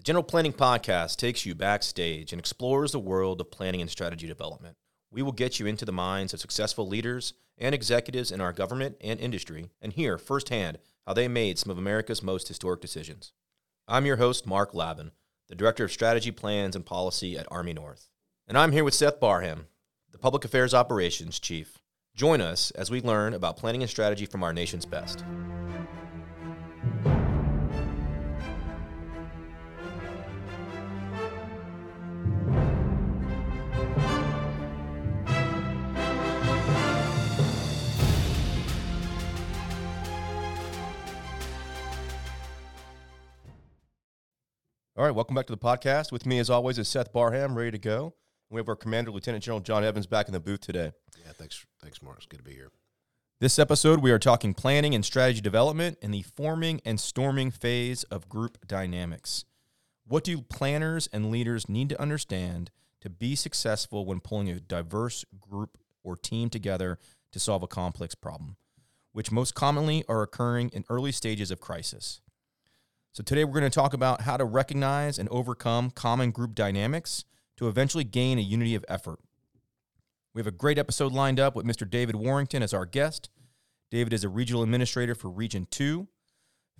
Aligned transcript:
The 0.00 0.04
General 0.04 0.22
Planning 0.22 0.54
Podcast 0.54 1.16
takes 1.16 1.44
you 1.44 1.54
backstage 1.54 2.32
and 2.32 2.40
explores 2.40 2.90
the 2.90 2.98
world 2.98 3.38
of 3.38 3.50
planning 3.50 3.82
and 3.82 3.90
strategy 3.90 4.26
development. 4.26 4.78
We 5.10 5.20
will 5.20 5.30
get 5.30 5.60
you 5.60 5.66
into 5.66 5.84
the 5.84 5.92
minds 5.92 6.32
of 6.32 6.40
successful 6.40 6.88
leaders 6.88 7.34
and 7.58 7.74
executives 7.74 8.32
in 8.32 8.40
our 8.40 8.54
government 8.54 8.96
and 9.02 9.20
industry 9.20 9.68
and 9.82 9.92
hear 9.92 10.16
firsthand 10.16 10.78
how 11.06 11.12
they 11.12 11.28
made 11.28 11.58
some 11.58 11.70
of 11.70 11.76
America's 11.76 12.22
most 12.22 12.48
historic 12.48 12.80
decisions. 12.80 13.34
I'm 13.86 14.06
your 14.06 14.16
host, 14.16 14.46
Mark 14.46 14.72
Lavin, 14.72 15.10
the 15.50 15.54
Director 15.54 15.84
of 15.84 15.92
Strategy, 15.92 16.30
Plans, 16.30 16.74
and 16.74 16.86
Policy 16.86 17.36
at 17.36 17.46
Army 17.50 17.74
North. 17.74 18.08
And 18.48 18.56
I'm 18.56 18.72
here 18.72 18.84
with 18.84 18.94
Seth 18.94 19.20
Barham, 19.20 19.66
the 20.12 20.18
Public 20.18 20.46
Affairs 20.46 20.72
Operations 20.72 21.38
Chief. 21.38 21.76
Join 22.16 22.40
us 22.40 22.70
as 22.70 22.90
we 22.90 23.02
learn 23.02 23.34
about 23.34 23.58
planning 23.58 23.82
and 23.82 23.90
strategy 23.90 24.24
from 24.24 24.44
our 24.44 24.54
nation's 24.54 24.86
best. 24.86 25.26
All 45.00 45.06
right, 45.06 45.14
welcome 45.14 45.34
back 45.34 45.46
to 45.46 45.54
the 45.54 45.58
podcast. 45.58 46.12
With 46.12 46.26
me, 46.26 46.38
as 46.40 46.50
always, 46.50 46.78
is 46.78 46.86
Seth 46.86 47.10
Barham, 47.10 47.56
ready 47.56 47.70
to 47.70 47.78
go. 47.78 48.12
We 48.50 48.60
have 48.60 48.68
our 48.68 48.76
Commander 48.76 49.10
Lieutenant 49.10 49.42
General 49.42 49.60
John 49.60 49.82
Evans 49.82 50.06
back 50.06 50.28
in 50.28 50.34
the 50.34 50.40
booth 50.40 50.60
today. 50.60 50.92
Yeah, 51.16 51.32
thanks, 51.32 51.64
thanks, 51.80 52.02
Mark. 52.02 52.18
It's 52.18 52.26
good 52.26 52.36
to 52.36 52.42
be 52.42 52.52
here. 52.52 52.70
This 53.40 53.58
episode, 53.58 54.02
we 54.02 54.10
are 54.10 54.18
talking 54.18 54.52
planning 54.52 54.94
and 54.94 55.02
strategy 55.02 55.40
development 55.40 55.96
in 56.02 56.10
the 56.10 56.20
forming 56.20 56.82
and 56.84 57.00
storming 57.00 57.50
phase 57.50 58.02
of 58.10 58.28
group 58.28 58.58
dynamics. 58.66 59.46
What 60.06 60.22
do 60.22 60.42
planners 60.42 61.08
and 61.14 61.30
leaders 61.30 61.66
need 61.66 61.88
to 61.88 61.98
understand 61.98 62.70
to 63.00 63.08
be 63.08 63.34
successful 63.36 64.04
when 64.04 64.20
pulling 64.20 64.50
a 64.50 64.60
diverse 64.60 65.24
group 65.40 65.78
or 66.04 66.14
team 66.14 66.50
together 66.50 66.98
to 67.32 67.40
solve 67.40 67.62
a 67.62 67.66
complex 67.66 68.14
problem, 68.14 68.58
which 69.12 69.32
most 69.32 69.54
commonly 69.54 70.04
are 70.10 70.20
occurring 70.20 70.68
in 70.74 70.84
early 70.90 71.10
stages 71.10 71.50
of 71.50 71.58
crisis? 71.58 72.20
So, 73.12 73.24
today 73.24 73.44
we're 73.44 73.58
going 73.58 73.64
to 73.64 73.70
talk 73.70 73.92
about 73.92 74.20
how 74.20 74.36
to 74.36 74.44
recognize 74.44 75.18
and 75.18 75.28
overcome 75.30 75.90
common 75.90 76.30
group 76.30 76.54
dynamics 76.54 77.24
to 77.56 77.66
eventually 77.66 78.04
gain 78.04 78.38
a 78.38 78.40
unity 78.40 78.76
of 78.76 78.84
effort. 78.86 79.18
We 80.32 80.38
have 80.38 80.46
a 80.46 80.52
great 80.52 80.78
episode 80.78 81.12
lined 81.12 81.40
up 81.40 81.56
with 81.56 81.66
Mr. 81.66 81.90
David 81.90 82.14
Warrington 82.14 82.62
as 82.62 82.72
our 82.72 82.86
guest. 82.86 83.28
David 83.90 84.12
is 84.12 84.22
a 84.22 84.28
regional 84.28 84.62
administrator 84.62 85.16
for 85.16 85.28
Region 85.28 85.66
2. 85.72 86.06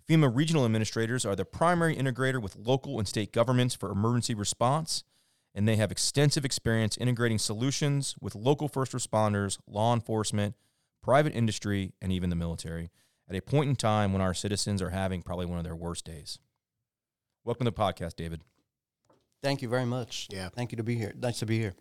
FEMA 0.08 0.30
regional 0.32 0.64
administrators 0.64 1.26
are 1.26 1.34
the 1.34 1.44
primary 1.44 1.96
integrator 1.96 2.40
with 2.40 2.54
local 2.54 3.00
and 3.00 3.08
state 3.08 3.32
governments 3.32 3.74
for 3.74 3.90
emergency 3.90 4.32
response, 4.32 5.02
and 5.52 5.66
they 5.66 5.74
have 5.74 5.90
extensive 5.90 6.44
experience 6.44 6.96
integrating 6.96 7.38
solutions 7.38 8.14
with 8.20 8.36
local 8.36 8.68
first 8.68 8.92
responders, 8.92 9.58
law 9.66 9.92
enforcement, 9.92 10.54
private 11.02 11.34
industry, 11.34 11.92
and 12.00 12.12
even 12.12 12.30
the 12.30 12.36
military 12.36 12.90
at 13.30 13.36
a 13.36 13.40
point 13.40 13.70
in 13.70 13.76
time 13.76 14.12
when 14.12 14.20
our 14.20 14.34
citizens 14.34 14.82
are 14.82 14.90
having 14.90 15.22
probably 15.22 15.46
one 15.46 15.58
of 15.58 15.64
their 15.64 15.76
worst 15.76 16.04
days. 16.04 16.38
Welcome 17.44 17.64
to 17.64 17.70
the 17.70 17.76
podcast, 17.76 18.16
David. 18.16 18.40
Thank 19.42 19.62
you 19.62 19.68
very 19.68 19.86
much. 19.86 20.26
Yeah. 20.30 20.48
Thank 20.48 20.72
you 20.72 20.76
to 20.76 20.82
be 20.82 20.96
here. 20.96 21.14
Nice 21.16 21.38
to 21.38 21.46
be 21.46 21.58
here. 21.58 21.74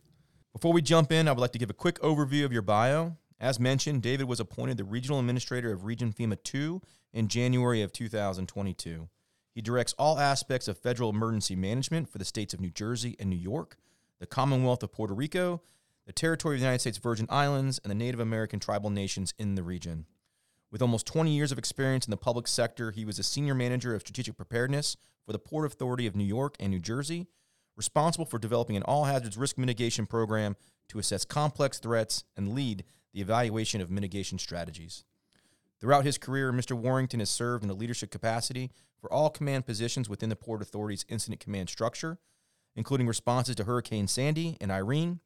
Before 0.53 0.72
we 0.72 0.81
jump 0.81 1.11
in, 1.11 1.27
I 1.27 1.31
would 1.31 1.42
like 1.42 1.52
to 1.53 1.59
give 1.59 1.70
a 1.70 1.73
quick 1.73 2.00
overview 2.02 2.45
of 2.45 2.53
your 2.53 2.61
bio. 2.61 3.17
As 3.39 3.59
mentioned, 3.59 4.03
David 4.03 4.27
was 4.27 4.39
appointed 4.39 4.77
the 4.77 4.83
regional 4.83 5.20
administrator 5.20 5.72
of 5.73 5.86
Region 5.86 6.14
FEMA 6.14 6.42
2 6.44 6.81
in 7.14 7.27
January 7.27 7.81
of 7.81 7.92
2022. 7.92 9.09
He 9.53 9.61
directs 9.61 9.94
all 9.97 10.20
aspects 10.20 10.67
of 10.67 10.77
federal 10.77 11.09
emergency 11.09 11.55
management 11.55 12.09
for 12.09 12.20
the 12.20 12.25
states 12.25 12.53
of 12.53 12.61
New 12.61 12.70
Jersey 12.70 13.16
and 13.20 13.30
New 13.30 13.36
York, 13.36 13.77
the 14.20 14.27
Commonwealth 14.27 14.83
of 14.83 14.92
Puerto 14.92 15.14
Rico, 15.14 15.61
the 16.05 16.14
territory 16.14 16.55
of 16.55 16.59
the 16.59 16.66
United 16.66 16.80
States 16.80 16.97
Virgin 16.97 17.27
Islands, 17.30 17.80
and 17.83 17.92
the 17.92 17.95
Native 17.95 18.20
American 18.20 18.59
tribal 18.59 18.89
nations 18.89 19.33
in 19.38 19.55
the 19.55 19.64
region. 19.64 20.05
With 20.72 20.82
almost 20.82 21.08
20 21.08 21.32
years 21.32 21.52
of 21.52 21.58
experience 21.58 22.06
in 22.06 22.12
the 22.12 22.18
public 22.18 22.48
sector, 22.48 22.92
he 22.92 23.06
was 23.06 23.18
a 23.18 23.24
senior 23.24 23.56
manager 23.56 23.96
of 23.96 24.02
strategic 24.02 24.38
preparedness 24.38 24.98
for 25.26 25.34
the 25.34 25.40
Port 25.40 25.66
Authority 25.66 26.06
of 26.06 26.16
New 26.16 26.24
York 26.24 26.56
and 26.60 26.70
New 26.70 26.80
Jersey, 26.80 27.28
responsible 27.76 28.26
for 28.26 28.38
developing 28.38 28.78
an 28.78 28.84
all 28.84 29.06
hazards 29.06 29.38
risk 29.38 29.58
mitigation 29.58 30.06
program 30.06 30.56
to 30.90 31.00
assess 31.00 31.26
complex 31.26 31.80
threats 31.80 32.24
and 32.38 32.54
lead 32.54 32.84
the 33.14 33.22
evaluation 33.22 33.82
of 33.82 33.90
mitigation 33.90 34.38
strategies. 34.38 35.06
Throughout 35.80 36.06
his 36.06 36.18
career, 36.18 36.52
Mr. 36.52 36.74
Warrington 36.74 37.20
has 37.20 37.30
served 37.30 37.64
in 37.64 37.70
a 37.70 37.74
leadership 37.74 38.12
capacity 38.12 38.70
for 39.00 39.12
all 39.12 39.30
command 39.30 39.66
positions 39.66 40.10
within 40.10 40.30
the 40.30 40.36
Port 40.36 40.62
Authority's 40.62 41.06
incident 41.10 41.40
command 41.40 41.70
structure, 41.70 42.20
including 42.76 43.08
responses 43.08 43.56
to 43.56 43.64
Hurricane 43.64 44.08
Sandy 44.08 44.58
and 44.62 44.72
Irene, 44.72 45.20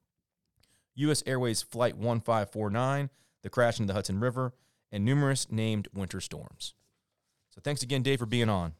U.S. 0.95 1.23
Airways 1.25 1.63
Flight 1.63 1.97
1549, 1.97 3.09
the 3.41 3.49
crash 3.49 3.79
into 3.79 3.87
the 3.87 3.95
Hudson 3.95 4.19
River, 4.19 4.53
and 4.93 5.03
numerous 5.03 5.51
named 5.51 5.89
winter 5.93 6.21
storms. 6.21 6.75
So 7.49 7.59
thanks 7.61 7.81
again, 7.83 8.03
Dave, 8.03 8.19
for 8.19 8.25
being 8.25 8.47
on. 8.47 8.73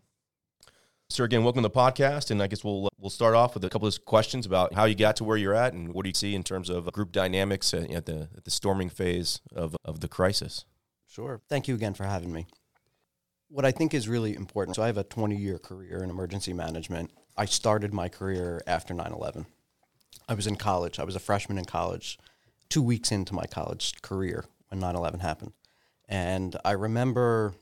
Sir, 1.09 1.25
again, 1.25 1.43
welcome 1.43 1.63
to 1.63 1.67
the 1.67 1.75
podcast, 1.75 2.31
and 2.31 2.41
I 2.41 2.47
guess 2.47 2.63
we'll 2.63 2.87
we'll 2.97 3.09
start 3.09 3.35
off 3.35 3.53
with 3.53 3.65
a 3.65 3.69
couple 3.69 3.87
of 3.87 4.05
questions 4.05 4.45
about 4.45 4.73
how 4.73 4.85
you 4.85 4.95
got 4.95 5.17
to 5.17 5.23
where 5.23 5.37
you're 5.37 5.53
at, 5.53 5.73
and 5.73 5.93
what 5.93 6.03
do 6.03 6.09
you 6.09 6.13
see 6.13 6.33
in 6.33 6.43
terms 6.43 6.69
of 6.69 6.91
group 6.93 7.11
dynamics 7.11 7.73
at 7.73 8.05
the 8.05 8.29
at 8.37 8.45
the 8.45 8.51
storming 8.51 8.89
phase 8.89 9.41
of 9.53 9.75
of 9.83 9.99
the 9.99 10.07
crisis. 10.07 10.65
Sure. 11.07 11.41
Thank 11.49 11.67
you 11.67 11.75
again 11.75 11.93
for 11.93 12.05
having 12.05 12.31
me. 12.31 12.47
What 13.49 13.65
I 13.65 13.71
think 13.71 13.93
is 13.93 14.07
really 14.07 14.35
important. 14.35 14.75
So 14.75 14.81
I 14.81 14.87
have 14.87 14.97
a 14.97 15.03
20 15.03 15.35
year 15.35 15.59
career 15.59 16.01
in 16.03 16.09
emergency 16.09 16.53
management. 16.53 17.11
I 17.37 17.45
started 17.45 17.93
my 17.93 18.09
career 18.09 18.63
after 18.65 18.93
9/11. 18.95 19.45
I 20.27 20.33
was 20.33 20.47
in 20.47 20.55
college. 20.55 20.99
I 20.99 21.03
was 21.03 21.15
a 21.15 21.19
freshman 21.19 21.57
in 21.57 21.65
college, 21.65 22.17
two 22.69 22.81
weeks 22.81 23.11
into 23.11 23.35
my 23.35 23.45
college 23.45 24.01
career 24.01 24.45
when 24.69 24.79
9/11 24.79 25.19
happened. 25.19 25.51
And 26.07 26.55
I 26.65 26.71
remember 26.71 27.53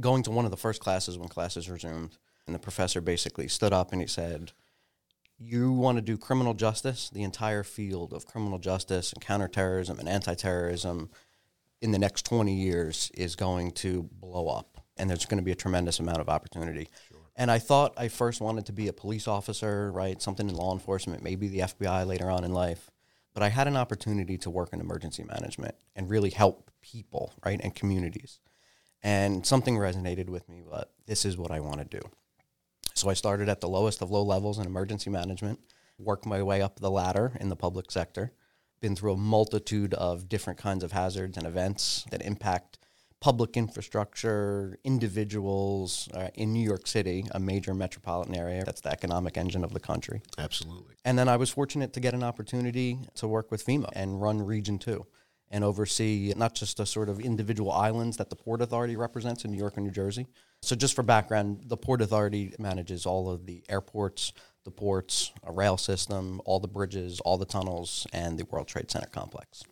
going 0.00 0.22
to 0.24 0.30
one 0.30 0.44
of 0.44 0.50
the 0.50 0.56
first 0.56 0.80
classes 0.80 1.18
when 1.18 1.28
classes 1.28 1.68
resumed, 1.68 2.18
and 2.46 2.54
the 2.54 2.58
professor 2.58 3.00
basically 3.00 3.48
stood 3.48 3.72
up 3.72 3.92
and 3.92 4.00
he 4.00 4.06
said, 4.06 4.52
You 5.38 5.72
want 5.72 5.98
to 5.98 6.02
do 6.02 6.16
criminal 6.16 6.54
justice, 6.54 7.10
the 7.10 7.22
entire 7.22 7.62
field 7.62 8.12
of 8.12 8.26
criminal 8.26 8.58
justice 8.58 9.12
and 9.12 9.22
counterterrorism 9.22 9.98
and 9.98 10.08
anti 10.08 10.34
terrorism 10.34 11.10
in 11.80 11.92
the 11.92 11.98
next 11.98 12.24
20 12.26 12.54
years 12.54 13.10
is 13.14 13.36
going 13.36 13.72
to 13.72 14.08
blow 14.12 14.48
up, 14.48 14.80
and 14.96 15.10
there's 15.10 15.26
going 15.26 15.38
to 15.38 15.44
be 15.44 15.52
a 15.52 15.56
tremendous 15.56 16.00
amount 16.00 16.20
of 16.20 16.28
opportunity. 16.28 16.88
Sure. 17.08 17.18
And 17.34 17.50
I 17.50 17.58
thought 17.58 17.94
I 17.96 18.08
first 18.08 18.40
wanted 18.40 18.66
to 18.66 18.72
be 18.72 18.88
a 18.88 18.92
police 18.92 19.26
officer, 19.26 19.90
right? 19.90 20.20
Something 20.20 20.48
in 20.48 20.54
law 20.54 20.72
enforcement, 20.72 21.22
maybe 21.22 21.48
the 21.48 21.60
FBI 21.60 22.06
later 22.06 22.30
on 22.30 22.44
in 22.44 22.52
life 22.52 22.90
but 23.34 23.42
I 23.42 23.48
had 23.48 23.66
an 23.66 23.76
opportunity 23.76 24.36
to 24.38 24.50
work 24.50 24.72
in 24.72 24.80
emergency 24.80 25.24
management 25.24 25.74
and 25.96 26.10
really 26.10 26.30
help 26.30 26.70
people, 26.82 27.32
right, 27.44 27.60
and 27.62 27.74
communities. 27.74 28.40
And 29.02 29.44
something 29.44 29.76
resonated 29.76 30.28
with 30.28 30.48
me, 30.48 30.62
but 30.68 30.92
this 31.06 31.24
is 31.24 31.36
what 31.36 31.50
I 31.50 31.60
want 31.60 31.78
to 31.78 32.00
do. 32.00 32.06
So 32.94 33.08
I 33.08 33.14
started 33.14 33.48
at 33.48 33.60
the 33.60 33.68
lowest 33.68 34.02
of 34.02 34.10
low 34.10 34.22
levels 34.22 34.58
in 34.58 34.66
emergency 34.66 35.10
management, 35.10 35.60
worked 35.98 36.26
my 36.26 36.42
way 36.42 36.62
up 36.62 36.78
the 36.78 36.90
ladder 36.90 37.36
in 37.40 37.48
the 37.48 37.56
public 37.56 37.90
sector, 37.90 38.32
been 38.80 38.94
through 38.94 39.14
a 39.14 39.16
multitude 39.16 39.94
of 39.94 40.28
different 40.28 40.58
kinds 40.58 40.84
of 40.84 40.92
hazards 40.92 41.36
and 41.36 41.46
events 41.46 42.04
that 42.10 42.22
impact 42.22 42.78
public 43.22 43.56
infrastructure, 43.56 44.76
individuals 44.82 46.08
uh, 46.12 46.28
in 46.34 46.52
New 46.52 46.62
York 46.62 46.88
City, 46.88 47.24
a 47.30 47.38
major 47.38 47.72
metropolitan 47.72 48.34
area. 48.34 48.64
That's 48.64 48.80
the 48.80 48.90
economic 48.90 49.36
engine 49.36 49.62
of 49.62 49.72
the 49.72 49.78
country. 49.78 50.22
Absolutely. 50.38 50.96
And 51.04 51.16
then 51.16 51.28
I 51.28 51.36
was 51.36 51.48
fortunate 51.48 51.92
to 51.92 52.00
get 52.00 52.14
an 52.14 52.24
opportunity 52.24 52.98
to 53.14 53.28
work 53.28 53.52
with 53.52 53.64
FEMA 53.64 53.90
and 53.94 54.20
run 54.20 54.42
Region 54.42 54.76
2 54.78 55.06
and 55.52 55.62
oversee 55.62 56.32
not 56.34 56.54
just 56.54 56.78
the 56.78 56.86
sort 56.86 57.10
of 57.10 57.20
individual 57.20 57.70
islands 57.70 58.16
that 58.16 58.30
the 58.30 58.36
Port 58.36 58.62
Authority 58.62 58.96
represents 58.96 59.44
in 59.44 59.52
New 59.52 59.58
York 59.58 59.76
and 59.76 59.84
New 59.84 59.92
Jersey. 59.92 60.26
So, 60.62 60.74
just 60.74 60.94
for 60.94 61.02
background, 61.02 61.64
the 61.66 61.76
Port 61.76 62.00
Authority 62.00 62.54
manages 62.58 63.04
all 63.04 63.30
of 63.30 63.44
the 63.44 63.62
airports, 63.68 64.32
the 64.64 64.70
ports, 64.70 65.30
a 65.44 65.52
rail 65.52 65.76
system, 65.76 66.40
all 66.46 66.58
the 66.58 66.68
bridges, 66.68 67.20
all 67.20 67.36
the 67.36 67.44
tunnels, 67.44 68.06
and 68.12 68.38
the 68.38 68.46
World 68.46 68.66
Trade 68.66 68.90
Center 68.90 69.08
complex. 69.08 69.62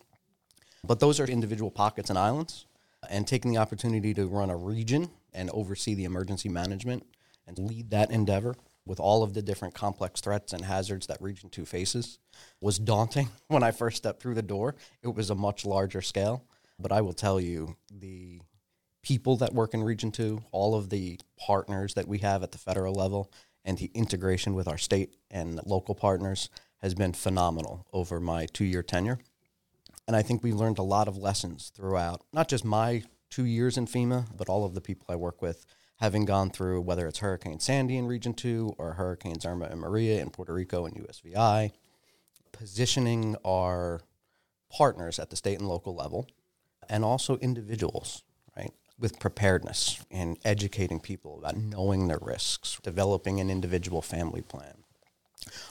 But 0.84 1.00
those 1.00 1.18
are 1.18 1.24
individual 1.24 1.70
pockets 1.70 2.10
and 2.10 2.18
islands 2.18 2.66
and 3.08 3.26
taking 3.26 3.50
the 3.50 3.58
opportunity 3.58 4.12
to 4.14 4.26
run 4.26 4.50
a 4.50 4.56
region 4.56 5.10
and 5.32 5.48
oversee 5.50 5.94
the 5.94 6.04
emergency 6.04 6.48
management 6.48 7.06
and 7.46 7.58
lead 7.58 7.90
that 7.90 8.10
endeavor 8.10 8.54
with 8.90 8.98
all 8.98 9.22
of 9.22 9.34
the 9.34 9.40
different 9.40 9.72
complex 9.72 10.20
threats 10.20 10.52
and 10.52 10.64
hazards 10.64 11.06
that 11.06 11.22
Region 11.22 11.48
2 11.48 11.64
faces 11.64 12.18
was 12.60 12.76
daunting 12.76 13.28
when 13.46 13.62
I 13.62 13.70
first 13.70 13.98
stepped 13.98 14.20
through 14.20 14.34
the 14.34 14.42
door. 14.42 14.74
It 15.00 15.14
was 15.14 15.30
a 15.30 15.34
much 15.36 15.64
larger 15.64 16.02
scale, 16.02 16.42
but 16.76 16.90
I 16.90 17.00
will 17.00 17.12
tell 17.12 17.40
you 17.40 17.76
the 17.88 18.42
people 19.02 19.36
that 19.36 19.54
work 19.54 19.74
in 19.74 19.84
Region 19.84 20.10
2, 20.10 20.42
all 20.50 20.74
of 20.74 20.90
the 20.90 21.20
partners 21.38 21.94
that 21.94 22.08
we 22.08 22.18
have 22.18 22.42
at 22.42 22.50
the 22.50 22.58
federal 22.58 22.92
level, 22.92 23.30
and 23.64 23.78
the 23.78 23.92
integration 23.94 24.54
with 24.54 24.66
our 24.66 24.78
state 24.78 25.14
and 25.30 25.60
local 25.64 25.94
partners 25.94 26.50
has 26.78 26.92
been 26.92 27.12
phenomenal 27.12 27.86
over 27.92 28.18
my 28.18 28.46
two 28.46 28.64
year 28.64 28.82
tenure. 28.82 29.20
And 30.08 30.16
I 30.16 30.22
think 30.22 30.42
we 30.42 30.52
learned 30.52 30.78
a 30.78 30.82
lot 30.82 31.06
of 31.06 31.16
lessons 31.16 31.70
throughout, 31.76 32.24
not 32.32 32.48
just 32.48 32.64
my 32.64 33.04
two 33.30 33.44
years 33.44 33.78
in 33.78 33.86
FEMA, 33.86 34.26
but 34.36 34.48
all 34.48 34.64
of 34.64 34.74
the 34.74 34.80
people 34.80 35.06
I 35.08 35.14
work 35.14 35.40
with, 35.40 35.64
having 36.00 36.24
gone 36.24 36.50
through 36.50 36.80
whether 36.80 37.06
it's 37.06 37.18
Hurricane 37.18 37.60
Sandy 37.60 37.96
in 37.96 38.06
Region 38.06 38.32
2 38.32 38.74
or 38.78 38.94
Hurricanes 38.94 39.44
Irma 39.44 39.66
and 39.66 39.80
Maria 39.80 40.20
in 40.20 40.30
Puerto 40.30 40.52
Rico 40.52 40.86
and 40.86 40.96
USVI, 40.96 41.72
positioning 42.52 43.36
our 43.44 44.00
partners 44.70 45.18
at 45.18 45.30
the 45.30 45.36
state 45.36 45.58
and 45.58 45.68
local 45.68 45.94
level 45.94 46.26
and 46.88 47.04
also 47.04 47.36
individuals, 47.38 48.22
right, 48.56 48.72
with 48.98 49.20
preparedness 49.20 50.02
and 50.10 50.38
educating 50.44 51.00
people 51.00 51.38
about 51.38 51.56
knowing 51.56 52.08
their 52.08 52.18
risks, 52.20 52.78
developing 52.82 53.38
an 53.38 53.50
individual 53.50 54.00
family 54.00 54.40
plan, 54.40 54.84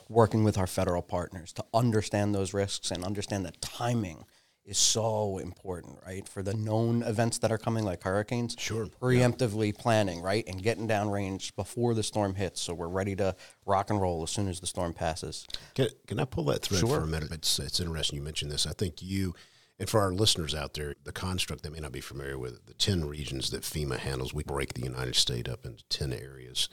working 0.07 0.43
with 0.43 0.57
our 0.57 0.67
federal 0.67 1.01
partners 1.01 1.51
to 1.53 1.65
understand 1.73 2.35
those 2.35 2.53
risks 2.53 2.91
and 2.91 3.03
understand 3.03 3.45
the 3.45 3.51
timing 3.61 4.25
is 4.65 4.77
so 4.77 5.39
important, 5.39 5.97
right? 6.05 6.27
For 6.27 6.43
the 6.43 6.53
known 6.53 7.01
events 7.03 7.39
that 7.39 7.51
are 7.51 7.57
coming, 7.57 7.83
like 7.85 8.03
hurricanes, 8.03 8.55
Sure. 8.59 8.85
preemptively 9.01 9.75
planning, 9.75 10.21
right, 10.21 10.45
and 10.47 10.61
getting 10.61 10.87
downrange 10.87 11.55
before 11.55 11.93
the 11.93 12.03
storm 12.03 12.35
hits, 12.35 12.61
so 12.61 12.73
we're 12.73 12.87
ready 12.87 13.15
to 13.15 13.35
rock 13.65 13.89
and 13.89 13.99
roll 13.99 14.21
as 14.23 14.29
soon 14.29 14.47
as 14.47 14.59
the 14.59 14.67
storm 14.67 14.93
passes. 14.93 15.47
Can, 15.75 15.87
can 16.07 16.19
I 16.19 16.25
pull 16.25 16.45
that 16.45 16.61
thread 16.61 16.81
Sure. 16.81 16.99
for 16.99 17.03
a 17.03 17.07
minute? 17.07 17.31
It's, 17.31 17.57
it's 17.59 17.79
interesting 17.79 18.17
you 18.17 18.23
mentioned 18.23 18.51
this. 18.51 18.67
I 18.67 18.73
think 18.73 19.01
you, 19.01 19.33
and 19.79 19.89
for 19.89 20.01
our 20.01 20.11
listeners 20.13 20.53
out 20.53 20.75
there, 20.75 20.93
the 21.03 21.11
construct 21.13 21.63
they 21.63 21.69
may 21.69 21.79
not 21.79 21.91
be 21.91 22.01
familiar 22.01 22.37
with, 22.37 22.65
the 22.67 22.73
10 22.75 23.05
regions 23.05 23.49
that 23.51 23.61
FEMA 23.63 23.97
handles, 23.97 24.33
we 24.33 24.43
break 24.43 24.73
the 24.75 24.81
United 24.83 25.15
States 25.15 25.49
up 25.49 25.65
into 25.65 25.83
10 25.85 26.13
areas. 26.13 26.69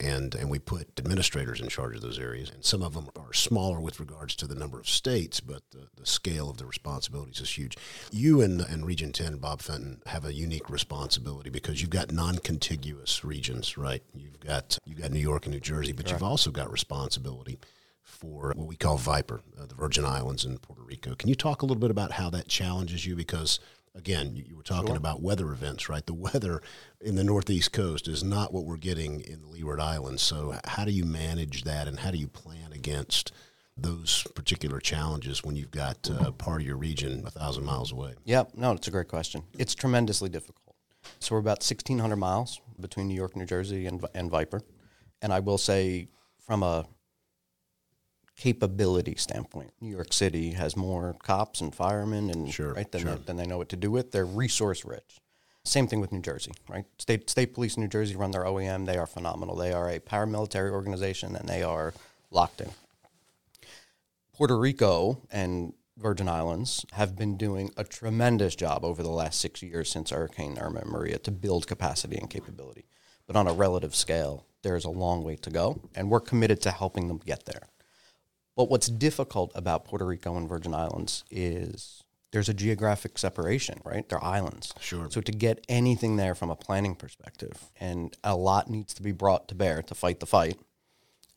And, 0.00 0.34
and 0.34 0.50
we 0.50 0.58
put 0.58 0.98
administrators 0.98 1.60
in 1.60 1.68
charge 1.68 1.94
of 1.94 2.02
those 2.02 2.18
areas. 2.18 2.50
And 2.50 2.64
some 2.64 2.82
of 2.82 2.94
them 2.94 3.08
are 3.14 3.32
smaller 3.32 3.80
with 3.80 4.00
regards 4.00 4.34
to 4.36 4.48
the 4.48 4.54
number 4.54 4.80
of 4.80 4.88
states, 4.88 5.38
but 5.38 5.62
the, 5.70 5.88
the 5.96 6.06
scale 6.06 6.50
of 6.50 6.56
the 6.56 6.66
responsibilities 6.66 7.40
is 7.40 7.56
huge. 7.56 7.76
You 8.10 8.40
and, 8.40 8.60
and 8.60 8.84
Region 8.84 9.12
10, 9.12 9.36
Bob 9.36 9.60
Fenton, 9.60 10.02
have 10.06 10.24
a 10.24 10.32
unique 10.32 10.68
responsibility 10.68 11.50
because 11.50 11.80
you've 11.80 11.90
got 11.90 12.10
non-contiguous 12.10 13.24
regions, 13.24 13.78
right? 13.78 14.02
You've 14.12 14.40
got, 14.40 14.78
you've 14.84 15.00
got 15.00 15.12
New 15.12 15.20
York 15.20 15.46
and 15.46 15.54
New 15.54 15.60
Jersey, 15.60 15.92
but 15.92 16.10
you've 16.10 16.22
also 16.22 16.50
got 16.50 16.72
responsibility 16.72 17.60
for 18.02 18.52
what 18.56 18.66
we 18.66 18.76
call 18.76 18.96
Viper, 18.96 19.40
uh, 19.60 19.66
the 19.66 19.74
Virgin 19.74 20.04
Islands 20.04 20.44
and 20.44 20.60
Puerto 20.60 20.82
Rico. 20.82 21.14
Can 21.14 21.28
you 21.28 21.34
talk 21.34 21.62
a 21.62 21.66
little 21.66 21.80
bit 21.80 21.90
about 21.90 22.12
how 22.12 22.30
that 22.30 22.48
challenges 22.48 23.06
you? 23.06 23.14
Because 23.14 23.60
again, 23.94 24.34
you, 24.34 24.56
were 24.56 24.62
talking 24.62 24.96
about 24.96 25.22
weather 25.22 25.52
events, 25.52 25.88
right? 25.88 26.04
The 26.04 26.14
weather 26.14 26.62
in 27.00 27.16
the 27.16 27.24
Northeast 27.24 27.72
coast 27.72 28.08
is 28.08 28.22
not 28.24 28.52
what 28.52 28.64
we're 28.64 28.76
getting 28.76 29.20
in 29.20 29.42
the 29.42 29.48
Leeward 29.48 29.80
Islands. 29.80 30.22
So, 30.22 30.58
how 30.64 30.84
do 30.84 30.92
you 30.92 31.04
manage 31.04 31.64
that, 31.64 31.88
and 31.88 32.00
how 32.00 32.10
do 32.10 32.18
you 32.18 32.28
plan 32.28 32.72
against 32.72 33.32
those 33.76 34.26
particular 34.34 34.80
challenges 34.80 35.42
when 35.42 35.56
you've 35.56 35.70
got 35.70 36.10
uh, 36.10 36.30
part 36.32 36.60
of 36.60 36.66
your 36.66 36.76
region 36.76 37.22
a 37.26 37.30
thousand 37.30 37.64
miles 37.64 37.92
away? 37.92 38.14
Yep, 38.24 38.52
no, 38.54 38.72
it's 38.72 38.88
a 38.88 38.90
great 38.90 39.08
question. 39.08 39.42
It's 39.58 39.74
tremendously 39.74 40.28
difficult. 40.28 40.76
So 41.18 41.34
we're 41.34 41.40
about 41.40 41.62
1,600 41.62 42.16
miles 42.16 42.60
between 42.78 43.08
New 43.08 43.14
York, 43.14 43.36
New 43.36 43.46
Jersey, 43.46 43.86
and, 43.86 44.04
and 44.14 44.30
Viper. 44.30 44.62
And 45.20 45.32
I 45.32 45.40
will 45.40 45.58
say, 45.58 46.08
from 46.38 46.62
a 46.62 46.86
capability 48.42 49.14
standpoint, 49.14 49.72
New 49.80 49.88
York 49.88 50.12
City 50.12 50.50
has 50.50 50.76
more 50.76 51.14
cops 51.22 51.60
and 51.60 51.72
firemen 51.72 52.28
and 52.28 52.52
Sure, 52.52 52.74
right 52.74 52.90
than, 52.90 53.02
sure. 53.02 53.14
they, 53.14 53.22
than 53.22 53.36
they 53.36 53.46
know 53.46 53.56
what 53.56 53.68
to 53.68 53.76
do 53.76 53.88
with. 53.88 54.10
They're 54.10 54.26
resource 54.26 54.84
rich. 54.84 55.20
Same 55.64 55.86
thing 55.86 56.00
with 56.00 56.10
New 56.10 56.22
Jersey, 56.22 56.50
right? 56.68 56.84
State 56.98 57.30
state 57.30 57.54
police 57.54 57.76
in 57.76 57.84
New 57.84 57.88
Jersey 57.88 58.16
run 58.16 58.32
their 58.32 58.42
OEM. 58.42 58.84
They 58.84 58.96
are 58.96 59.06
phenomenal. 59.06 59.54
They 59.54 59.72
are 59.72 59.88
a 59.88 60.00
paramilitary 60.00 60.72
organization 60.72 61.36
and 61.36 61.48
they 61.48 61.62
are 61.62 61.94
locked 62.32 62.60
in. 62.60 62.70
Puerto 64.34 64.58
Rico 64.58 65.22
and 65.30 65.74
Virgin 65.96 66.28
Islands 66.28 66.84
have 66.94 67.14
been 67.14 67.36
doing 67.36 67.70
a 67.76 67.84
tremendous 67.84 68.56
job 68.56 68.84
over 68.84 69.04
the 69.04 69.10
last 69.10 69.40
six 69.40 69.62
years 69.62 69.88
since 69.88 70.10
Hurricane 70.10 70.58
Irma 70.58 70.80
and 70.80 70.90
Maria 70.90 71.18
to 71.18 71.30
build 71.30 71.68
capacity 71.68 72.16
and 72.16 72.28
capability. 72.28 72.86
But 73.28 73.36
on 73.36 73.46
a 73.46 73.52
relative 73.52 73.94
scale, 73.94 74.46
there's 74.62 74.84
a 74.84 74.90
long 74.90 75.22
way 75.22 75.36
to 75.36 75.50
go, 75.50 75.80
and 75.94 76.10
we're 76.10 76.18
committed 76.20 76.60
to 76.62 76.72
helping 76.72 77.06
them 77.06 77.20
get 77.24 77.46
there. 77.46 77.68
But 78.56 78.70
what's 78.70 78.88
difficult 78.88 79.52
about 79.54 79.84
Puerto 79.84 80.04
Rico 80.04 80.36
and 80.36 80.48
Virgin 80.48 80.74
Islands 80.74 81.24
is 81.30 82.02
there's 82.32 82.48
a 82.48 82.54
geographic 82.54 83.18
separation, 83.18 83.80
right? 83.84 84.08
They're 84.08 84.22
islands. 84.22 84.72
Sure. 84.80 85.08
So 85.10 85.20
to 85.20 85.32
get 85.32 85.64
anything 85.68 86.16
there 86.16 86.34
from 86.34 86.50
a 86.50 86.56
planning 86.56 86.94
perspective, 86.94 87.70
and 87.78 88.16
a 88.24 88.36
lot 88.36 88.68
needs 88.70 88.94
to 88.94 89.02
be 89.02 89.12
brought 89.12 89.48
to 89.48 89.54
bear 89.54 89.82
to 89.82 89.94
fight 89.94 90.20
the 90.20 90.26
fight. 90.26 90.58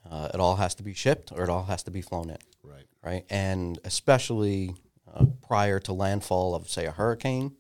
Uh, 0.10 0.30
it 0.34 0.40
all 0.40 0.58
has 0.58 0.76
to 0.76 0.84
be 0.84 0.94
shipped, 0.94 1.32
or 1.32 1.44
it 1.44 1.50
all 1.50 1.64
has 1.66 1.84
to 1.84 1.92
be 1.92 2.02
flown 2.02 2.30
in 2.30 2.38
Right. 2.64 2.86
right? 3.04 3.26
And 3.30 3.80
especially 3.84 4.76
uh, 5.12 5.26
prior 5.46 5.80
to 5.80 5.94
landfall 5.94 6.54
of, 6.54 6.70
say, 6.70 6.86
a 6.86 6.92
hurricane, 6.92 7.56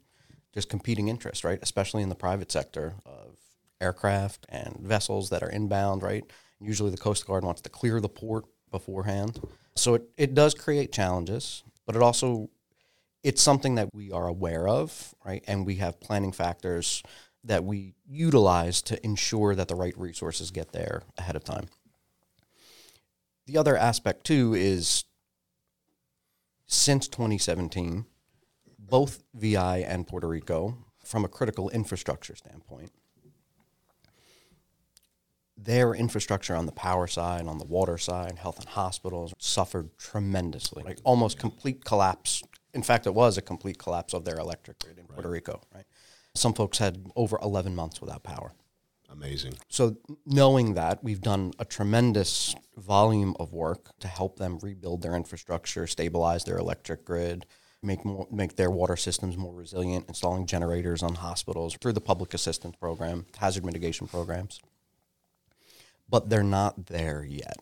there's 0.53 0.65
competing 0.65 1.07
interest, 1.07 1.43
right? 1.43 1.59
Especially 1.61 2.03
in 2.03 2.09
the 2.09 2.15
private 2.15 2.51
sector 2.51 2.95
of 3.05 3.37
aircraft 3.81 4.45
and 4.47 4.77
vessels 4.79 5.29
that 5.31 5.43
are 5.43 5.49
inbound, 5.49 6.03
right? 6.03 6.23
Usually 6.61 6.91
the 6.91 6.97
Coast 6.97 7.25
Guard 7.25 7.43
wants 7.43 7.61
to 7.61 7.69
clear 7.69 7.99
the 7.99 8.09
port 8.09 8.45
beforehand. 8.75 9.39
So 9.75 9.95
it, 9.95 10.04
it 10.18 10.33
does 10.33 10.54
create 10.54 10.92
challenges, 10.92 11.63
but 11.86 11.95
it 11.95 12.01
also 12.01 12.50
it's 13.24 13.42
something 13.42 13.75
that 13.75 13.89
we 13.94 14.12
are 14.12 14.27
aware 14.27 14.68
of, 14.68 15.16
right? 15.25 15.44
And 15.48 15.66
we 15.66 15.75
have 15.75 16.01
planning 16.01 16.33
factors 16.33 17.01
that 17.45 17.63
we 17.63 17.95
utilize 18.06 18.81
to 18.83 19.04
ensure 19.04 19.56
that 19.56 19.69
the 19.69 19.75
right 19.75 19.98
resources 19.98 20.51
get 20.51 20.74
there 20.74 21.04
ahead 21.18 21.38
of 21.38 21.44
time. 21.45 21.69
The 23.48 23.57
other 23.57 23.77
aspect 23.77 24.25
too 24.25 24.54
is 24.54 25.06
since 26.68 27.07
2017, 27.07 28.06
both 28.77 29.24
VI 29.33 29.77
and 29.77 30.06
Puerto 30.06 30.27
Rico, 30.27 30.77
from 31.06 31.24
a 31.24 31.30
critical 31.30 31.69
infrastructure 31.69 32.36
standpoint, 32.36 32.92
their 35.57 35.93
infrastructure 35.93 36.55
on 36.55 36.65
the 36.65 36.71
power 36.71 37.07
side, 37.07 37.47
on 37.47 37.57
the 37.57 37.65
water 37.65 37.97
side, 37.97 38.37
health 38.37 38.59
and 38.59 38.67
hospitals 38.67 39.33
suffered 39.37 39.97
tremendously, 39.97 40.83
like 40.83 40.99
almost 41.03 41.39
complete 41.39 41.83
collapse. 41.85 42.43
In 42.73 42.83
fact, 42.83 43.07
it 43.07 43.13
was 43.13 43.37
a 43.37 43.41
complete 43.41 43.77
collapse 43.77 44.13
of 44.13 44.25
their 44.25 44.37
electric 44.37 44.79
grid 44.79 44.99
in 44.99 45.05
Puerto 45.05 45.29
Rico. 45.29 45.61
Right, 45.73 45.85
some 46.33 46.53
folks 46.53 46.77
had 46.77 47.05
over 47.15 47.39
11 47.41 47.75
months 47.75 48.01
without 48.01 48.23
power. 48.23 48.53
Amazing. 49.09 49.53
So 49.69 49.95
knowing 50.25 50.73
that, 50.73 51.03
we've 51.03 51.21
done 51.21 51.53
a 51.57 51.65
tremendous 51.65 52.53
volume 52.75 53.35
of 53.39 53.53
work 53.53 53.97
to 53.99 54.07
help 54.07 54.37
them 54.37 54.59
rebuild 54.61 55.01
their 55.01 55.15
infrastructure, 55.15 55.87
stabilize 55.87 56.43
their 56.43 56.57
electric 56.57 57.05
grid, 57.05 57.45
make 57.81 58.03
more, 58.03 58.27
make 58.29 58.57
their 58.57 58.71
water 58.71 58.97
systems 58.97 59.37
more 59.37 59.53
resilient, 59.53 60.07
installing 60.09 60.45
generators 60.45 61.01
on 61.01 61.15
hospitals 61.15 61.77
through 61.79 61.93
the 61.93 62.01
public 62.01 62.33
assistance 62.33 62.75
program, 62.75 63.25
hazard 63.37 63.63
mitigation 63.63 64.07
programs. 64.07 64.59
But 66.09 66.29
they're 66.29 66.43
not 66.43 66.87
there 66.87 67.23
yet. 67.23 67.57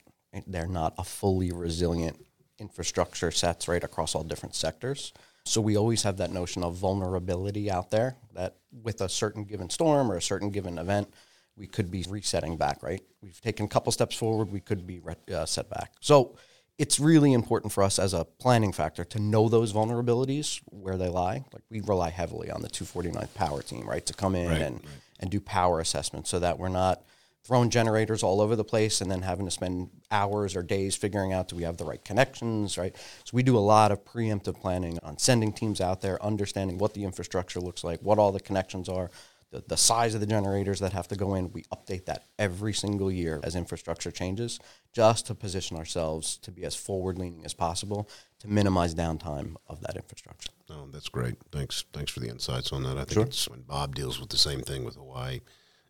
They're 0.48 0.68
not 0.68 0.94
a 0.98 1.04
fully 1.04 1.52
resilient 1.52 2.26
infrastructure 2.60 3.32
sets 3.32 3.68
right 3.68 3.84
across 3.84 4.16
all 4.16 4.24
different 4.24 4.56
sectors. 4.56 5.14
So 5.46 5.60
we 5.62 5.78
always 5.78 6.04
have 6.04 6.18
that 6.18 6.32
notion 6.32 6.64
of 6.64 6.76
vulnerability 6.76 7.70
out 7.70 7.92
there 7.92 8.16
that 8.34 8.56
with 8.72 9.02
a 9.02 9.10
certain 9.10 9.44
given 9.44 9.70
storm 9.70 10.12
or 10.12 10.16
a 10.16 10.22
certain 10.22 10.50
given 10.50 10.78
event, 10.78 11.14
we 11.56 11.68
could 11.68 11.92
be 11.92 12.06
resetting 12.10 12.58
back, 12.58 12.82
right? 12.82 13.02
We've 13.22 13.40
taken 13.42 13.66
a 13.66 13.70
couple 13.70 13.92
steps 13.92 14.16
forward, 14.16 14.52
we 14.52 14.62
could 14.62 14.88
be 14.88 15.00
re- 15.00 15.16
uh, 15.34 15.46
set 15.46 15.70
back. 15.70 15.92
So 16.00 16.38
it's 16.78 17.00
really 17.00 17.34
important 17.34 17.72
for 17.72 17.84
us 17.84 18.00
as 18.00 18.14
a 18.14 18.26
planning 18.26 18.72
factor 18.72 19.04
to 19.06 19.20
know 19.20 19.50
those 19.50 19.74
vulnerabilities 19.74 20.62
where 20.66 20.98
they 20.98 21.10
lie. 21.10 21.44
Like 21.54 21.64
we 21.70 21.82
rely 21.82 22.10
heavily 22.10 22.50
on 22.50 22.62
the 22.62 22.70
249th 22.70 23.34
power 23.36 23.62
team, 23.62 23.88
right, 23.88 24.06
to 24.06 24.14
come 24.14 24.36
in 24.36 24.50
Right, 24.50 24.62
and, 24.62 24.82
and 25.20 25.30
do 25.30 25.40
power 25.40 25.80
assessments 25.80 26.30
so 26.30 26.40
that 26.40 26.58
we're 26.58 26.70
not 26.70 27.04
throwing 27.44 27.70
generators 27.70 28.24
all 28.24 28.40
over 28.40 28.56
the 28.56 28.64
place 28.64 29.02
and 29.02 29.12
then 29.12 29.22
having 29.22 29.46
to 29.46 29.52
spend 29.52 29.90
hours 30.12 30.56
or 30.56 30.64
days 30.64 30.96
figuring 30.96 31.34
out 31.34 31.50
do 31.50 31.56
we 31.56 31.64
have 31.64 31.78
the 31.78 31.84
right 31.84 32.04
connections, 32.06 32.78
right? 32.78 32.96
So 33.26 33.32
we 33.34 33.44
do 33.44 33.58
a 33.58 33.60
lot 33.60 33.92
of 33.92 34.06
preemptive 34.06 34.60
planning 34.62 34.98
on 35.04 35.18
sending 35.18 35.52
teams 35.52 35.82
out 35.82 36.02
there, 36.02 36.24
understanding 36.24 36.78
what 36.78 36.94
the 36.94 37.04
infrastructure 37.04 37.60
looks 37.60 37.84
like, 37.84 38.00
what 38.02 38.18
all 38.18 38.32
the 38.32 38.40
connections 38.40 38.88
are, 38.88 39.12
the, 39.52 39.62
the 39.68 39.76
size 39.76 40.16
of 40.16 40.22
the 40.22 40.26
generators 40.28 40.80
that 40.80 40.94
have 40.94 41.10
to 41.10 41.16
go 41.16 41.36
in. 41.36 41.52
We 41.52 41.64
update 41.64 42.06
that 42.06 42.24
every 42.40 42.74
single 42.74 43.12
year 43.12 43.42
as 43.44 43.56
infrastructure 43.56 44.10
changes, 44.10 44.60
just 44.94 45.28
to 45.28 45.36
position 45.36 45.76
ourselves 45.76 46.38
to 46.38 46.52
be 46.52 46.64
as 46.64 46.76
forward 46.76 47.20
leaning 47.20 47.44
as 47.44 47.54
possible 47.54 48.10
to 48.40 48.48
minimize 48.48 48.96
downtime 48.96 49.56
of 49.68 49.82
that 49.82 49.98
infrastructure. 49.98 50.50
Oh, 50.70 50.88
that's 50.92 51.10
great. 51.10 51.36
Thanks. 51.52 51.84
Thanks 51.92 52.12
for 52.12 52.22
the 52.22 52.30
insights 52.30 52.72
on 52.72 52.84
that. 52.84 52.98
I 52.98 53.02
think 53.02 53.12
Sure. 53.12 53.24
it's 53.26 53.50
when 53.50 53.62
Bob 53.64 53.96
deals 53.96 54.20
with 54.20 54.30
the 54.30 54.38
same 54.38 54.62
thing 54.62 54.86
with 54.86 54.96
Hawaii 54.96 55.42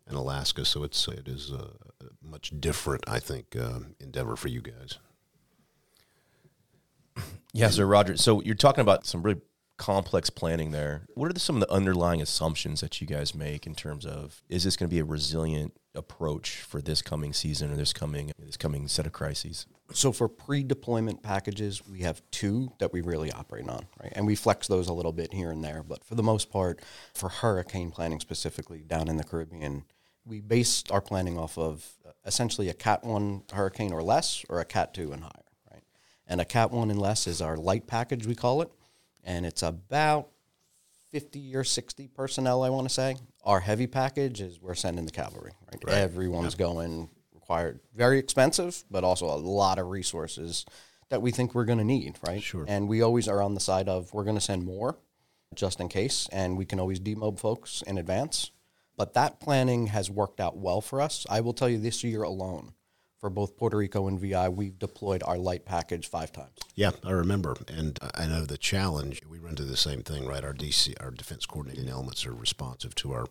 and 0.06 0.16
Alaska, 0.16 0.64
so 0.64 0.82
it's 0.82 1.08
it 1.08 1.28
is 1.28 1.50
a, 1.50 1.70
much 2.22 2.52
different, 2.58 3.04
I 3.08 3.18
think, 3.20 3.56
um, 3.56 3.94
endeavor 4.00 4.36
for 4.36 4.48
you 4.48 4.60
guys. 4.60 4.98
Yeah, 7.52 7.70
so 7.70 7.84
Roger, 7.84 8.16
so 8.16 8.42
you're 8.42 8.56
talking 8.56 8.82
about 8.82 9.06
some 9.06 9.22
really 9.22 9.40
complex 9.76 10.30
planning 10.30 10.72
there. 10.72 11.02
What 11.14 11.34
are 11.34 11.38
some 11.38 11.56
of 11.56 11.60
the 11.60 11.72
underlying 11.72 12.20
assumptions 12.20 12.80
that 12.80 13.00
you 13.00 13.06
guys 13.06 13.34
make 13.34 13.66
in 13.66 13.74
terms 13.74 14.04
of 14.04 14.42
is 14.48 14.64
this 14.64 14.76
going 14.76 14.88
to 14.88 14.94
be 14.94 15.00
a 15.00 15.04
resilient 15.04 15.72
approach 15.94 16.62
for 16.62 16.80
this 16.80 17.02
coming 17.02 17.32
season 17.32 17.72
or 17.72 17.76
this 17.76 17.92
coming 17.92 18.32
this 18.38 18.56
coming 18.56 18.88
set 18.88 19.06
of 19.06 19.12
crises? 19.12 19.66
So 19.92 20.12
for 20.12 20.28
pre-deployment 20.28 21.22
packages, 21.22 21.86
we 21.86 22.00
have 22.00 22.22
two 22.30 22.72
that 22.78 22.92
we 22.92 23.02
really 23.02 23.30
operate 23.30 23.68
on, 23.68 23.86
right? 24.02 24.12
And 24.16 24.26
we 24.26 24.34
flex 24.34 24.66
those 24.66 24.88
a 24.88 24.92
little 24.92 25.12
bit 25.12 25.32
here 25.32 25.50
and 25.50 25.62
there, 25.62 25.82
but 25.82 26.02
for 26.04 26.14
the 26.14 26.22
most 26.22 26.50
part, 26.50 26.80
for 27.12 27.28
hurricane 27.28 27.90
planning 27.90 28.18
specifically 28.18 28.82
down 28.82 29.08
in 29.08 29.18
the 29.18 29.24
Caribbean, 29.24 29.84
we 30.24 30.40
base 30.40 30.84
our 30.90 31.02
planning 31.02 31.38
off 31.38 31.58
of 31.58 31.86
uh, 32.06 32.12
essentially 32.24 32.70
a 32.70 32.74
Cat 32.74 33.04
1 33.04 33.42
hurricane 33.52 33.92
or 33.92 34.02
less 34.02 34.42
or 34.48 34.58
a 34.60 34.64
Cat 34.64 34.94
2 34.94 35.12
and 35.12 35.22
higher, 35.22 35.44
right? 35.70 35.82
And 36.26 36.40
a 36.40 36.46
Cat 36.46 36.70
1 36.70 36.90
and 36.90 37.00
less 37.00 37.26
is 37.26 37.42
our 37.42 37.56
light 37.56 37.86
package, 37.86 38.26
we 38.26 38.34
call 38.34 38.62
it. 38.62 38.70
And 39.22 39.44
it's 39.44 39.62
about 39.62 40.28
50 41.10 41.54
or 41.56 41.62
60 41.62 42.08
personnel, 42.08 42.62
I 42.62 42.70
want 42.70 42.88
to 42.88 42.92
say. 42.92 43.16
Our 43.44 43.60
heavy 43.60 43.86
package 43.86 44.40
is 44.40 44.60
we're 44.60 44.74
sending 44.74 45.04
the 45.04 45.12
cavalry, 45.12 45.52
right? 45.70 45.84
Right. 45.84 45.94
Everyone's 45.98 46.54
going, 46.54 47.08
required, 47.44 47.80
very 47.94 48.18
expensive, 48.18 48.84
but 48.90 49.04
also 49.04 49.26
a 49.26 49.36
lot 49.36 49.78
of 49.78 49.88
resources 49.88 50.64
that 51.10 51.20
we 51.20 51.30
think 51.30 51.54
we're 51.54 51.66
going 51.66 51.78
to 51.78 51.84
need, 51.84 52.16
right? 52.26 52.42
Sure. 52.42 52.64
And 52.66 52.88
we 52.88 53.02
always 53.02 53.28
are 53.28 53.42
on 53.42 53.52
the 53.52 53.60
side 53.60 53.86
of 53.86 54.14
we're 54.14 54.24
going 54.24 54.36
to 54.36 54.40
send 54.40 54.64
more 54.64 54.96
just 55.54 55.78
in 55.78 55.88
case, 55.88 56.26
and 56.32 56.56
we 56.56 56.64
can 56.64 56.80
always 56.80 56.98
demob 56.98 57.38
folks 57.38 57.82
in 57.86 57.98
advance. 57.98 58.50
But 58.96 59.12
that 59.14 59.40
planning 59.40 59.88
has 59.88 60.10
worked 60.10 60.40
out 60.40 60.56
well 60.56 60.80
for 60.80 61.02
us. 61.02 61.26
I 61.28 61.42
will 61.42 61.52
tell 61.52 61.68
you 61.68 61.78
this 61.78 62.02
year 62.02 62.22
alone, 62.22 62.72
for 63.18 63.28
both 63.28 63.56
Puerto 63.56 63.76
Rico 63.76 64.08
and 64.08 64.18
VI, 64.18 64.48
we've 64.48 64.78
deployed 64.78 65.22
our 65.22 65.36
light 65.36 65.66
package 65.66 66.08
five 66.08 66.32
times. 66.32 66.58
Yeah, 66.74 66.92
I 67.04 67.10
remember, 67.10 67.56
and 67.68 67.98
I 68.14 68.26
know 68.26 68.46
the 68.46 68.58
challenge. 68.58 69.20
We 69.28 69.38
run 69.38 69.50
into 69.50 69.64
the 69.64 69.76
same 69.76 70.02
thing, 70.02 70.26
right? 70.26 70.44
Our 70.44 70.54
DC, 70.54 70.94
our 71.00 71.10
defense 71.10 71.44
coordinating 71.46 71.88
elements 71.88 72.26
are 72.26 72.34
responsive 72.34 72.94
to 72.96 73.12
our 73.12 73.26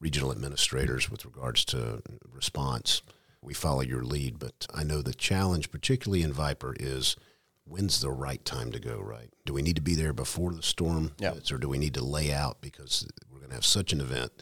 regional 0.00 0.32
administrators 0.32 1.10
with 1.10 1.24
regards 1.24 1.64
to 1.66 2.02
response. 2.32 3.02
We 3.42 3.54
follow 3.54 3.80
your 3.80 4.02
lead, 4.04 4.38
but 4.38 4.66
I 4.74 4.84
know 4.84 5.00
the 5.02 5.14
challenge, 5.14 5.70
particularly 5.70 6.22
in 6.22 6.32
Viper, 6.32 6.74
is 6.78 7.16
when's 7.64 8.00
the 8.00 8.10
right 8.10 8.44
time 8.44 8.70
to 8.72 8.78
go. 8.80 8.98
Right? 9.00 9.30
Do 9.46 9.52
we 9.54 9.62
need 9.62 9.76
to 9.76 9.82
be 9.82 9.94
there 9.94 10.12
before 10.12 10.52
the 10.52 10.62
storm 10.62 11.12
Yeah. 11.18 11.34
hits, 11.34 11.50
or 11.50 11.58
do 11.58 11.68
we 11.68 11.78
need 11.78 11.94
to 11.94 12.04
lay 12.04 12.32
out 12.32 12.60
because 12.60 13.06
we're 13.30 13.38
going 13.38 13.50
to 13.50 13.54
have 13.54 13.64
such 13.64 13.92
an 13.92 14.00
event? 14.00 14.32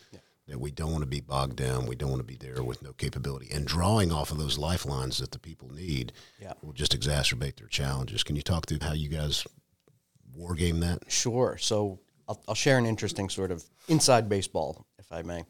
That 0.49 0.59
we 0.61 0.71
don't 0.71 0.93
want 0.93 1.02
to 1.02 1.07
be 1.09 1.21
bogged 1.21 1.57
down. 1.57 1.85
We 1.85 1.95
don't 1.95 2.09
want 2.09 2.21
to 2.21 2.25
be 2.26 2.37
there 2.38 2.62
with 2.62 2.81
no 2.83 2.95
capability. 2.95 3.50
And 3.52 3.67
drawing 3.67 4.11
off 4.11 4.31
of 4.31 4.38
those 4.38 4.57
lifelines 4.57 5.19
that 5.19 5.31
the 5.31 5.38
people 5.38 5.69
need 5.71 6.11
Yeah. 6.40 6.55
will 6.62 6.73
just 6.73 6.99
exacerbate 6.99 7.57
their 7.57 7.67
challenges. 7.69 8.25
Can 8.25 8.35
you 8.35 8.40
talk 8.40 8.64
through 8.67 8.78
how 8.81 8.95
you 8.95 9.11
guys 9.11 9.47
war 10.35 10.55
game 10.55 10.81
that? 10.81 11.02
Sure. 11.12 11.59
So 11.59 12.00
I'll, 12.26 12.43
I'll 12.49 12.55
share 12.55 12.78
an 12.78 12.87
interesting 12.87 13.28
sort 13.28 13.50
of 13.50 13.62
inside 13.88 14.31
baseball, 14.31 14.87
if 14.99 15.12
I 15.12 15.21
may. 15.21 15.45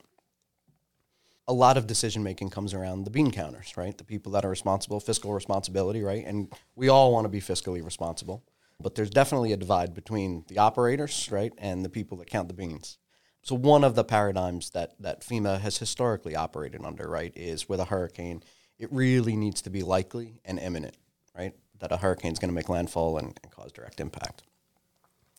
A 1.48 1.52
lot 1.52 1.76
of 1.76 1.86
decision 1.86 2.22
making 2.22 2.50
comes 2.50 2.74
around 2.74 3.04
the 3.04 3.10
bean 3.10 3.30
counters, 3.30 3.76
right? 3.76 3.96
The 3.96 4.04
people 4.04 4.32
that 4.32 4.44
are 4.44 4.50
responsible, 4.50 5.00
fiscal 5.00 5.32
responsibility, 5.32 6.02
right? 6.02 6.24
And 6.26 6.52
we 6.76 6.88
all 6.88 7.10
want 7.10 7.24
to 7.24 7.30
be 7.30 7.40
fiscally 7.40 7.82
responsible, 7.82 8.44
but 8.78 8.94
there's 8.94 9.10
definitely 9.10 9.52
a 9.52 9.56
divide 9.56 9.94
between 9.94 10.44
the 10.48 10.58
operators, 10.58 11.28
right, 11.32 11.52
and 11.58 11.84
the 11.84 11.88
people 11.88 12.18
that 12.18 12.28
count 12.28 12.48
the 12.48 12.54
beans. 12.54 12.98
So 13.42 13.54
one 13.54 13.82
of 13.82 13.94
the 13.94 14.04
paradigms 14.04 14.70
that 14.70 14.92
that 15.00 15.22
FEMA 15.22 15.58
has 15.60 15.78
historically 15.78 16.36
operated 16.36 16.84
under, 16.84 17.08
right, 17.08 17.32
is 17.34 17.68
with 17.68 17.80
a 17.80 17.86
hurricane, 17.86 18.42
it 18.78 18.92
really 18.92 19.36
needs 19.36 19.62
to 19.62 19.70
be 19.70 19.82
likely 19.82 20.40
and 20.44 20.58
imminent, 20.58 20.96
right? 21.36 21.54
That 21.78 21.92
a 21.92 21.96
hurricane 21.96 22.32
is 22.32 22.38
going 22.38 22.50
to 22.50 22.54
make 22.54 22.68
landfall 22.68 23.16
and, 23.16 23.38
and 23.42 23.50
cause 23.50 23.72
direct 23.72 24.00
impact. 24.00 24.42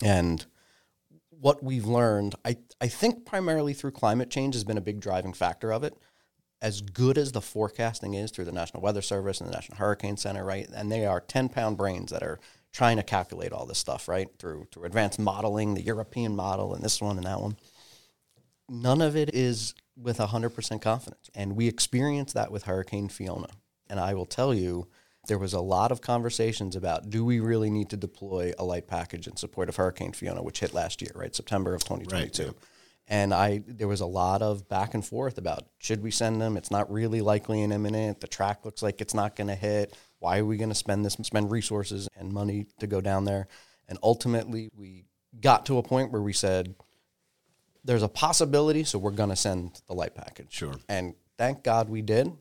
And 0.02 0.46
what 1.40 1.64
we've 1.64 1.86
learned, 1.86 2.36
I, 2.44 2.58
I 2.82 2.88
think 2.88 3.26
primarily 3.26 3.74
through 3.74 3.92
climate 3.92 4.30
change 4.30 4.56
has 4.56 4.64
been 4.64 4.78
a 4.78 4.82
big 4.82 5.00
driving 5.00 5.34
factor 5.34 5.72
of 5.72 5.84
it. 5.84 5.96
As 6.62 6.82
good 6.82 7.18
as 7.18 7.32
the 7.32 7.42
forecasting 7.42 8.16
is 8.16 8.32
through 8.32 8.46
the 8.46 8.52
National 8.52 8.84
Weather 8.84 9.02
Service 9.02 9.40
and 9.40 9.50
the 9.50 9.54
National 9.54 9.78
Hurricane 9.78 10.18
Center, 10.18 10.44
right? 10.44 10.68
And 10.76 10.92
they 10.92 11.06
are 11.06 11.22
10 11.22 11.48
pound 11.50 11.78
brains 11.78 12.12
that 12.12 12.22
are 12.22 12.40
trying 12.74 12.98
to 12.98 13.04
calculate 13.04 13.54
all 13.54 13.66
this 13.66 13.78
stuff, 13.78 14.10
right? 14.10 14.28
Through, 14.38 14.68
through 14.72 14.84
advanced 14.84 15.20
modeling, 15.20 15.74
the 15.74 15.82
European 15.82 16.36
model, 16.36 16.74
and 16.74 16.84
this 16.84 17.02
one 17.02 17.16
and 17.16 17.26
that 17.26 17.40
one. 17.40 17.56
None 18.68 19.02
of 19.02 19.16
it 19.16 19.34
is 19.34 19.74
with 19.96 20.18
100% 20.18 20.82
confidence. 20.82 21.30
And 21.34 21.56
we 21.56 21.68
experienced 21.68 22.34
that 22.36 22.52
with 22.52 22.64
Hurricane 22.64 23.08
Fiona. 23.08 23.50
And 23.90 24.00
I 24.00 24.14
will 24.14 24.26
tell 24.26 24.54
you, 24.54 24.88
there 25.30 25.38
was 25.38 25.54
a 25.54 25.62
lot 25.62 25.94
of 25.94 26.02
conversations 26.02 26.76
about 26.76 27.10
do 27.10 27.24
we 27.24 27.40
really 27.40 27.70
need 27.70 27.90
to 27.92 27.98
deploy 27.98 28.52
a 28.60 28.66
light 28.66 28.88
package 28.88 29.28
in 29.28 29.38
support 29.38 29.70
of 29.70 29.78
Hurricane 29.78 30.12
Fiona, 30.12 30.44
which 30.44 30.60
hit 30.60 30.74
last 30.74 31.02
year, 31.02 31.12
right? 31.16 31.34
September 31.34 31.74
of 31.74 31.84
2022. 31.86 32.44
yeah. 32.44 32.50
And 33.08 33.34
I 33.34 33.64
there 33.66 33.88
was 33.88 34.02
a 34.02 34.06
lot 34.06 34.42
of 34.42 34.68
back 34.68 34.94
and 34.94 35.06
forth 35.06 35.38
about 35.38 35.68
should 35.78 36.04
we 36.04 36.12
send 36.12 36.42
them? 36.42 36.58
It's 36.58 36.70
not 36.70 36.92
really 36.92 37.22
likely 37.22 37.64
and 37.64 37.72
imminent. 37.72 38.20
The 38.20 38.28
track 38.28 38.66
looks 38.66 38.84
like 38.84 39.02
it's 39.02 39.14
not 39.14 39.36
going 39.36 39.48
to 39.48 39.56
hit. 39.56 39.96
Why 40.20 40.40
are 40.40 40.46
we 40.46 40.58
going 40.58 40.70
to 40.70 40.76
spend 40.76 41.06
this 41.06 41.14
spend 41.14 41.50
resources 41.50 42.10
and 42.18 42.34
money 42.34 42.66
to 42.80 42.88
go 42.88 43.00
down 43.00 43.26
there? 43.26 43.48
And 43.88 43.98
ultimately, 44.04 44.70
we 44.76 45.06
got 45.40 45.66
to 45.68 45.78
a 45.78 45.84
point 45.84 46.12
where 46.12 46.22
we 46.22 46.34
said 46.34 46.76
there's 47.84 48.04
a 48.04 48.10
possibility, 48.10 48.84
so 48.84 49.00
we're 49.00 49.12
going 49.12 49.30
to 49.30 49.36
send 49.36 49.82
the 49.88 49.94
light 49.94 50.14
package. 50.14 50.52
Sure. 50.52 50.76
And 50.88 51.16
thank 51.38 51.64
God 51.64 51.90
we 51.90 52.02
did 52.02 52.32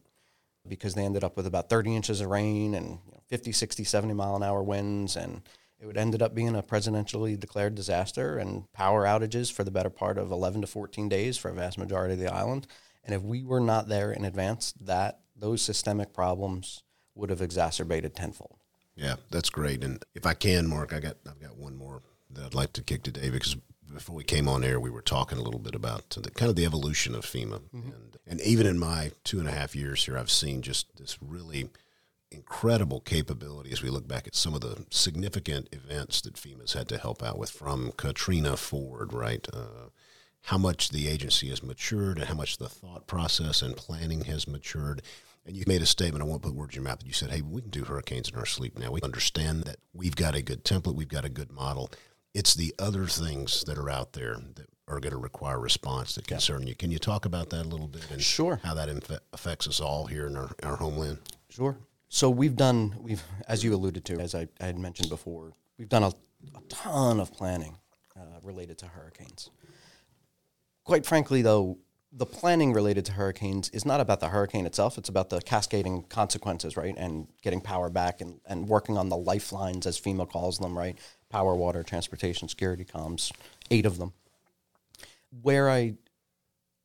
because 0.69 0.95
they 0.95 1.05
ended 1.05 1.25
up 1.25 1.37
with 1.37 1.47
about 1.47 1.69
30 1.69 1.97
inches 1.97 2.21
of 2.21 2.29
rain 2.29 2.75
and 2.75 2.87
you 3.07 3.13
know, 3.13 3.23
50, 3.29 3.53
60, 3.53 3.85
70 3.85 4.15
mile 4.15 4.37
an 4.37 4.43
hour 4.43 4.63
winds. 4.63 5.17
And 5.17 5.43
it 5.81 5.87
would 5.87 5.97
ended 5.97 6.23
up 6.23 6.35
being 6.35 6.55
a 6.55 6.63
presidentially 6.63 7.39
declared 7.39 7.75
disaster 7.75 8.39
and 8.39 8.71
power 8.73 9.05
outages 9.05 9.53
for 9.53 9.65
the 9.65 9.71
better 9.71 9.91
part 9.91 10.19
of 10.19 10.31
11 10.31 10.63
to 10.63 10.67
14 10.67 11.09
days 11.09 11.37
for 11.37 11.51
a 11.51 11.55
vast 11.55 11.79
majority 11.79 12.15
of 12.15 12.21
the 12.21 12.33
island. 12.33 12.67
And 13.05 13.15
if 13.15 13.23
we 13.23 13.43
were 13.43 13.61
not 13.61 13.89
there 13.89 14.13
in 14.13 14.25
advance, 14.25 14.75
that 14.81 15.21
those 15.37 15.63
systemic 15.63 16.13
problems 16.13 16.83
would 17.15 17.31
have 17.31 17.41
exacerbated 17.41 18.15
tenfold. 18.15 18.57
Yeah, 18.97 19.17
that's 19.31 19.51
great. 19.51 19.85
And 19.85 20.05
if 20.15 20.27
I 20.27 20.35
can, 20.35 20.69
Mark, 20.69 20.93
I 20.93 21.01
got 21.01 21.17
I've 21.27 21.41
got 21.41 21.57
one 21.57 21.77
more 21.77 22.03
that 22.31 22.47
I'd 22.47 22.55
like 22.55 22.73
to 22.75 22.83
kick 22.83 23.05
today 23.05 23.31
because 23.31 23.57
before 23.93 24.17
we 24.17 24.25
came 24.25 24.49
on 24.49 24.65
air, 24.65 24.79
we 24.81 24.91
were 24.91 25.03
talking 25.03 25.39
a 25.39 25.43
little 25.43 25.61
bit 25.61 25.75
about 25.75 26.11
the, 26.11 26.31
kind 26.31 26.51
of 26.51 26.57
the 26.57 26.65
evolution 26.65 27.15
of 27.15 27.25
FEMA, 27.25 27.61
mm-hmm. 27.75 27.91
and 27.91 28.08
and 28.29 28.41
even 28.43 28.67
in 28.67 28.79
my 28.79 29.13
two 29.25 29.41
and 29.41 29.49
a 29.49 29.53
half 29.53 29.75
years 29.75 30.05
here, 30.05 30.19
I've 30.19 30.31
seen 30.31 30.63
just 30.63 30.97
this 30.97 31.19
really 31.21 31.71
incredible 32.31 33.01
capability 33.01 33.73
as 33.73 33.83
we 33.83 33.89
look 33.89 34.07
back 34.07 34.27
at 34.27 34.35
some 34.35 34.55
of 34.55 34.61
the 34.61 34.85
significant 34.91 35.69
events 35.73 36.21
that 36.21 36.35
FEMA's 36.35 36.75
had 36.75 36.89
to 36.89 36.99
help 36.99 37.23
out 37.23 37.39
with, 37.39 37.51
from 37.51 37.93
Katrina 37.97 38.57
forward, 38.57 39.13
right? 39.13 39.47
Uh, 39.53 39.89
how 40.43 40.59
much 40.59 40.91
the 40.91 41.09
agency 41.09 41.49
has 41.49 41.63
matured 41.63 42.19
and 42.19 42.27
how 42.27 42.35
much 42.35 42.59
the 42.59 42.69
thought 42.69 43.07
process 43.07 43.63
and 43.63 43.77
planning 43.77 44.25
has 44.25 44.47
matured. 44.47 45.03
And 45.47 45.57
you 45.57 45.65
made 45.67 45.83
a 45.83 45.87
statement, 45.87 46.23
I 46.23 46.27
won't 46.27 46.43
put 46.43 46.55
words 46.55 46.77
in 46.77 46.83
your 46.83 46.89
mouth, 46.89 46.99
but 46.99 47.07
you 47.07 47.13
said, 47.13 47.31
hey, 47.31 47.41
we 47.41 47.63
can 47.63 47.71
do 47.71 47.85
hurricanes 47.85 48.31
in 48.31 48.37
our 48.37 48.47
sleep 48.47 48.79
now. 48.79 48.91
We 48.91 49.01
understand 49.01 49.65
that 49.65 49.77
we've 49.95 50.17
got 50.17 50.35
a 50.35 50.43
good 50.43 50.65
template, 50.65 50.95
we've 50.95 51.09
got 51.09 51.25
a 51.25 51.31
good 51.31 51.51
model. 51.51 51.91
It's 52.35 52.55
the 52.55 52.75
other 52.79 53.07
things 53.07 53.65
that 53.65 53.79
are 53.79 53.91
out 53.91 54.13
there 54.13 54.37
that 54.57 54.69
are 54.89 55.01
going 55.01 55.13
to 55.13 55.19
require 55.19 55.59
response 55.61 56.15
that 56.15 56.27
concern 56.27 56.67
you. 56.67 56.75
Can 56.75 56.91
you 56.91 56.99
talk 56.99 57.25
about 57.25 57.51
that 57.51 57.67
a 57.67 57.69
little 57.69 57.87
bit 57.87 58.11
and 58.11 58.21
Sure. 58.23 58.61
how 58.65 58.75
that 58.75 58.89
inf- 58.89 59.21
affects 59.33 59.69
us 59.69 59.81
all 59.81 60.07
here 60.07 60.27
in 60.27 60.37
our, 60.37 60.51
our 60.63 60.77
homeland? 60.77 61.19
Sure. 61.51 61.77
So 62.09 62.31
we've 62.31 62.57
done, 62.57 62.95
we've, 63.01 63.23
as 63.47 63.63
you 63.63 63.75
alluded 63.75 64.05
to, 64.07 64.15
as 64.19 64.35
I, 64.35 64.49
I 64.61 64.67
had 64.67 64.79
mentioned 64.79 65.11
before, 65.11 65.53
we've 65.79 65.89
done 65.89 66.03
a, 66.05 66.09
a 66.55 66.61
ton 66.69 67.21
of 67.21 67.33
planning 67.33 67.77
uh, 68.17 68.41
related 68.43 68.79
to 68.79 68.87
hurricanes. 68.87 69.51
Quite 70.85 71.05
frankly, 71.05 71.43
though, 71.43 71.79
the 72.11 72.25
planning 72.25 72.73
related 72.73 73.05
to 73.05 73.13
hurricanes 73.13 73.69
is 73.71 73.85
not 73.85 74.01
about 74.01 74.21
the 74.21 74.29
hurricane 74.29 74.65
itself. 74.65 74.97
It's 74.97 75.11
about 75.11 75.29
the 75.29 75.43
cascading 75.43 76.05
consequences, 76.05 76.75
right? 76.79 76.95
And 76.97 77.29
getting 77.43 77.61
power 77.61 77.91
back 77.91 78.23
and, 78.23 78.41
and 78.47 78.67
working 78.67 78.97
on 78.97 79.11
the 79.11 79.17
lifelines, 79.17 79.87
as 79.87 80.01
FEMA 80.01 80.27
calls 80.31 80.59
them, 80.59 80.77
right? 80.77 80.97
Power, 81.29 81.55
water, 81.55 81.83
transportation, 81.83 82.49
security 82.49 82.87
comms, 82.87 83.31
eight 83.71 83.85
of 83.85 83.99
them. 83.99 84.15
Where 85.31 85.71
I 85.71 85.95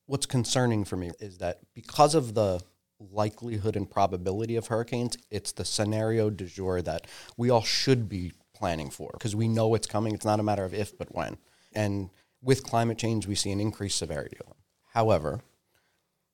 what's 0.06 0.26
concerning 0.26 0.84
for 0.84 0.98
me 0.98 1.12
is 1.20 1.38
that 1.38 1.60
because 1.74 2.14
of 2.16 2.34
the 2.34 2.62
likelihood 3.00 3.76
and 3.76 3.90
probability 3.90 4.56
of 4.56 4.68
hurricanes, 4.68 5.18
it's 5.30 5.52
the 5.52 5.66
scenario 5.66 6.30
du 6.30 6.46
jour 6.46 6.82
that 6.82 7.08
we 7.38 7.50
all 7.50 7.64
should 7.64 8.08
be 8.08 8.34
planning 8.54 8.90
for 8.90 9.10
because 9.14 9.36
we 9.36 9.48
know 9.48 9.76
it's 9.76 9.88
coming. 9.88 10.14
It's 10.14 10.26
not 10.26 10.40
a 10.40 10.44
matter 10.44 10.64
of 10.64 10.74
if, 10.74 10.98
but 10.98 11.14
when. 11.14 11.38
And 11.74 12.10
with 12.42 12.64
climate 12.64 12.98
change, 12.98 13.28
we 13.28 13.36
see 13.36 13.52
an 13.52 13.60
increased 13.60 13.98
severity 13.98 14.38
of 14.40 14.48
them. 14.48 14.58
However, 14.94 15.42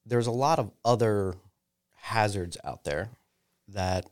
there's 0.05 0.27
a 0.27 0.31
lot 0.31 0.59
of 0.59 0.71
other 0.83 1.35
hazards 2.01 2.57
out 2.63 2.83
there 2.83 3.09
that 3.67 4.09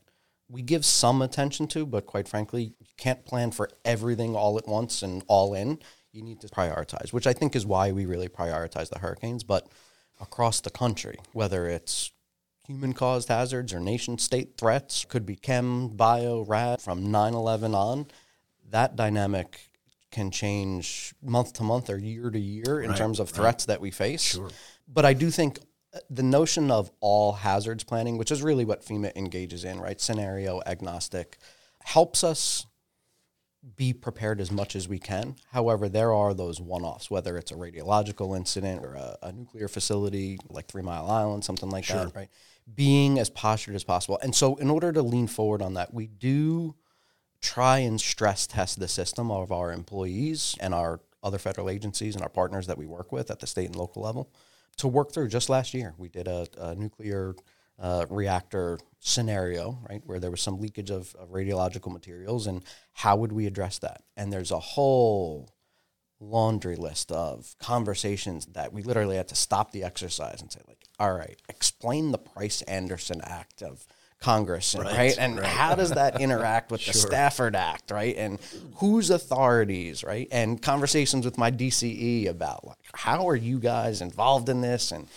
we 0.50 0.62
give 0.62 0.86
some 0.86 1.22
attention 1.22 1.68
to, 1.68 1.86
but 1.86 2.06
quite 2.06 2.28
frankly, 2.28 2.76
you 2.80 2.88
can't 2.98 3.26
plan 3.26 3.52
for 3.52 3.70
everything 3.84 4.36
all 4.36 4.58
at 4.58 4.68
once 4.68 5.02
and 5.02 5.24
all 5.28 5.54
in. 5.54 5.80
You 6.12 6.24
need 6.24 6.42
to 6.42 6.48
prioritize, 6.48 7.14
which 7.14 7.28
I 7.28 7.34
think 7.34 7.56
is 7.56 7.66
why 7.66 7.92
we 7.92 8.06
really 8.06 8.30
prioritize 8.30 8.90
the 8.90 9.00
hurricanes. 9.00 9.44
But 9.44 9.68
across 10.20 10.62
the 10.62 10.70
country, 10.70 11.18
whether 11.34 11.68
it's 11.68 12.12
human 12.66 12.94
caused 12.94 13.28
hazards 13.30 13.74
or 13.74 13.80
nation 13.80 14.18
state 14.18 14.58
threats, 14.58 15.06
could 15.06 15.26
be 15.26 15.36
chem, 15.36 15.90
bio, 15.90 16.42
rad, 16.44 16.82
from 16.82 17.12
9 17.12 17.34
11 17.34 17.76
on, 17.76 18.08
that 18.70 18.96
dynamic 18.96 19.70
can 20.12 20.32
change 20.32 21.14
month 21.22 21.54
to 21.54 21.64
month 21.64 21.90
or 21.90 21.98
year 21.98 22.30
to 22.30 22.40
year 22.40 22.80
in 22.82 22.90
Right, 22.90 22.98
terms 22.98 23.20
of 23.20 23.28
right. 23.28 23.36
threats 23.36 23.66
that 23.66 23.82
we 23.82 23.92
face. 23.92 24.22
Sure. 24.22 24.50
But 24.88 25.06
I 25.06 25.14
do 25.14 25.30
think 25.30 25.60
uh, 25.94 26.00
the 26.10 26.24
notion 26.24 26.72
of 26.72 26.90
all 27.02 27.34
hazards 27.34 27.84
planning, 27.84 28.18
which 28.18 28.32
is 28.32 28.42
really 28.42 28.66
what 28.66 28.84
FEMA 28.84 29.16
engages 29.16 29.64
in, 29.66 29.80
right? 29.80 30.00
Scenario 30.00 30.62
agnostic, 30.66 31.38
helps 31.84 32.24
us 32.24 32.66
be 33.76 33.94
prepared 33.94 34.40
as 34.40 34.52
much 34.52 34.76
as 34.76 34.88
we 34.88 35.00
can. 35.00 35.36
However, 35.52 35.90
there 35.90 36.14
are 36.14 36.34
those 36.34 36.62
one 36.62 36.84
offs, 36.84 37.12
whether 37.12 37.38
it's 37.38 37.52
a 37.52 37.56
radiological 37.56 38.36
incident 38.36 38.84
or 38.84 38.96
a, 38.96 39.18
a, 39.24 39.32
nuclear 39.32 39.68
facility 39.68 40.40
like 40.50 40.68
Three 40.68 40.82
Mile 40.82 41.10
Island, 41.10 41.44
something 41.44 41.70
like 41.70 41.84
sure. 41.84 42.06
that, 42.06 42.16
right? 42.16 42.30
Being 42.74 43.20
as 43.20 43.30
postured 43.30 43.76
as 43.76 43.84
possible. 43.84 44.20
And 44.22 44.36
so, 44.36 44.56
in 44.56 44.70
order 44.70 44.92
to 44.94 45.02
lean 45.02 45.28
forward 45.28 45.62
on 45.62 45.74
that, 45.74 45.94
we 45.94 46.08
do 46.08 46.76
try 47.42 47.80
and 47.80 48.00
stress 48.00 48.48
test 48.48 48.80
the 48.80 48.88
system 48.88 49.32
of 49.32 49.52
our 49.52 49.72
employees 49.72 50.56
and 50.60 50.74
our 50.74 51.02
other 51.24 51.38
federal 51.38 51.70
agencies 51.70 52.16
and 52.16 52.24
our 52.24 52.30
partners 52.30 52.68
that 52.68 52.78
we 52.78 52.86
work 52.86 53.12
with 53.12 53.30
at 53.30 53.40
the 53.40 53.48
state 53.48 53.66
and 53.66 53.76
local 53.76 54.02
level 54.02 54.32
to 54.78 54.88
work 54.88 55.12
through. 55.12 55.28
Just 55.28 55.50
last 55.50 55.74
year, 55.74 55.94
we 55.98 56.10
did 56.10 56.28
a, 56.28 56.48
a 56.58 56.76
nuclear 56.76 57.36
uh, 57.80 58.06
reactor 58.10 58.80
scenario, 59.00 59.80
right, 59.90 60.02
where 60.06 60.20
there 60.20 60.32
was 60.32 60.42
some 60.42 60.60
leakage 60.60 60.90
of, 60.90 61.16
of, 61.16 61.30
radiological 61.30 61.92
materials, 61.92 62.48
and 62.48 62.64
how 62.94 63.16
would 63.16 63.32
we 63.32 63.46
address 63.46 63.80
that? 63.80 64.04
And 64.16 64.34
there's 64.34 64.52
a 64.52 64.60
whole 64.60 65.54
laundry 66.20 66.76
list 66.76 67.12
of 67.12 67.56
conversations 67.60 68.48
that 68.48 68.74
we 68.74 68.82
literally 68.82 69.18
had 69.18 69.28
to 69.28 69.36
stop 69.36 69.72
the 69.72 69.84
exercise 69.84 70.42
and 70.42 70.52
say, 70.52 70.62
like, 70.68 70.86
all 71.00 71.14
right, 71.14 71.40
explain 71.48 72.12
the 72.12 72.18
Price 72.18 72.64
Anderson 72.64 73.22
Act 73.24 73.62
of 73.62 73.86
Congress, 74.20 74.74
and, 74.74 74.84
right. 74.84 74.98
right? 74.98 75.18
And 75.20 75.38
right. 75.38 75.46
how 75.46 75.76
does 75.76 75.92
that 75.92 76.20
interact 76.20 76.72
with 76.72 76.82
sure. 76.82 76.94
the 76.94 76.98
Stafford 76.98 77.56
Act, 77.56 77.92
right? 77.92 78.16
And 78.18 78.40
whose 78.78 79.12
authorities, 79.12 80.04
right? 80.04 80.28
And 80.32 80.60
conversations 80.60 81.24
with 81.24 81.38
my 81.38 81.52
DCE 81.52 82.28
about 82.28 82.66
like 82.66 82.78
how 82.96 83.30
are 83.30 83.36
you 83.36 83.60
guys 83.60 84.02
involved 84.02 84.50
in 84.50 84.62
this 84.62 84.92
and 84.92 85.08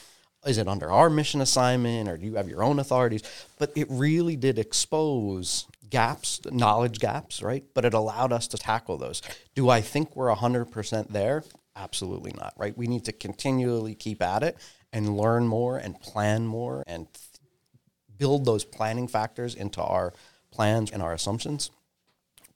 is 0.46 0.58
it 0.58 0.68
under 0.68 0.90
our 0.90 1.10
mission 1.10 1.40
assignment 1.40 2.08
or 2.08 2.16
do 2.16 2.24
you 2.24 2.34
have 2.34 2.48
your 2.48 2.62
own 2.62 2.78
authorities? 2.78 3.22
But 3.58 3.72
it 3.76 3.86
really 3.90 4.36
did 4.36 4.58
expose 4.58 5.66
gaps, 5.90 6.40
knowledge 6.50 6.98
gaps, 6.98 7.42
right? 7.42 7.64
But 7.74 7.84
it 7.84 7.94
allowed 7.94 8.32
us 8.32 8.46
to 8.48 8.58
tackle 8.58 8.96
those. 8.96 9.22
Do 9.54 9.68
I 9.68 9.80
think 9.80 10.16
we're 10.16 10.34
100% 10.34 11.08
there? 11.08 11.44
Absolutely 11.76 12.32
not, 12.36 12.54
right? 12.56 12.76
We 12.76 12.86
need 12.86 13.04
to 13.06 13.12
continually 13.12 13.94
keep 13.94 14.22
at 14.22 14.42
it 14.42 14.56
and 14.92 15.16
learn 15.16 15.46
more 15.46 15.76
and 15.76 16.00
plan 16.00 16.46
more 16.46 16.84
and 16.86 17.06
build 18.16 18.44
those 18.44 18.64
planning 18.64 19.08
factors 19.08 19.54
into 19.54 19.82
our 19.82 20.12
plans 20.50 20.90
and 20.90 21.02
our 21.02 21.12
assumptions 21.12 21.70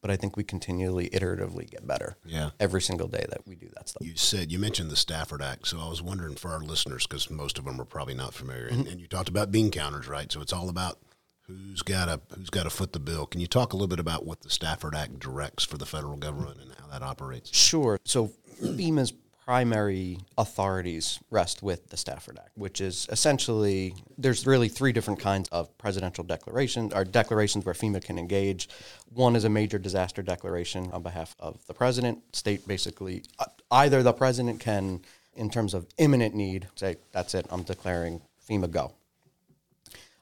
but 0.04 0.10
I 0.10 0.16
think 0.16 0.36
we 0.36 0.44
continually 0.44 1.08
iteratively 1.08 1.70
get 1.70 1.86
better. 1.86 2.18
Yeah. 2.26 2.50
Every 2.60 2.82
single 2.82 3.08
day 3.08 3.24
that 3.30 3.46
we 3.46 3.54
do 3.54 3.70
that 3.74 3.88
stuff. 3.88 4.06
You 4.06 4.16
said 4.16 4.52
you 4.52 4.58
mentioned 4.58 4.90
the 4.90 4.96
Stafford 4.96 5.40
Act, 5.40 5.66
so 5.66 5.80
I 5.80 5.88
was 5.88 6.02
wondering 6.02 6.34
for 6.34 6.50
our 6.50 6.60
listeners 6.60 7.06
because 7.06 7.30
most 7.30 7.58
of 7.58 7.64
them 7.64 7.80
are 7.80 7.86
probably 7.86 8.12
not 8.12 8.34
familiar, 8.34 8.68
mm-hmm. 8.68 8.80
and, 8.80 8.88
and, 8.88 9.00
you 9.00 9.06
talked 9.06 9.30
about 9.30 9.50
bean 9.50 9.70
counters, 9.70 10.06
right? 10.06 10.30
So 10.30 10.42
it's 10.42 10.52
all 10.52 10.68
about 10.68 10.98
who's 11.46 11.80
got 11.80 12.10
a 12.10 12.20
who's 12.36 12.50
got 12.50 12.64
to 12.64 12.70
foot 12.70 12.92
the 12.92 12.98
bill. 12.98 13.24
Can 13.24 13.40
you 13.40 13.46
talk 13.46 13.72
a 13.72 13.76
little 13.76 13.88
bit 13.88 13.98
about 13.98 14.26
what 14.26 14.42
the 14.42 14.50
Stafford 14.50 14.94
Act 14.94 15.20
directs 15.20 15.64
for 15.64 15.78
the 15.78 15.86
federal 15.86 16.16
government 16.16 16.58
and 16.60 16.72
how 16.78 16.86
that 16.88 17.02
operates? 17.02 17.56
Sure. 17.56 17.98
So 18.04 18.30
FEMA's 18.62 19.14
primary 19.44 20.18
authorities 20.38 21.18
rest 21.30 21.62
with 21.62 21.90
the 21.90 21.96
Stafford 21.96 22.38
Act, 22.38 22.56
which 22.56 22.80
is 22.80 23.06
essentially 23.10 23.94
there's 24.16 24.46
really 24.46 24.68
three 24.68 24.90
different 24.90 25.20
kinds 25.20 25.48
of 25.50 25.76
presidential 25.76 26.24
declarations 26.24 26.94
or 26.94 27.04
declarations 27.04 27.64
where 27.64 27.74
FEMA 27.74 28.02
can 28.02 28.18
engage. 28.18 28.70
One 29.12 29.36
is 29.36 29.44
a 29.44 29.50
major 29.50 29.78
disaster 29.78 30.22
declaration 30.22 30.90
on 30.92 31.02
behalf 31.02 31.36
of 31.38 31.64
the 31.66 31.74
president. 31.74 32.20
State 32.34 32.66
basically 32.66 33.22
uh, 33.38 33.44
either 33.70 34.02
the 34.02 34.14
president 34.14 34.60
can, 34.60 35.02
in 35.34 35.50
terms 35.50 35.74
of 35.74 35.86
imminent 35.98 36.34
need, 36.34 36.68
say 36.74 36.96
that's 37.12 37.34
it, 37.34 37.46
I'm 37.50 37.64
declaring 37.64 38.22
FEMA 38.48 38.70
go. 38.70 38.92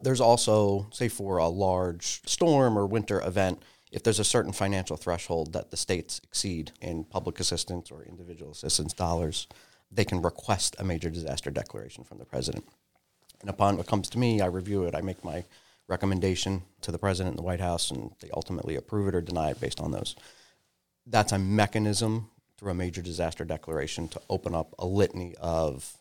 There's 0.01 0.21
also, 0.21 0.89
say, 0.91 1.07
for 1.09 1.37
a 1.37 1.47
large 1.47 2.23
storm 2.27 2.77
or 2.77 2.87
winter 2.87 3.25
event, 3.25 3.63
if 3.93 4.03
there's 4.03 4.19
a 4.19 4.25
certain 4.25 4.53
financial 4.53 4.97
threshold 4.97 5.53
that 5.53 5.71
the 5.71 5.77
states 5.77 6.21
exceed 6.25 6.73
in 6.81 7.05
public 7.05 7.39
assistance 7.39 7.91
or 7.91 8.03
individual 8.03 8.51
assistance 8.51 8.95
dollars, 8.95 9.47
they 9.93 10.05
can 10.05 10.23
request 10.23 10.75
a 10.79 10.85
major 10.85 11.11
disaster 11.11 11.51
declaration 11.51 12.03
from 12.03 12.19
the 12.19 12.25
president. 12.25 12.65
And 13.43 13.51
upon 13.51 13.77
what 13.77 13.87
comes 13.87 14.09
to 14.11 14.19
me, 14.19 14.41
I 14.41 14.47
review 14.47 14.85
it, 14.85 14.95
I 14.95 15.03
make 15.03 15.23
my 15.23 15.45
recommendation 15.89 16.63
to 16.81 16.91
the 16.91 16.99
president 16.99 17.33
and 17.33 17.39
the 17.39 17.47
White 17.47 17.61
House, 17.61 17.91
and 17.91 18.13
they 18.21 18.31
ultimately 18.33 18.77
approve 18.77 19.09
it 19.09 19.15
or 19.15 19.21
deny 19.21 19.51
it 19.51 19.61
based 19.61 19.81
on 19.81 19.91
those. 19.91 20.17
That's 21.07 21.33
a 21.33 21.39
mechanism 21.39 22.31
through 22.57 22.71
a 22.71 22.75
major 22.75 23.03
disaster 23.03 23.45
declaration 23.45 24.09
to 24.09 24.23
open 24.31 24.55
up 24.55 24.75
a 24.79 24.87
litany 24.87 25.35
of 25.39 25.99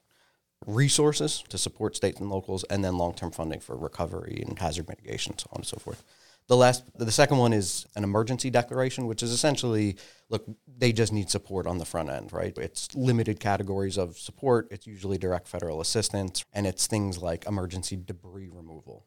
resources 0.66 1.44
to 1.50 1.58
support 1.58 1.96
states 1.96 2.20
and 2.22 2.30
locals, 2.30 2.64
and 2.66 2.86
then 2.86 2.98
long 2.98 3.16
term 3.16 3.32
funding 3.32 3.60
for 3.60 3.76
recovery 3.76 4.44
and 4.48 4.58
hazard 4.60 4.88
mitigation, 4.88 5.38
so 5.38 5.48
on 5.52 5.58
and 5.58 5.66
so 5.66 5.78
forth. 5.78 6.04
The 6.52 6.58
last, 6.58 6.84
the 6.98 7.10
second 7.14 7.38
one 7.38 7.54
is 7.54 7.86
an 7.96 8.04
emergency 8.04 8.50
declaration, 8.50 9.08
which 9.08 9.24
is 9.24 9.32
essentially, 9.32 9.96
look, 10.28 10.46
they 10.68 10.92
just 10.92 11.14
need 11.14 11.30
support 11.30 11.66
on 11.66 11.78
the 11.78 11.86
front 11.86 12.10
end, 12.10 12.34
right? 12.34 12.54
It's 12.58 12.94
limited 12.94 13.40
categories 13.40 13.98
of 13.98 14.18
support. 14.18 14.68
It's 14.70 14.86
usually 14.86 15.18
direct 15.18 15.48
federal 15.48 15.80
assistance, 15.80 16.44
and 16.52 16.68
it's 16.68 16.88
things 16.88 17.20
like 17.20 17.48
emergency 17.48 17.96
debris 17.96 18.50
removal. 18.50 19.06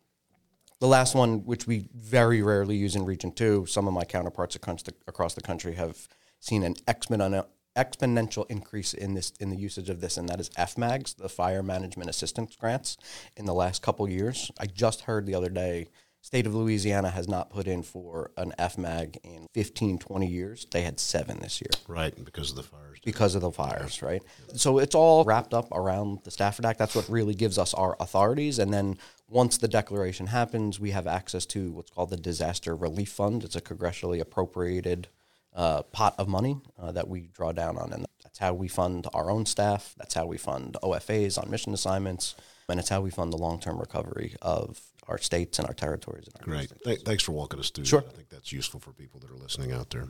The 0.81 0.89
last 0.89 1.15
one, 1.15 1.45
which 1.45 1.67
we 1.67 1.91
very 1.95 2.41
rarely 2.41 2.77
use 2.77 2.97
in 2.97 3.05
Region 3.05 3.31
Two, 3.31 3.67
some 3.67 3.87
of 3.87 3.93
my 3.93 4.05
counterparts 4.05 4.57
across 4.57 5.35
the 5.35 5.43
country 5.43 5.75
have 5.75 6.09
seen 6.41 6.63
an 6.63 6.77
exponential 6.87 8.47
increase 8.49 8.95
in 8.95 9.13
this 9.13 9.35
in 9.39 9.51
the 9.51 9.59
usage 9.59 9.91
of 9.91 10.01
this, 10.01 10.17
and 10.17 10.31
that 10.31 10.41
is 10.41 10.49
FMAGs, 10.49 11.17
the 11.17 11.29
Fire 11.29 11.63
Management 11.63 12.09
Assistance 12.09 12.57
Grants, 12.57 12.97
in 13.37 13.45
the 13.45 13.53
last 13.53 13.83
couple 13.83 14.09
years. 14.09 14.51
I 14.59 14.65
just 14.65 15.03
heard 15.03 15.27
the 15.27 15.35
other 15.35 15.51
day 15.51 15.89
state 16.25 16.47
of 16.47 16.55
Louisiana 16.55 17.11
has 17.11 17.29
not 17.29 17.51
put 17.51 17.67
in 17.67 17.83
for 17.83 18.31
an 18.39 18.55
FMAG 18.59 19.19
in 19.23 19.47
15, 19.53 19.99
20 19.99 20.27
years. 20.27 20.67
They 20.71 20.81
had 20.81 20.99
seven 20.99 21.39
this 21.41 21.61
year. 21.61 21.69
Right, 21.87 22.15
because 22.25 22.49
of 22.49 22.57
the 22.57 22.63
fires. 22.63 22.99
Because 23.05 23.35
of 23.35 23.43
the 23.43 23.53
fires, 23.53 24.01
right? 24.01 24.23
So 24.55 24.79
it's 24.79 24.95
all 24.95 25.25
wrapped 25.25 25.53
up 25.53 25.71
around 25.71 26.21
the 26.25 26.31
Stafford 26.31 26.65
Act. 26.65 26.79
That's 26.79 26.95
what 26.95 27.07
really 27.11 27.35
gives 27.35 27.59
us 27.59 27.75
our 27.75 27.95
authorities. 28.01 28.59
And 28.59 28.73
then 28.73 28.97
once 29.29 29.59
the 29.59 29.69
declaration 29.69 30.29
happens, 30.29 30.81
we 30.81 30.93
have 30.93 31.07
access 31.07 31.45
to 31.47 31.73
what's 31.73 31.91
called 31.91 32.09
the 32.09 32.17
Disaster 32.17 32.75
Relief 32.75 33.11
Fund. 33.11 33.45
It's 33.45 33.55
a 33.55 33.61
congressionally 33.61 34.19
appropriated 34.19 35.09
uh, 35.55 35.83
pot 35.83 36.15
of 36.17 36.27
money 36.27 36.57
uh, 36.79 36.91
that 36.93 37.07
we 37.07 37.29
draw 37.35 37.53
down 37.53 37.77
on. 37.77 37.93
And 37.93 38.07
that's 38.23 38.39
how 38.39 38.55
we 38.55 38.69
fund 38.69 39.07
our 39.13 39.31
own 39.31 39.45
staff. 39.45 39.95
That's 39.99 40.15
how 40.15 40.25
we 40.25 40.39
fund 40.39 40.79
OFAs 40.83 41.37
on 41.37 41.51
mission 41.51 41.75
assignments. 41.75 42.35
And 42.71 42.81
it's 42.81 42.89
how 42.89 43.03
we 43.03 43.11
fund 43.11 43.31
the 43.31 43.37
long 43.37 43.61
term 43.61 43.79
recovery 43.79 44.37
of 44.41 44.81
our 45.09 45.19
states 45.19 45.59
and 45.59 45.69
our 45.69 45.75
territories. 45.75 46.27
And 46.27 46.37
our 46.37 46.45
Great. 46.45 46.73
Th- 46.85 47.03
thanks 47.03 47.23
for 47.23 47.33
walking 47.33 47.61
us 47.61 47.71
through 47.71 47.85
sure. 47.85 48.01
That. 48.01 48.13
I 48.13 48.17
think 48.17 48.29
that's 48.29 48.53
useful 48.53 48.81
for 48.81 48.93
people 48.93 49.21
that 49.21 49.31
are 49.31 49.37
listening 49.37 49.73
out 49.73 49.91
there. 49.91 50.09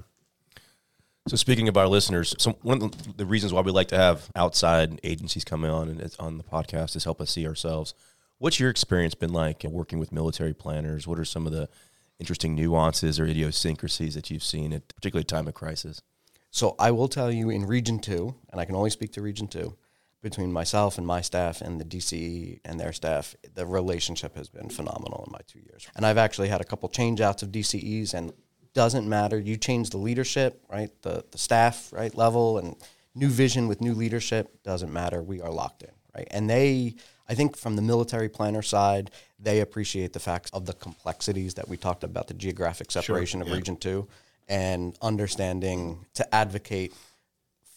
So 1.27 1.37
speaking 1.37 1.69
of 1.69 1.77
our 1.79 1.89
listeners, 1.89 2.35
so 2.39 2.53
one 2.61 2.83
of 2.83 3.17
the 3.17 3.25
reasons 3.25 3.53
why 3.53 3.63
we 3.63 3.73
like 3.73 3.89
to 3.89 3.97
have 3.97 4.29
outside 4.37 5.01
agencies 5.03 5.43
come 5.43 5.65
on 5.65 5.89
and 5.89 6.17
on 6.19 6.37
the 6.37 6.45
podcast 6.45 6.97
is 6.97 7.05
help 7.05 7.21
us 7.21 7.31
see 7.31 7.47
ourselves. 7.47 7.95
What's 8.39 8.61
your 8.61 8.69
experience 8.69 9.15
been 9.15 9.33
like 9.33 9.65
working 9.65 9.99
with 9.99 10.13
military 10.13 10.53
planners? 10.53 11.07
What 11.07 11.19
are 11.19 11.25
some 11.25 11.47
of 11.47 11.53
the 11.53 11.71
interesting 12.19 12.55
nuances 12.55 13.19
or 13.19 13.25
idiosyncrasies 13.25 14.15
that 14.15 14.31
you've 14.31 14.45
seen 14.45 14.75
at 14.75 14.95
particularly 14.95 15.25
time 15.25 15.49
of 15.49 15.55
crisis? 15.55 16.03
So 16.51 16.77
I 16.79 16.91
will 16.91 17.09
tell 17.09 17.33
you 17.33 17.49
in 17.49 17.65
Region 17.65 18.01
Two, 18.01 18.35
and 18.53 18.61
I 18.61 18.67
can 18.67 18.77
only 18.77 18.91
speak 18.91 19.13
to 19.13 19.23
Region 19.23 19.49
Two 19.49 19.77
between 20.25 20.51
myself 20.51 20.97
and 20.97 21.07
my 21.07 21.21
staff 21.21 21.61
and 21.61 21.79
the 21.79 21.85
DCE 21.85 22.59
and 22.65 22.81
their 22.81 22.95
staff, 22.95 23.37
the 23.55 23.67
relationship 23.67 24.35
has 24.35 24.49
been 24.49 24.71
phenomenal 24.71 25.23
in 25.27 25.33
my 25.33 25.41
two 25.47 25.59
years. 25.59 25.87
And 25.95 26.07
I've 26.07 26.17
actually 26.17 26.49
had 26.49 26.63
a 26.63 26.65
couple 26.65 26.89
change 26.89 27.21
outs 27.21 27.43
of 27.43 27.51
DCEs 27.51 28.15
and 28.15 28.33
doesn't 28.73 29.07
matter. 29.07 29.39
You 29.39 29.59
change 29.59 29.91
the 29.91 29.99
leadership, 29.99 30.65
right? 30.73 30.91
The 31.03 31.25
the 31.31 31.37
staff, 31.37 31.93
right, 31.93 32.13
level 32.17 32.59
and 32.59 32.75
new 33.15 33.29
vision 33.29 33.69
with 33.69 33.83
new 33.83 33.93
leadership 33.93 34.63
doesn't 34.65 34.91
matter. 34.91 35.23
We 35.23 35.43
are 35.43 35.51
locked 35.51 35.83
in, 35.83 35.93
right? 36.17 36.27
And 36.31 36.49
they 36.49 36.95
I 37.29 37.35
think 37.35 37.55
from 37.57 37.77
the 37.77 37.83
military 37.83 38.31
planner 38.31 38.63
side, 38.63 39.11
they 39.39 39.61
appreciate 39.61 40.15
the 40.15 40.21
facts 40.21 40.51
of 40.55 40.65
the 40.65 40.73
complexities 40.73 41.53
that 41.55 41.69
we 41.69 41.77
talked 41.77 42.03
about, 42.03 42.29
the 42.29 42.35
geographic 42.35 42.91
separation 42.91 43.41
sure, 43.41 43.43
of 43.43 43.49
yeah. 43.49 43.57
region 43.57 43.77
2 43.77 44.09
and 44.49 44.97
understanding 45.01 46.05
to 46.15 46.35
advocate 46.35 46.93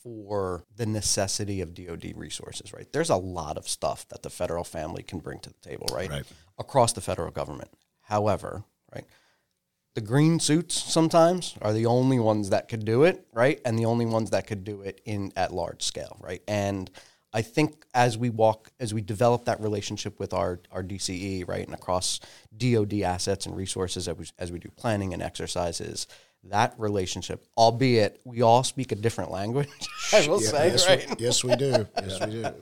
for 0.08 0.63
the 0.76 0.86
necessity 0.86 1.62
of 1.62 1.74
DoD 1.74 2.13
resources, 2.15 2.74
right? 2.74 2.88
There's 2.91 3.10
a 3.10 3.15
lot 3.15 3.58
of 3.58 3.67
stuff 3.67 4.08
that 4.10 4.24
the 4.24 4.30
federal 4.30 4.63
family 4.63 5.04
can 5.04 5.20
bring 5.20 5.39
to 5.39 5.50
the 5.50 5.70
table, 5.70 5.88
right? 5.91 6.10
right. 6.10 6.26
Across 6.58 6.93
the 6.93 7.02
federal 7.02 7.32
government. 7.32 7.70
However, 8.02 8.63
right, 8.93 9.06
the 9.96 10.02
green 10.02 10.39
suits 10.39 10.76
sometimes 10.76 11.56
are 11.62 11.74
the 11.74 11.88
only 11.88 12.20
ones 12.20 12.52
that 12.52 12.70
could 12.70 12.86
do 12.86 13.04
it, 13.04 13.28
right? 13.34 13.60
And 13.65 13.78
the 13.78 13.86
only 13.86 14.06
ones 14.06 14.30
that 14.30 14.48
could 14.48 14.63
do 14.63 14.82
it 14.82 15.02
in 15.06 15.34
at 15.36 15.54
large 15.54 15.84
scale, 15.84 16.17
right? 16.22 16.41
And 16.48 16.89
I 17.34 17.41
think 17.41 17.86
as 17.93 18.17
we 18.17 18.30
walk, 18.30 18.72
as 18.80 18.93
we 18.93 19.02
develop 19.02 19.46
that 19.46 19.60
relationship 19.60 20.20
with 20.20 20.34
our, 20.34 20.60
our 20.72 20.84
DCE, 20.84 21.48
right, 21.48 21.65
and 21.65 21.74
across 21.74 22.20
DoD 22.56 23.02
assets 23.02 23.46
and 23.46 23.56
resources 23.56 24.08
as 24.08 24.15
we, 24.15 24.26
as 24.39 24.52
we 24.52 24.60
do 24.60 24.70
planning 24.70 25.13
and 25.13 25.22
exercises, 25.22 26.08
that 26.45 26.73
relationship, 26.78 27.43
albeit 27.58 28.19
we 28.23 28.41
all 28.41 28.63
speak 28.63 28.91
a 28.91 28.95
different 28.95 29.32
language, 29.32 29.69
I 30.13 30.28
will 30.28 30.41
yeah, 30.41 30.50
say, 30.50 30.67
yes, 30.69 30.88
right? 30.88 31.10
We, 31.10 31.26
yes, 31.26 31.43
we 31.43 31.56
do. 31.56 31.88
Yes, 32.02 32.19
we 32.26 32.32
do. 32.32 32.54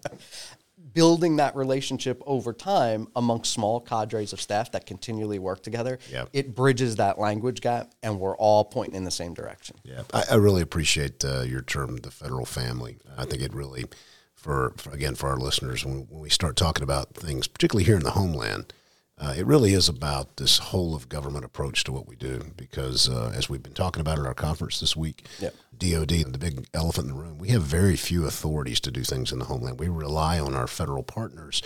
building 0.94 1.36
that 1.36 1.56
relationship 1.56 2.22
over 2.26 2.54
time 2.54 3.08
amongst 3.16 3.52
small 3.52 3.80
cadres 3.82 4.32
of 4.34 4.40
staff 4.40 4.72
that 4.72 4.86
continually 4.86 5.40
work 5.40 5.62
together, 5.62 6.00
Yep. 6.10 6.30
it 6.34 6.56
bridges 6.56 6.96
that 6.96 7.20
language 7.20 7.62
gap, 7.62 7.92
and 8.02 8.20
we're 8.20 8.38
all 8.38 8.64
pointing 8.64 8.96
in 8.96 9.04
the 9.04 9.12
same 9.12 9.34
direction. 9.34 9.76
Yeah, 9.84 10.04
I, 10.14 10.24
I 10.32 10.36
really 10.36 10.62
appreciate 10.62 11.24
uh, 11.26 11.42
your 11.42 11.62
term, 11.62 11.98
the 11.98 12.12
federal 12.12 12.46
family. 12.46 12.98
I 13.18 13.26
think 13.26 13.42
it 13.42 13.54
really, 13.54 13.86
for, 14.34 14.74
for 14.78 14.92
again, 14.92 15.16
for 15.16 15.30
our 15.30 15.38
listeners, 15.38 15.84
when, 15.86 16.08
when 16.10 16.22
we 16.22 16.30
start 16.30 16.56
talking 16.56 16.84
about 16.84 17.14
things, 17.14 17.48
particularly 17.48 17.84
here 17.84 17.98
in 17.98 18.04
the 18.04 18.12
homeland, 18.12 18.74
uh, 19.18 19.34
it 19.38 19.46
really 19.46 19.74
is 19.74 19.88
about 19.88 20.38
this 20.38 20.58
whole 20.58 20.94
of 20.94 21.08
government 21.08 21.46
approach 21.46 21.84
to 21.86 21.92
what 21.92 22.08
we 22.08 22.16
do. 22.16 22.52
Because 22.58 23.08
uh, 23.10 23.32
as 23.36 23.50
we've 23.50 23.64
been 23.64 23.74
talking 23.74 24.02
about 24.02 24.20
at 24.20 24.26
our 24.26 24.34
conference 24.34 24.80
this 24.80 24.96
week, 24.96 25.26
Yep. 25.40 25.54
DOD, 25.78 26.10
the 26.32 26.38
big 26.40 26.68
elephant 26.74 27.10
in 27.10 27.14
the 27.16 27.22
room, 27.22 27.38
we 27.38 27.50
have 27.50 27.62
very 27.62 27.96
few 27.98 28.26
authorities 28.26 28.80
to 28.82 28.92
do 28.92 29.04
things 29.04 29.32
in 29.32 29.40
the 29.40 29.46
homeland. 29.46 29.80
We 29.80 29.90
rely 29.90 30.40
on 30.40 30.56
our 30.56 30.68
federal 30.68 31.04
partners 31.04 31.62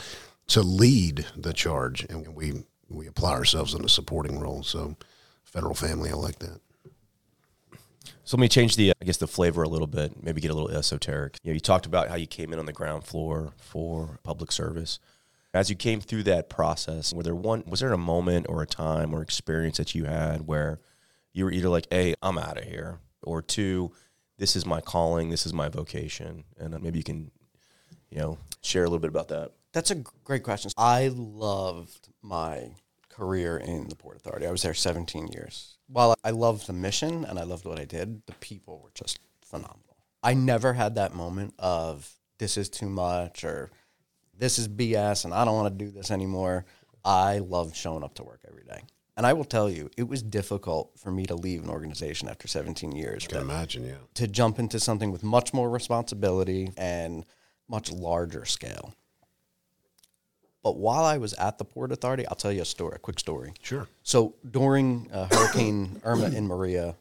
to 0.47 0.61
lead 0.61 1.27
the 1.35 1.53
charge, 1.53 2.05
and 2.09 2.35
we 2.35 2.63
we 2.89 3.05
apply 3.05 3.33
ourselves 3.33 3.75
in 3.75 3.85
a 3.85 3.89
supporting 3.89 4.39
role. 4.39 4.63
So, 4.63 4.95
federal 5.43 5.75
family, 5.75 6.09
I 6.09 6.13
like 6.13 6.39
that. 6.39 6.59
So 8.23 8.37
let 8.37 8.41
me 8.41 8.47
change 8.47 8.75
the, 8.75 8.93
I 8.99 9.05
guess, 9.05 9.17
the 9.17 9.27
flavor 9.27 9.63
a 9.63 9.69
little 9.69 9.87
bit. 9.87 10.23
Maybe 10.23 10.41
get 10.41 10.51
a 10.51 10.53
little 10.53 10.69
esoteric. 10.69 11.37
You 11.43 11.51
know, 11.51 11.53
you 11.55 11.59
talked 11.59 11.85
about 11.85 12.09
how 12.09 12.15
you 12.15 12.27
came 12.27 12.53
in 12.53 12.59
on 12.59 12.65
the 12.65 12.73
ground 12.73 13.03
floor 13.03 13.53
for 13.57 14.19
public 14.23 14.51
service. 14.51 14.99
As 15.53 15.69
you 15.69 15.75
came 15.75 15.99
through 15.99 16.23
that 16.23 16.49
process, 16.49 17.11
were 17.11 17.23
there 17.23 17.35
one, 17.35 17.63
was 17.65 17.79
there 17.79 17.91
a 17.91 17.97
moment 17.97 18.45
or 18.49 18.61
a 18.61 18.67
time 18.67 19.13
or 19.13 19.21
experience 19.21 19.77
that 19.77 19.95
you 19.95 20.05
had 20.05 20.47
where 20.47 20.79
you 21.33 21.45
were 21.45 21.51
either 21.51 21.69
like, 21.69 21.87
"Hey, 21.89 22.13
I'm 22.21 22.37
out 22.37 22.57
of 22.57 22.65
here," 22.65 22.99
or 23.23 23.41
two, 23.41 23.91
"This 24.37 24.55
is 24.55 24.65
my 24.65 24.79
calling, 24.79 25.29
this 25.29 25.45
is 25.45 25.53
my 25.53 25.67
vocation," 25.67 26.43
and 26.57 26.75
uh, 26.75 26.79
maybe 26.79 26.99
you 26.99 27.03
can, 27.03 27.31
you 28.09 28.19
know, 28.19 28.37
share 28.61 28.83
a 28.83 28.87
little 28.87 28.99
bit 28.99 29.09
about 29.09 29.29
that. 29.29 29.51
That's 29.73 29.91
a 29.91 29.95
great 30.23 30.43
question. 30.43 30.71
I 30.77 31.07
loved 31.07 32.09
my 32.21 32.71
career 33.09 33.57
in 33.57 33.89
the 33.89 33.95
Port 33.95 34.17
Authority. 34.17 34.47
I 34.47 34.51
was 34.51 34.61
there 34.61 34.73
17 34.73 35.27
years. 35.27 35.77
While 35.87 36.15
I 36.23 36.29
loved 36.31 36.67
the 36.67 36.73
mission 36.73 37.25
and 37.25 37.37
I 37.37 37.43
loved 37.43 37.65
what 37.65 37.79
I 37.79 37.85
did, 37.85 38.25
the 38.27 38.33
people 38.33 38.79
were 38.81 38.91
just 38.93 39.19
phenomenal. 39.43 39.97
I 40.23 40.33
never 40.33 40.73
had 40.73 40.95
that 40.95 41.13
moment 41.13 41.53
of 41.59 42.13
this 42.37 42.57
is 42.57 42.69
too 42.69 42.89
much 42.89 43.43
or 43.43 43.71
this 44.39 44.57
is 44.57 44.67
BS 44.67 45.25
and 45.25 45.33
I 45.33 45.45
don't 45.45 45.55
want 45.55 45.77
to 45.77 45.85
do 45.85 45.91
this 45.91 46.09
anymore. 46.09 46.65
I 47.05 47.39
love 47.39 47.75
showing 47.75 48.03
up 48.03 48.15
to 48.15 48.23
work 48.23 48.41
every 48.47 48.63
day. 48.63 48.81
And 49.15 49.25
I 49.27 49.33
will 49.33 49.45
tell 49.45 49.69
you, 49.69 49.89
it 49.97 50.07
was 50.07 50.23
difficult 50.23 50.97
for 50.97 51.11
me 51.11 51.25
to 51.25 51.35
leave 51.35 51.61
an 51.61 51.69
organization 51.69 52.29
after 52.29 52.47
17 52.47 52.93
years. 52.93 53.27
Can 53.27 53.41
imagine, 53.41 53.85
yeah. 53.85 53.95
to 54.13 54.27
jump 54.27 54.59
into 54.59 54.79
something 54.79 55.11
with 55.11 55.23
much 55.23 55.53
more 55.53 55.69
responsibility 55.69 56.71
and 56.77 57.25
much 57.67 57.91
larger 57.91 58.45
scale. 58.45 58.93
But 60.63 60.77
while 60.77 61.03
I 61.03 61.17
was 61.17 61.33
at 61.33 61.57
the 61.57 61.65
Port 61.65 61.91
Authority, 61.91 62.25
I'll 62.27 62.35
tell 62.35 62.51
you 62.51 62.61
a 62.61 62.65
story, 62.65 62.93
a 62.95 62.99
quick 62.99 63.19
story. 63.19 63.53
Sure. 63.61 63.87
So 64.03 64.35
during 64.49 65.09
uh, 65.11 65.27
Hurricane 65.29 65.99
Irma 66.05 66.25
and 66.25 66.47
Maria, 66.47 66.95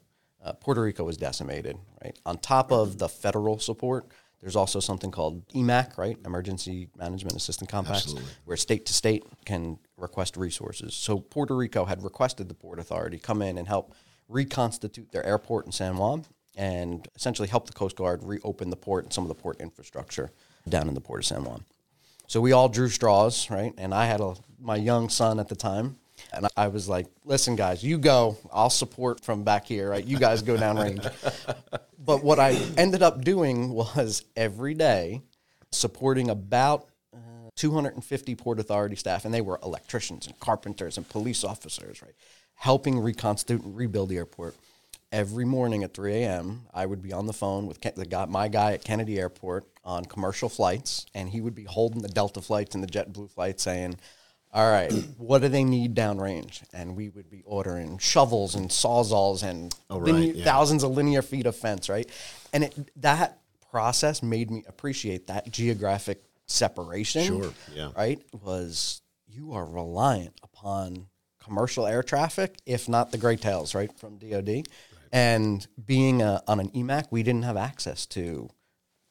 uh, 0.44 0.52
Puerto 0.54 0.82
Rico 0.82 1.04
was 1.04 1.16
decimated. 1.16 1.78
Right 2.02 2.18
on 2.26 2.38
top 2.38 2.72
of 2.72 2.98
the 2.98 3.08
federal 3.08 3.58
support, 3.58 4.06
there's 4.40 4.56
also 4.56 4.78
something 4.78 5.10
called 5.10 5.46
EMAC, 5.48 5.98
right, 5.98 6.16
Emergency 6.24 6.88
Management 6.96 7.36
Assistance 7.36 7.70
Compacts, 7.70 8.04
Absolutely. 8.04 8.30
where 8.44 8.56
state 8.56 8.86
to 8.86 8.92
state 8.92 9.24
can 9.44 9.78
request 9.96 10.36
resources. 10.36 10.94
So 10.94 11.18
Puerto 11.18 11.56
Rico 11.56 11.84
had 11.84 12.04
requested 12.04 12.48
the 12.48 12.54
Port 12.54 12.78
Authority 12.78 13.18
come 13.18 13.42
in 13.42 13.58
and 13.58 13.66
help 13.66 13.94
reconstitute 14.28 15.10
their 15.10 15.24
airport 15.26 15.66
in 15.66 15.72
San 15.72 15.96
Juan 15.96 16.24
and 16.56 17.08
essentially 17.16 17.48
help 17.48 17.66
the 17.66 17.72
Coast 17.72 17.96
Guard 17.96 18.22
reopen 18.22 18.70
the 18.70 18.76
port 18.76 19.04
and 19.04 19.12
some 19.12 19.24
of 19.24 19.28
the 19.28 19.34
port 19.34 19.60
infrastructure 19.60 20.30
down 20.68 20.88
in 20.88 20.94
the 20.94 21.00
port 21.00 21.20
of 21.20 21.26
San 21.26 21.44
Juan. 21.44 21.64
So 22.26 22.40
we 22.40 22.52
all 22.52 22.68
drew 22.68 22.88
straws, 22.88 23.48
right? 23.50 23.72
And 23.78 23.94
I 23.94 24.06
had 24.06 24.20
a 24.20 24.34
my 24.60 24.76
young 24.76 25.08
son 25.08 25.40
at 25.40 25.48
the 25.48 25.56
time, 25.56 25.96
and 26.32 26.46
I 26.56 26.68
was 26.68 26.88
like, 26.88 27.06
"Listen, 27.24 27.56
guys, 27.56 27.82
you 27.82 27.96
go. 27.96 28.36
I'll 28.52 28.70
support 28.70 29.24
from 29.24 29.44
back 29.44 29.66
here, 29.66 29.88
right? 29.88 30.04
You 30.04 30.18
guys 30.18 30.42
go 30.42 30.56
downrange." 30.56 31.10
but 32.08 32.24
what 32.24 32.38
I 32.38 32.52
ended 32.78 33.02
up 33.02 33.22
doing 33.22 33.68
was 33.68 34.24
every 34.34 34.72
day 34.72 35.20
supporting 35.70 36.30
about 36.30 36.88
uh, 37.14 37.50
250 37.54 38.34
Port 38.34 38.58
Authority 38.58 38.96
staff, 38.96 39.26
and 39.26 39.34
they 39.34 39.42
were 39.42 39.60
electricians 39.62 40.26
and 40.26 40.40
carpenters 40.40 40.96
and 40.96 41.06
police 41.06 41.44
officers, 41.44 42.00
right? 42.00 42.14
Helping 42.54 42.98
reconstitute 42.98 43.62
and 43.62 43.76
rebuild 43.76 44.08
the 44.08 44.16
airport. 44.16 44.56
Every 45.12 45.44
morning 45.44 45.84
at 45.84 45.92
3 45.92 46.14
a.m., 46.14 46.62
I 46.72 46.86
would 46.86 47.02
be 47.02 47.12
on 47.12 47.26
the 47.26 47.34
phone 47.34 47.66
with 47.66 47.78
Ken- 47.82 47.92
the 47.94 48.06
guy, 48.06 48.24
my 48.24 48.48
guy 48.48 48.72
at 48.72 48.84
Kennedy 48.84 49.18
Airport 49.18 49.66
on 49.84 50.06
commercial 50.06 50.48
flights, 50.48 51.04
and 51.14 51.28
he 51.28 51.42
would 51.42 51.54
be 51.54 51.64
holding 51.64 52.00
the 52.00 52.08
Delta 52.08 52.40
flights 52.40 52.74
and 52.74 52.82
the 52.82 52.88
JetBlue 52.88 53.30
flights, 53.30 53.62
saying, 53.62 53.98
"All 54.52 54.70
right, 54.70 54.92
what 55.18 55.42
do 55.42 55.48
they 55.48 55.64
need 55.64 55.94
downrange?" 55.94 56.62
And 56.72 56.96
we 56.96 57.08
would 57.08 57.30
be 57.30 57.42
ordering 57.44 57.98
shovels 57.98 58.54
and 58.54 58.68
sawzalls 58.70 59.42
and 59.42 59.74
Oh, 59.90 60.00
right, 60.00 60.34
yeah. 60.34 60.44
thousands 60.44 60.82
of 60.84 60.90
linear 60.92 61.22
feet 61.22 61.46
of 61.46 61.56
fence, 61.56 61.88
right? 61.88 62.08
And 62.52 62.64
it, 62.64 62.90
that 63.02 63.38
process 63.70 64.22
made 64.22 64.50
me 64.50 64.64
appreciate 64.66 65.26
that 65.26 65.50
geographic 65.50 66.22
separation. 66.46 67.24
Sure, 67.24 67.52
yeah. 67.74 67.90
Right? 67.96 68.20
Was 68.42 69.02
you 69.26 69.52
are 69.52 69.64
reliant 69.66 70.34
upon 70.42 71.06
commercial 71.42 71.86
air 71.86 72.02
traffic, 72.02 72.58
if 72.66 72.88
not 72.88 73.12
the 73.12 73.18
gray 73.18 73.36
tails, 73.36 73.74
right, 73.74 73.90
from 73.98 74.18
DoD. 74.18 74.66
And 75.12 75.66
being 75.86 76.20
a, 76.20 76.42
on 76.46 76.60
an 76.60 76.68
EMAC, 76.70 77.06
we 77.10 77.22
didn't 77.22 77.44
have 77.44 77.56
access 77.56 78.04
to 78.06 78.50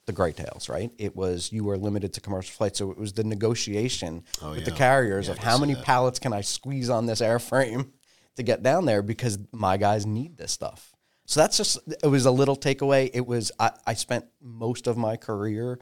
the 0.08 0.34
tails, 0.34 0.70
right? 0.70 0.90
It 0.98 1.16
was 1.16 1.52
you 1.52 1.64
were 1.66 1.78
limited 1.78 2.14
to 2.14 2.22
commercial 2.22 2.52
flights, 2.54 2.80
so 2.80 2.90
it 2.92 2.98
was 2.98 3.14
the 3.14 3.24
negotiation 3.24 4.24
Oh, 4.42 4.52
with 4.52 4.66
the 4.66 4.72
carriers 4.72 5.28
Yeah, 5.28 5.34
of 5.34 5.38
how 5.40 5.58
many 5.60 5.76
that. 5.76 5.84
pallets 5.84 6.18
can 6.18 6.34
I 6.34 6.42
squeeze 6.42 6.90
on 6.90 7.06
this 7.06 7.22
airframe 7.22 7.92
to 8.38 8.44
get 8.44 8.64
down 8.64 8.86
there 8.86 9.02
because 9.02 9.38
my 9.52 9.78
guys 9.78 10.06
need 10.06 10.38
this 10.38 10.52
stuff. 10.52 10.94
So 11.26 11.42
that's 11.42 11.58
just 11.58 11.78
it 12.04 12.08
was 12.08 12.26
a 12.26 12.32
little 12.32 12.56
takeaway. 12.56 13.12
It 13.14 13.28
was 13.28 13.52
I, 13.60 13.72
I 13.86 13.94
spent 13.94 14.26
most 14.42 14.88
of 14.88 14.98
my 14.98 15.18
career 15.18 15.78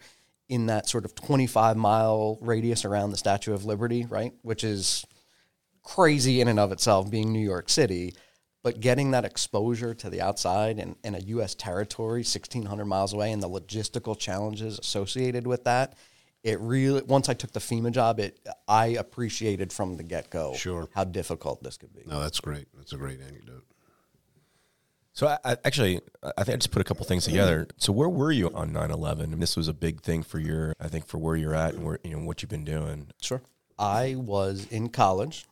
in 0.49 0.65
that 0.67 0.89
sort 0.89 1.05
of 1.05 1.13
25 1.15 1.77
mile 1.77 2.37
radius 2.41 2.83
around 2.83 3.11
the 3.11 3.17
Statue 3.17 3.53
of 3.53 3.63
Liberty, 3.65 4.05
right? 4.05 4.33
Which 4.41 4.63
is 4.63 5.05
crazy 5.83 6.41
in 6.41 6.47
and 6.47 6.59
of 6.59 6.71
itself, 6.71 7.11
being 7.11 7.31
New 7.31 7.39
York 7.43 7.69
City. 7.69 8.13
But 8.65 8.79
getting 8.79 9.11
that 9.11 9.25
exposure 9.25 9.93
to 9.93 10.09
the 10.09 10.21
outside 10.21 10.79
and 10.79 10.95
in 11.03 11.13
a 11.13 11.19
U.S. 11.19 11.53
territory, 11.53 12.21
1,600 12.21 12.83
miles 12.85 13.13
away, 13.13 13.31
and 13.31 13.43
the 13.43 13.47
logistical 13.47 14.17
challenges 14.17 14.79
associated 14.79 15.45
with 15.45 15.65
that, 15.65 15.93
it 16.43 16.59
really. 16.59 17.03
Once 17.03 17.29
I 17.29 17.35
took 17.35 17.51
the 17.51 17.59
FEMA 17.59 17.91
job, 17.91 18.19
it 18.19 18.39
I 18.67 18.87
appreciated 18.87 19.71
from 19.71 19.97
the 19.97 20.03
get 20.03 20.31
go 20.31 20.55
Sure. 20.55 20.89
how 20.95 21.03
difficult 21.03 21.61
this 21.61 21.77
could 21.77 21.93
be. 21.93 22.05
No, 22.07 22.19
that's 22.19 22.39
great. 22.39 22.65
That's 22.75 22.91
a 22.91 22.97
great 22.97 23.21
anecdote. 23.21 23.65
So 25.13 25.27
I, 25.27 25.37
I 25.45 25.57
actually, 25.63 26.01
I 26.23 26.43
think 26.43 26.55
I 26.55 26.57
just 26.57 26.71
put 26.71 26.81
a 26.81 26.85
couple 26.85 27.05
things 27.05 27.25
together. 27.25 27.67
So 27.77 27.93
where 27.93 28.09
were 28.09 28.31
you 28.31 28.49
on 28.49 28.71
9/11? 28.71 29.25
And 29.25 29.43
this 29.43 29.55
was 29.55 29.67
a 29.67 29.73
big 29.75 30.01
thing 30.01 30.23
for 30.23 30.39
your, 30.39 30.73
I 30.79 30.87
think, 30.87 31.05
for 31.05 31.19
where 31.19 31.35
you're 31.35 31.53
at 31.53 31.75
and 31.75 31.85
where 31.85 31.99
you 32.03 32.17
know 32.17 32.25
what 32.25 32.41
you've 32.41 32.49
been 32.49 32.65
doing. 32.65 33.09
Sure. 33.21 33.43
I 33.77 34.15
was 34.17 34.65
in 34.71 34.89
college. 34.89 35.45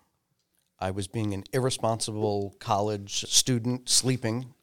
I 0.83 0.91
was 0.91 1.07
being 1.07 1.33
an 1.33 1.45
irresponsible 1.53 2.57
college 2.59 3.23
student 3.29 3.87
sleeping. 3.87 4.53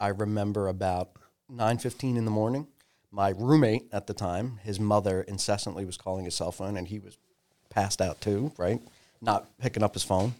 I 0.00 0.08
remember 0.08 0.66
about 0.66 1.12
9:15 1.48 2.16
in 2.16 2.24
the 2.24 2.30
morning. 2.32 2.66
My 3.12 3.28
roommate 3.28 3.88
at 3.92 4.08
the 4.08 4.12
time, 4.12 4.58
his 4.64 4.80
mother 4.80 5.22
incessantly 5.22 5.84
was 5.84 5.96
calling 5.96 6.24
his 6.24 6.34
cell 6.34 6.50
phone 6.50 6.76
and 6.76 6.88
he 6.88 6.98
was 6.98 7.18
passed 7.68 8.02
out 8.02 8.20
too, 8.20 8.50
right? 8.58 8.82
Not 9.20 9.56
picking 9.58 9.84
up 9.84 9.94
his 9.94 10.02
phone. 10.02 10.34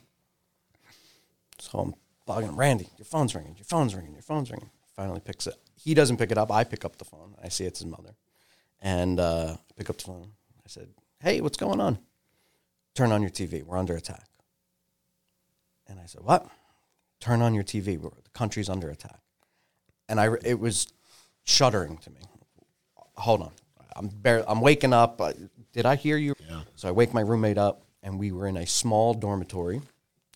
So 1.60 1.78
I'm 1.78 1.94
bugging 2.26 2.56
Randy, 2.56 2.88
your 2.98 3.04
phone's 3.04 3.32
ringing, 3.32 3.54
your 3.54 3.66
phone's 3.66 3.94
ringing, 3.94 4.14
your 4.14 4.22
phone's 4.22 4.50
ringing. 4.50 4.70
Finally 4.96 5.20
picks 5.20 5.46
it. 5.46 5.54
He 5.76 5.94
doesn't 5.94 6.16
pick 6.16 6.32
it 6.32 6.38
up. 6.38 6.50
I 6.50 6.64
pick 6.64 6.84
up 6.84 6.96
the 6.96 7.04
phone. 7.04 7.36
I 7.40 7.50
see 7.50 7.66
it's 7.66 7.78
his 7.78 7.86
mother. 7.86 8.16
And 8.80 9.20
uh, 9.20 9.58
pick 9.76 9.90
up 9.90 9.98
the 9.98 10.04
phone. 10.06 10.32
I 10.58 10.66
said, 10.66 10.88
Hey, 11.20 11.40
what's 11.40 11.56
going 11.56 11.80
on? 11.80 12.00
Turn 12.96 13.12
on 13.12 13.22
your 13.22 13.30
TV. 13.30 13.62
We're 13.62 13.78
under 13.78 13.94
attack. 13.94 14.29
And 15.90 15.98
I 16.00 16.06
said, 16.06 16.22
What? 16.22 16.46
Turn 17.20 17.42
on 17.42 17.52
your 17.52 17.64
TV. 17.64 18.00
The 18.00 18.30
country's 18.32 18.70
under 18.70 18.88
attack. 18.88 19.20
And 20.08 20.18
I, 20.18 20.30
it 20.42 20.58
was 20.58 20.86
shuddering 21.44 21.98
to 21.98 22.10
me. 22.10 22.20
Hold 23.16 23.42
on. 23.42 23.50
I'm, 23.94 24.08
bare, 24.08 24.42
I'm 24.48 24.62
waking 24.62 24.94
up. 24.94 25.20
Did 25.72 25.84
I 25.84 25.96
hear 25.96 26.16
you? 26.16 26.34
Yeah. 26.48 26.62
So 26.76 26.88
I 26.88 26.92
wake 26.92 27.12
my 27.12 27.20
roommate 27.20 27.58
up, 27.58 27.82
and 28.02 28.18
we 28.18 28.32
were 28.32 28.46
in 28.46 28.56
a 28.56 28.66
small 28.66 29.12
dormitory. 29.12 29.82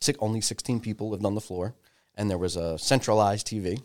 Six, 0.00 0.18
only 0.20 0.42
16 0.42 0.80
people 0.80 1.08
lived 1.08 1.24
on 1.24 1.34
the 1.34 1.40
floor, 1.40 1.74
and 2.16 2.28
there 2.28 2.36
was 2.36 2.56
a 2.56 2.78
centralized 2.78 3.46
TV. 3.46 3.80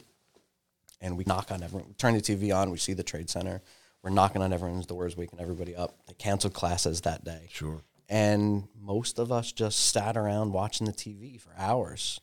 And 1.00 1.18
we 1.18 1.24
knock 1.26 1.52
on 1.52 1.64
everyone, 1.64 1.88
we 1.88 1.94
turn 1.94 2.14
the 2.14 2.20
TV 2.20 2.54
on, 2.54 2.72
we 2.72 2.78
see 2.78 2.92
the 2.92 3.04
Trade 3.04 3.30
Center. 3.30 3.62
We're 4.04 4.10
knocking 4.10 4.42
on 4.42 4.52
everyone's 4.52 4.86
doors, 4.86 5.16
waking 5.16 5.40
everybody 5.40 5.76
up. 5.76 5.96
They 6.08 6.14
canceled 6.14 6.54
classes 6.54 7.02
that 7.02 7.24
day. 7.24 7.48
Sure. 7.50 7.82
And 8.10 8.68
most 8.82 9.20
of 9.20 9.32
us 9.32 9.52
just 9.52 9.92
sat 9.92 10.18
around 10.18 10.52
watching 10.52 10.88
the 10.88 10.94
TV 10.94 11.40
for 11.40 11.54
hours, 11.58 12.20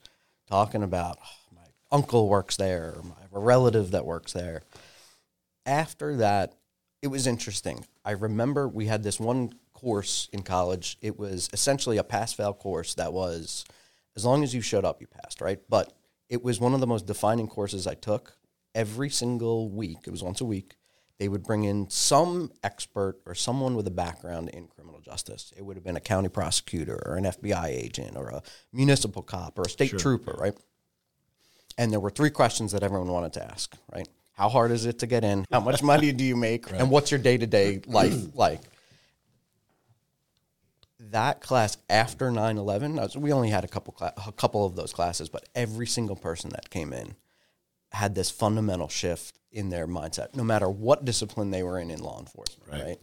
talking 0.49 0.83
about 0.83 1.18
"Oh, 1.22 1.55
my 1.55 1.66
uncle 1.92 2.29
works 2.29 2.57
there, 2.57 2.96
or 2.96 3.03
my 3.05 3.14
relative 3.31 3.92
that 3.92 4.05
works 4.05 4.33
there. 4.33 4.62
After 5.64 6.16
that, 6.16 6.55
it 7.03 7.09
was 7.09 7.27
interesting. 7.27 7.87
I 8.05 8.12
remember 8.12 8.66
we 8.68 8.87
had 8.87 9.05
this 9.05 9.20
one 9.20 9.53
course 9.72 10.29
in 10.33 10.42
college. 10.42 10.99
It 11.01 11.18
was 11.18 11.49
essentially 11.53 11.99
a 11.99 12.05
pass 12.05 12.33
fail 12.33 12.53
course 12.53 12.94
that 12.94 13.12
was 13.12 13.64
as 14.16 14.25
long 14.25 14.42
as 14.42 14.55
you 14.55 14.62
showed 14.62 14.85
up, 14.85 15.01
you 15.01 15.07
passed, 15.07 15.40
right? 15.40 15.61
But 15.68 15.92
it 16.29 16.42
was 16.42 16.59
one 16.59 16.75
of 16.75 16.81
the 16.81 16.87
most 16.87 17.07
defining 17.07 17.46
courses 17.46 17.87
I 17.87 17.94
took 17.94 18.38
every 18.75 19.11
single 19.11 19.68
week. 19.68 19.99
It 20.07 20.11
was 20.11 20.22
once 20.22 20.40
a 20.40 20.44
week. 20.46 20.77
They 21.18 21.29
would 21.29 21.42
bring 21.42 21.64
in 21.64 21.88
some 21.88 22.52
expert 22.62 23.20
or 23.24 23.35
someone 23.35 23.74
with 23.74 23.87
a 23.87 23.90
background 23.90 24.50
in 24.50 24.66
criminal 24.66 25.00
justice. 25.00 25.52
It 25.57 25.64
would 25.64 25.76
have 25.76 25.85
been 25.85 25.96
a 25.96 26.00
county 26.00 26.29
prosecutor 26.29 27.00
or 27.07 27.16
an 27.16 27.24
FBI 27.24 27.68
agent 27.68 28.16
or 28.16 28.29
a 28.29 28.42
municipal 28.72 29.22
cop 29.22 29.59
or 29.59 29.62
a 29.62 29.68
state 29.70 29.98
trooper, 29.98 30.37
right? 30.38 30.55
And 31.79 31.90
there 31.90 32.00
were 32.00 32.11
three 32.11 32.31
questions 32.31 32.72
that 32.72 32.83
everyone 32.83 33.09
wanted 33.09 33.33
to 33.35 33.44
ask, 33.44 33.74
right? 33.92 34.09
How 34.33 34.50
hard 34.50 34.70
is 34.70 34.85
it 34.85 34.98
to 34.98 35.07
get 35.07 35.24
in? 35.24 35.46
How 35.50 35.61
much 35.61 35.83
money 35.83 36.12
do 36.12 36.22
you 36.22 36.37
make? 36.37 36.70
And 36.72 36.90
what's 36.90 37.11
your 37.11 37.20
day 37.20 37.38
to 37.38 37.46
day 37.46 37.81
life 37.87 38.26
like? 38.35 38.61
That 40.98 41.40
class 41.40 41.79
after 41.88 42.31
9 42.31 42.59
11, 42.59 43.00
we 43.18 43.33
only 43.33 43.48
had 43.48 43.64
a 43.64 43.68
couple, 43.68 43.92
cla- 43.94 44.12
a 44.26 44.33
couple 44.33 44.66
of 44.66 44.76
those 44.76 44.92
classes, 44.92 45.29
but 45.29 45.48
every 45.55 45.87
single 45.87 46.16
person 46.16 46.50
that 46.50 46.68
came 46.68 46.92
in 46.92 47.14
had 47.92 48.14
this 48.14 48.31
fundamental 48.31 48.88
shift 48.88 49.38
in 49.57 49.71
their 49.71 49.88
mindset, 49.88 50.37
no 50.37 50.45
matter 50.45 50.69
what 50.69 51.05
discipline 51.05 51.51
they 51.51 51.62
were 51.62 51.79
in 51.81 51.90
in 51.90 52.01
law 52.03 52.21
enforcement, 52.21 52.71
right? 52.71 52.85
Right. 52.85 52.99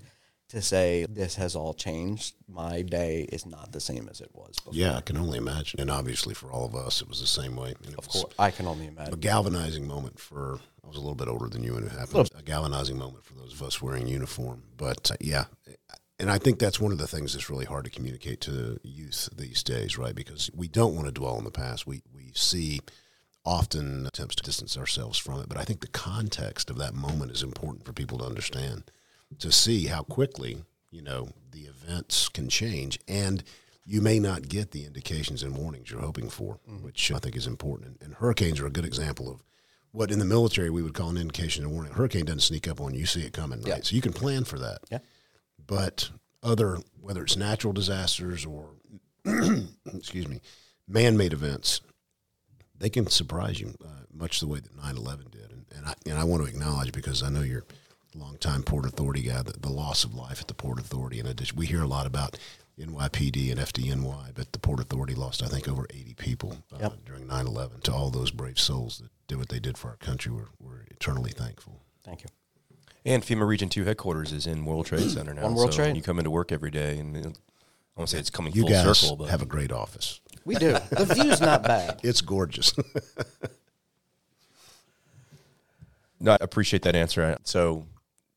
To 0.50 0.62
say, 0.62 1.08
this 1.10 1.34
has 1.36 1.56
all 1.56 1.74
changed. 1.74 2.36
My 2.48 2.84
day 2.84 3.24
is 3.24 3.44
not 3.44 3.72
the 3.72 3.80
same 3.80 4.08
as 4.08 4.22
it 4.22 4.30
was 4.36 4.56
before. 4.58 4.74
Yeah, 4.76 4.96
I 4.98 5.02
can 5.02 5.18
only 5.18 5.40
imagine. 5.40 5.82
And 5.82 5.90
obviously, 5.90 6.36
for 6.36 6.52
all 6.52 6.64
of 6.64 6.76
us, 6.76 7.02
it 7.02 7.10
was 7.10 7.20
the 7.20 7.26
same 7.26 7.56
way. 7.56 7.74
And 7.88 7.96
Of 7.98 8.08
course, 8.08 8.32
I 8.38 8.52
can 8.52 8.68
only 8.68 8.86
imagine 8.86 9.16
A 9.16 9.18
galvanizing 9.18 9.88
moment 9.88 10.20
for, 10.20 10.60
I 10.84 10.88
was 10.88 10.96
a 10.96 11.00
little 11.00 11.16
bit 11.16 11.28
older 11.28 11.48
than 11.50 11.64
you 11.64 11.74
when 11.74 11.86
it 11.86 11.92
happened. 11.92 12.30
A 12.38 12.44
galvanizing 12.44 13.00
moment 13.00 13.26
for 13.26 13.34
those 13.34 13.52
of 13.54 13.64
us 13.64 13.82
wearing 13.82 14.08
uniform. 14.08 14.62
But 14.78 15.10
uh, 15.10 15.16
yeah, 15.20 15.46
and 16.20 16.30
I 16.30 16.38
think 16.38 16.60
that's 16.60 16.80
one 16.80 16.92
of 16.92 17.00
the 17.00 17.08
things 17.08 17.34
that's 17.34 17.50
really 17.50 17.66
hard 17.66 17.86
to 17.86 17.90
communicate 17.90 18.40
to 18.42 18.80
youth 18.84 19.30
these 19.36 19.64
days, 19.64 19.98
right? 19.98 20.14
Because 20.14 20.52
we 20.54 20.68
don't 20.68 20.94
want 20.94 21.08
to 21.08 21.12
dwell 21.12 21.36
on 21.36 21.46
the 21.46 21.52
past. 21.52 21.88
We, 21.88 22.04
we 22.14 22.32
see 22.36 22.82
often 23.46 24.06
attempts 24.06 24.36
to 24.36 24.44
distance 24.44 24.78
ourselves 24.78 25.18
from 25.18 25.42
it. 25.42 25.50
But 25.50 25.58
I 25.58 25.64
think 25.64 25.82
the 25.82 25.88
context 25.88 26.70
of 26.70 26.78
that 26.78 26.94
moment 26.94 27.32
is 27.32 27.44
important 27.44 27.86
for 27.86 27.94
people 27.94 28.18
to 28.20 28.26
understand, 28.26 28.84
to 29.40 29.52
see 29.52 29.88
how 29.88 30.04
quickly, 30.04 30.64
you 30.92 31.02
know, 31.02 31.30
the 31.52 31.62
events 31.62 32.30
can 32.30 32.48
change. 32.48 33.00
And 33.08 33.44
you 33.86 34.02
may 34.02 34.20
not 34.20 34.48
get 34.48 34.72
the 34.72 34.86
indications 34.86 35.44
and 35.44 35.58
warnings 35.58 35.92
you're 35.92 36.02
hoping 36.02 36.30
for, 36.30 36.60
mm-hmm. 36.70 36.84
which 36.84 37.12
I 37.12 37.20
think 37.20 37.36
is 37.36 37.48
important. 37.48 37.88
And, 37.88 37.98
and 38.02 38.14
hurricanes 38.16 38.60
are 38.60 38.68
a 38.68 38.72
good 38.72 38.86
example 38.86 39.30
of 39.30 39.44
what 39.92 40.10
in 40.10 40.20
the 40.20 40.26
military 40.26 40.70
we 40.70 40.82
would 40.82 40.94
call 40.94 41.10
an 41.10 41.18
indication 41.18 41.64
and 41.64 41.74
warning. 41.74 41.92
A 41.92 41.96
hurricane 41.96 42.26
doesn't 42.26 42.42
sneak 42.42 42.68
up 42.68 42.80
on 42.80 42.94
you, 42.94 43.02
you 43.02 43.06
see 43.06 43.22
it 43.22 43.34
coming, 43.34 43.60
right? 43.60 43.68
Yeah. 43.68 43.80
So 43.84 43.96
you 43.96 44.02
can 44.02 44.14
plan 44.14 44.44
for 44.46 44.58
that. 44.60 44.80
Yeah. 44.90 45.00
But 45.66 46.10
other, 46.42 46.80
whether 47.00 47.24
it's 47.24 47.38
natural 47.38 47.74
disasters 47.74 48.46
or, 48.46 48.70
excuse 49.26 50.28
me, 50.28 50.42
man 50.88 51.16
made 51.18 51.34
events, 51.34 51.82
they 52.84 52.90
can 52.90 53.08
surprise 53.08 53.62
you 53.62 53.74
uh, 53.84 53.88
much 54.14 54.42
the 54.42 54.48
way 54.48 54.60
that 54.60 54.76
9-11 54.78 55.32
did. 55.32 55.52
And, 55.52 55.66
and, 55.74 55.86
I, 55.86 55.94
and 56.06 56.18
I 56.18 56.26
want 56.26 56.44
to 56.44 56.50
acknowledge, 56.50 56.92
because 56.92 57.24
I 57.24 57.30
know 57.30 57.40
you're 57.42 57.64
a 58.14 58.18
longtime 58.18 58.64
Port 58.64 58.86
Authority 58.86 59.22
guy, 59.22 59.42
the, 59.42 59.54
the 59.54 59.72
loss 59.72 60.04
of 60.04 60.14
life 60.14 60.42
at 60.42 60.50
the 60.50 60.54
Port 60.54 60.80
Authority. 60.80 61.18
In 61.20 61.26
addition, 61.26 61.58
we 61.58 61.66
hear 61.66 61.82
a 61.82 61.88
lot 61.88 62.06
about 62.06 62.38
NYPD 62.78 63.52
and 63.52 63.60
FDNY, 63.60 64.32
but 64.36 64.52
the 64.52 64.60
Port 64.60 64.82
Authority 64.82 65.16
lost, 65.16 65.42
I 65.42 65.48
think, 65.48 65.70
over 65.70 65.88
80 65.90 66.14
people 66.16 66.58
uh, 66.74 66.78
Yep. 66.82 66.94
during 67.06 67.26
9-11. 67.26 67.84
To 67.84 67.94
all 67.94 68.10
those 68.10 68.32
brave 68.32 68.60
souls 68.60 68.98
that 68.98 69.10
did 69.30 69.38
what 69.38 69.48
they 69.48 69.60
did 69.60 69.78
for 69.78 69.88
our 69.90 69.98
country, 69.98 70.34
we're, 70.34 70.50
we're 70.60 70.82
eternally 70.92 71.32
thankful. 71.32 71.80
Thank 72.04 72.24
you. 72.24 72.30
And 73.06 73.24
FEMA 73.24 73.48
Region 73.48 73.70
2 73.70 73.86
headquarters 73.86 74.34
is 74.34 74.46
in 74.46 74.66
World 74.66 74.88
Trade 74.88 75.10
Center 75.10 75.34
now. 75.36 75.44
One 75.44 75.56
World 75.56 75.72
so 75.74 75.84
Trade. 75.84 75.96
You 75.96 76.02
come 76.02 76.20
into 76.20 76.32
work 76.32 76.52
every 76.52 76.72
day, 76.72 77.00
and 77.00 77.16
I 77.16 77.32
won't 77.96 78.10
say 78.10 78.20
it's 78.20 78.30
coming 78.30 78.54
You 78.54 78.64
full 78.64 78.72
guys 78.72 79.00
circle, 79.00 79.16
but 79.16 79.30
have 79.30 79.42
a 79.42 79.46
great 79.46 79.72
office. 79.72 80.20
We 80.46 80.56
do. 80.56 80.74
The 80.74 81.06
view's 81.14 81.42
not 81.42 81.64
bad. 81.64 82.00
It's 82.04 82.22
gorgeous. 82.22 82.74
no, 86.20 86.32
I 86.34 86.38
appreciate 86.42 86.84
that 86.84 86.96
answer. 86.96 87.38
So, 87.44 87.86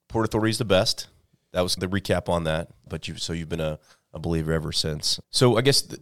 Port 0.08 0.26
Authority 0.26 0.50
is 0.50 0.58
the 0.58 0.64
best. 0.64 1.08
That 1.52 1.62
was 1.62 1.74
the 1.74 1.88
recap 1.88 2.28
on 2.28 2.44
that. 2.44 2.68
But 2.88 3.08
you, 3.08 3.16
so 3.16 3.32
you've 3.32 3.48
been 3.48 3.60
a, 3.60 3.78
a 4.12 4.18
believer 4.18 4.52
ever 4.52 4.72
since. 4.72 5.18
So, 5.30 5.56
I 5.56 5.62
guess 5.62 5.82
the, 5.82 5.98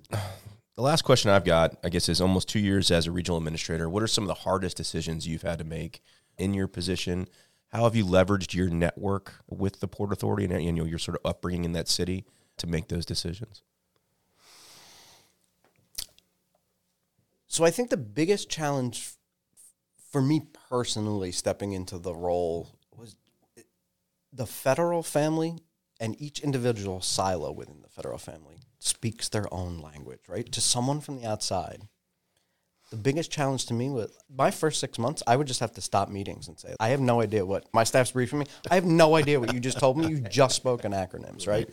the 0.77 0.83
last 0.83 1.03
question 1.03 1.31
I've 1.31 1.45
got, 1.45 1.77
I 1.85 1.89
guess, 1.89 2.09
is 2.09 2.21
almost 2.21 2.49
two 2.49 2.59
years 2.59 2.91
as 2.91 3.07
a 3.07 3.13
regional 3.13 3.39
administrator. 3.39 3.89
What 3.89 4.03
are 4.03 4.09
some 4.09 4.25
of 4.25 4.29
the 4.29 4.35
hardest 4.35 4.77
decisions 4.77 5.27
you've 5.27 5.43
had 5.43 5.59
to 5.59 5.65
make 5.65 6.03
in 6.37 6.53
your 6.53 6.67
position? 6.67 7.29
How 7.69 7.85
have 7.85 7.97
you 7.97 8.05
leveraged 8.05 8.55
your 8.55 8.69
network 8.69 9.35
with 9.49 9.81
the 9.81 9.89
Port 9.89 10.13
Authority 10.13 10.45
and 10.45 10.65
you 10.65 10.73
know 10.73 10.85
your 10.85 10.99
sort 10.99 11.17
of 11.17 11.29
upbringing 11.29 11.65
in 11.65 11.73
that 11.73 11.89
city 11.89 12.25
to 12.59 12.67
make 12.67 12.89
those 12.89 13.07
decisions? 13.07 13.63
So 17.55 17.65
I 17.65 17.71
think 17.71 17.91
the 17.91 17.97
biggest 17.97 18.51
challenge 18.51 19.13
for 20.11 20.21
me 20.21 20.43
personally 20.69 21.31
stepping 21.31 21.71
into 21.71 21.99
the 21.99 22.13
role 22.13 22.69
was 22.91 23.15
eh, 23.57 23.63
the 24.33 24.45
federal 24.45 25.05
family 25.05 25.59
and 26.01 26.21
each 26.21 26.41
individual 26.41 27.01
silo 27.01 27.53
within 27.53 27.81
the 27.81 27.89
federal 27.89 28.19
family 28.19 28.57
speaks 28.81 29.29
their 29.29 29.47
own 29.55 29.79
language, 29.79 30.19
right? 30.27 30.51
To 30.51 30.61
someone 30.61 31.01
from 31.01 31.21
the 31.21 31.29
outside. 31.29 31.83
The 32.91 32.97
biggest 32.97 33.31
challenge 33.31 33.67
to 33.67 33.75
me 33.75 33.89
was 33.89 34.11
my 34.29 34.51
first 34.51 34.81
six 34.81 34.99
months, 34.99 35.23
I 35.25 35.37
would 35.37 35.47
just 35.47 35.61
have 35.61 35.75
to 35.75 35.81
stop 35.81 36.09
meetings 36.09 36.49
and 36.49 36.59
say, 36.59 36.75
I 36.81 36.89
have 36.89 37.01
no 37.01 37.21
idea 37.21 37.47
what 37.47 37.73
my 37.73 37.85
staff's 37.85 38.11
briefing 38.11 38.41
me. 38.41 38.47
I 38.69 38.75
have 38.75 38.85
no 38.85 39.15
idea 39.15 39.39
what 39.39 39.55
you 39.55 39.61
just 39.61 39.79
told 39.79 39.97
me. 39.97 40.09
You 40.09 40.19
just 40.29 40.57
spoke 40.57 40.85
in 40.85 40.91
acronyms, 40.91 41.47
right? 41.47 41.73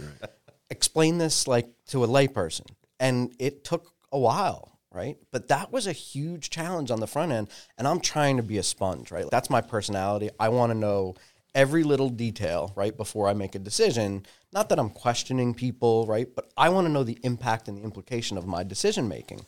Explain 0.69 1.17
this 1.17 1.47
like 1.47 1.69
to 1.87 2.03
a 2.03 2.07
layperson. 2.07 2.67
And 2.99 3.33
it 3.39 3.63
took 3.63 3.91
a 4.11 4.19
while, 4.19 4.70
right? 4.91 5.17
But 5.31 5.47
that 5.47 5.71
was 5.71 5.87
a 5.87 5.91
huge 5.91 6.49
challenge 6.49 6.91
on 6.91 6.99
the 6.99 7.07
front 7.07 7.31
end. 7.31 7.49
And 7.77 7.87
I'm 7.87 7.99
trying 7.99 8.37
to 8.37 8.43
be 8.43 8.57
a 8.57 8.63
sponge, 8.63 9.11
right? 9.11 9.25
That's 9.31 9.49
my 9.49 9.61
personality. 9.61 10.29
I 10.39 10.49
want 10.49 10.71
to 10.71 10.77
know 10.77 11.15
every 11.55 11.83
little 11.83 12.09
detail, 12.09 12.71
right, 12.75 12.95
before 12.95 13.27
I 13.27 13.33
make 13.33 13.55
a 13.55 13.59
decision. 13.59 14.25
Not 14.53 14.69
that 14.69 14.79
I'm 14.79 14.89
questioning 14.89 15.53
people, 15.53 16.05
right? 16.05 16.27
But 16.33 16.51
I 16.57 16.69
want 16.69 16.87
to 16.87 16.91
know 16.91 17.03
the 17.03 17.19
impact 17.23 17.67
and 17.67 17.77
the 17.77 17.83
implication 17.83 18.37
of 18.37 18.45
my 18.45 18.63
decision 18.63 19.07
making 19.07 19.45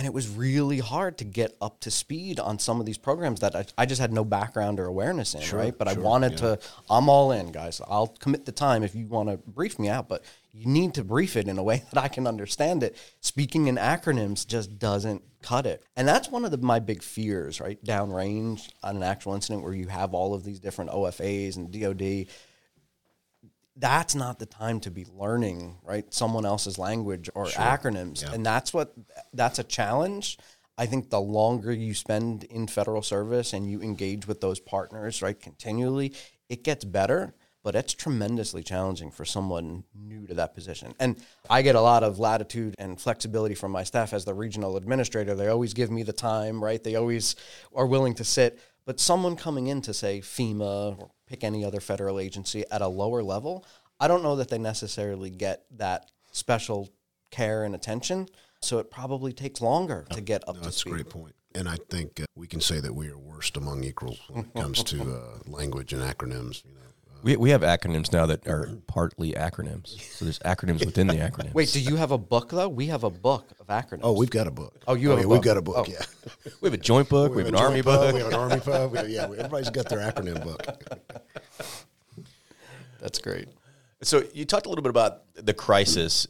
and 0.00 0.06
it 0.06 0.14
was 0.14 0.28
really 0.30 0.78
hard 0.78 1.18
to 1.18 1.24
get 1.24 1.54
up 1.60 1.78
to 1.80 1.90
speed 1.90 2.40
on 2.40 2.58
some 2.58 2.80
of 2.80 2.86
these 2.86 2.96
programs 2.96 3.40
that 3.40 3.54
I, 3.54 3.66
I 3.76 3.84
just 3.84 4.00
had 4.00 4.14
no 4.14 4.24
background 4.24 4.80
or 4.80 4.86
awareness 4.86 5.34
in, 5.34 5.42
right? 5.54 5.76
But 5.76 5.88
I 5.88 5.92
wanted 5.92 6.32
yeah. 6.32 6.38
to. 6.38 6.58
I'm 6.88 7.10
all 7.10 7.32
in, 7.32 7.52
guys. 7.52 7.82
I'll 7.86 8.06
commit 8.06 8.46
the 8.46 8.52
time 8.52 8.82
if 8.82 8.94
you 8.94 9.06
want 9.06 9.28
to 9.28 9.36
brief 9.36 9.78
me 9.78 9.90
out, 9.90 10.08
but 10.08 10.24
you 10.52 10.66
need 10.66 10.94
to 10.94 11.04
brief 11.04 11.36
it 11.36 11.48
in 11.48 11.58
a 11.58 11.62
way 11.62 11.84
that 11.92 12.02
I 12.02 12.08
can 12.08 12.26
understand 12.26 12.82
it. 12.82 12.96
Speaking 13.20 13.66
in 13.66 13.76
acronyms 13.76 14.46
just 14.46 14.78
doesn't 14.78 15.22
cut 15.42 15.66
it, 15.66 15.84
and 15.96 16.06
that's 16.06 16.30
one 16.30 16.44
of 16.44 16.50
the, 16.50 16.58
my 16.58 16.78
big 16.78 17.02
fears, 17.02 17.60
right? 17.60 17.82
Downrange 17.84 18.68
on 18.82 18.96
an 18.96 19.02
actual 19.02 19.34
incident 19.34 19.62
where 19.62 19.74
you 19.74 19.88
have 19.88 20.14
all 20.14 20.34
of 20.34 20.44
these 20.44 20.60
different 20.60 20.90
OFAs 20.90 21.56
and 21.56 21.70
DoD 21.70 22.26
that's 23.76 24.14
not 24.14 24.38
the 24.38 24.46
time 24.46 24.78
to 24.80 24.90
be 24.90 25.06
learning 25.16 25.76
right 25.82 26.12
someone 26.12 26.44
else's 26.44 26.78
language 26.78 27.30
or 27.34 27.46
acronyms. 27.46 28.22
And 28.32 28.44
that's 28.44 28.74
what 28.74 28.94
that's 29.32 29.58
a 29.58 29.64
challenge. 29.64 30.38
I 30.76 30.86
think 30.86 31.10
the 31.10 31.20
longer 31.20 31.72
you 31.72 31.94
spend 31.94 32.44
in 32.44 32.66
federal 32.66 33.02
service 33.02 33.52
and 33.52 33.70
you 33.70 33.82
engage 33.82 34.26
with 34.26 34.40
those 34.40 34.60
partners 34.60 35.22
right 35.22 35.38
continually 35.38 36.14
it 36.48 36.64
gets 36.64 36.84
better 36.84 37.34
but 37.62 37.74
it's 37.74 37.92
tremendously 37.94 38.62
challenging 38.62 39.10
for 39.10 39.24
someone 39.24 39.84
new 39.94 40.26
to 40.26 40.34
that 40.34 40.54
position 40.54 40.94
and 41.00 41.16
i 41.48 41.62
get 41.62 41.74
a 41.74 41.80
lot 41.80 42.02
of 42.02 42.18
latitude 42.18 42.74
and 42.78 43.00
flexibility 43.00 43.54
from 43.54 43.70
my 43.70 43.84
staff 43.84 44.12
as 44.12 44.24
the 44.24 44.34
regional 44.34 44.76
administrator 44.76 45.34
they 45.34 45.48
always 45.48 45.74
give 45.74 45.90
me 45.90 46.02
the 46.02 46.12
time 46.12 46.62
right 46.62 46.84
they 46.84 46.96
always 46.96 47.36
are 47.74 47.86
willing 47.86 48.14
to 48.14 48.24
sit 48.24 48.58
but 48.86 48.98
someone 48.98 49.36
coming 49.36 49.68
in 49.68 49.82
to 49.82 49.94
say 49.94 50.20
FEMA 50.20 50.98
or 50.98 51.10
pick 51.26 51.44
any 51.44 51.64
other 51.64 51.80
federal 51.80 52.18
agency 52.18 52.64
at 52.72 52.82
a 52.82 52.88
lower 52.88 53.22
level, 53.22 53.64
I 54.00 54.08
don't 54.08 54.22
know 54.22 54.34
that 54.36 54.48
they 54.48 54.58
necessarily 54.58 55.30
get 55.30 55.64
that 55.76 56.10
special 56.32 56.88
care 57.30 57.62
and 57.62 57.74
attention. 57.74 58.26
So 58.62 58.78
it 58.78 58.90
probably 58.90 59.32
takes 59.32 59.60
longer 59.60 60.06
to 60.10 60.20
get 60.20 60.42
up 60.48 60.56
No, 60.56 60.60
to 60.62 60.64
that's 60.64 60.76
a 60.76 60.80
speed. 60.80 60.90
great 60.90 61.08
point. 61.08 61.34
And 61.54 61.68
I 61.68 61.76
think 61.88 62.20
uh, 62.20 62.24
we 62.34 62.46
can 62.46 62.60
say 62.60 62.80
that 62.80 62.94
we 62.94 63.08
are 63.10 63.18
worst 63.18 63.56
among 63.56 63.84
equals 63.84 64.18
when 64.28 64.46
it 64.46 64.54
comes 64.54 64.82
to 64.84 65.02
uh, 65.02 65.38
language 65.46 65.92
and 65.92 66.02
acronyms. 66.02 66.64
You 66.64 66.74
know, 66.74 66.80
We, 67.22 67.36
we 67.36 67.50
have 67.50 67.62
acronyms 67.62 68.12
now 68.12 68.26
that 68.26 68.46
are 68.46 68.68
partly 68.86 69.32
acronyms. 69.32 70.00
So 70.00 70.24
there's 70.24 70.38
acronyms 70.40 70.84
within 70.84 71.06
the 71.06 71.14
acronyms. 71.14 71.54
Wait, 71.54 71.72
do 71.72 71.80
you 71.80 71.96
have 71.96 72.10
a 72.10 72.18
book 72.18 72.50
though? 72.50 72.68
We 72.68 72.86
have 72.86 73.04
a 73.04 73.10
book 73.10 73.48
of 73.60 73.66
acronyms. 73.66 74.00
oh, 74.02 74.12
we've 74.12 74.30
got 74.30 74.46
a 74.46 74.50
book. 74.50 74.82
Oh, 74.86 74.94
you 74.94 75.10
have 75.10 75.18
oh, 75.18 75.22
yeah, 75.22 75.26
a 75.26 75.28
We've 75.28 75.42
got 75.42 75.56
a 75.56 75.62
book. 75.62 75.76
Oh. 75.78 75.84
Yeah, 75.86 76.02
we 76.60 76.68
have 76.68 76.74
a 76.74 76.82
joint 76.82 77.08
book. 77.08 77.34
We 77.34 77.42
have 77.42 77.48
an 77.48 77.56
army 77.56 77.82
book. 77.82 78.14
We 78.14 78.20
have 78.20 78.28
an 78.28 78.34
army 78.34 78.60
pub. 78.60 78.94
Yeah, 79.08 79.24
everybody's 79.38 79.70
got 79.70 79.88
their 79.88 79.98
acronym 79.98 80.42
book. 80.42 80.62
that's 83.00 83.18
great. 83.18 83.48
So 84.02 84.24
you 84.32 84.46
talked 84.46 84.66
a 84.66 84.68
little 84.70 84.82
bit 84.82 84.90
about 84.90 85.22
the 85.34 85.54
crisis. 85.54 86.26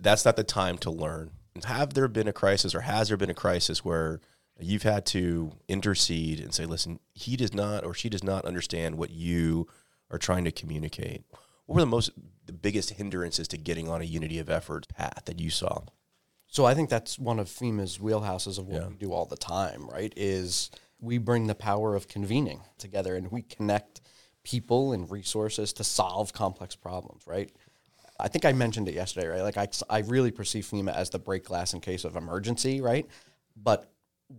That's 0.00 0.24
not 0.24 0.36
the 0.36 0.44
time 0.44 0.78
to 0.78 0.90
learn. 0.90 1.32
Have 1.64 1.94
there 1.94 2.06
been 2.06 2.28
a 2.28 2.32
crisis, 2.32 2.74
or 2.74 2.82
has 2.82 3.08
there 3.08 3.16
been 3.16 3.30
a 3.30 3.34
crisis 3.34 3.84
where 3.84 4.20
you've 4.60 4.84
had 4.84 5.04
to 5.06 5.52
intercede 5.66 6.38
and 6.38 6.54
say, 6.54 6.64
"Listen, 6.64 7.00
he 7.12 7.36
does 7.36 7.52
not, 7.52 7.84
or 7.84 7.92
she 7.94 8.08
does 8.08 8.22
not 8.22 8.44
understand 8.44 8.96
what 8.96 9.10
you 9.10 9.66
are 10.10 10.18
trying 10.18 10.44
to 10.44 10.52
communicate"? 10.52 11.24
what 11.66 11.74
were 11.74 11.80
the 11.82 11.86
most 11.86 12.10
the 12.46 12.52
biggest 12.54 12.90
hindrances 12.92 13.46
to 13.48 13.58
getting 13.58 13.88
on 13.90 14.00
a 14.00 14.04
unity 14.04 14.38
of 14.38 14.48
effort 14.48 14.88
path 14.88 15.22
that 15.26 15.38
you 15.38 15.50
saw? 15.50 15.82
So 16.46 16.64
I 16.64 16.74
think 16.74 16.88
that's 16.88 17.18
one 17.18 17.38
of 17.38 17.46
FEMA's 17.48 17.98
wheelhouses 17.98 18.58
of 18.58 18.66
what 18.68 18.80
Yeah. 18.82 18.88
we 18.88 18.94
do 18.94 19.12
all 19.12 19.26
the 19.26 19.36
time, 19.36 19.86
right? 19.86 20.10
Is 20.16 20.70
we 20.98 21.18
bring 21.18 21.46
the 21.46 21.54
power 21.54 21.94
of 21.94 22.08
convening 22.08 22.62
together 22.78 23.14
and 23.16 23.30
we 23.30 23.42
connect 23.42 24.00
people 24.44 24.92
and 24.94 25.10
resources 25.10 25.74
to 25.74 25.84
solve 25.84 26.32
complex 26.32 26.74
problems, 26.74 27.26
right? 27.26 27.52
I 28.18 28.28
think 28.28 28.46
I 28.46 28.52
mentioned 28.52 28.88
it 28.88 28.94
yesterday, 28.94 29.26
right? 29.26 29.42
Like 29.42 29.58
I, 29.58 29.68
I 29.90 29.98
really 30.00 30.30
perceive 30.30 30.64
FEMA 30.64 30.94
as 30.94 31.10
the 31.10 31.18
break 31.18 31.44
glass 31.44 31.74
in 31.74 31.80
case 31.80 32.04
of 32.04 32.16
emergency, 32.16 32.80
right? 32.80 33.06
But 33.54 33.92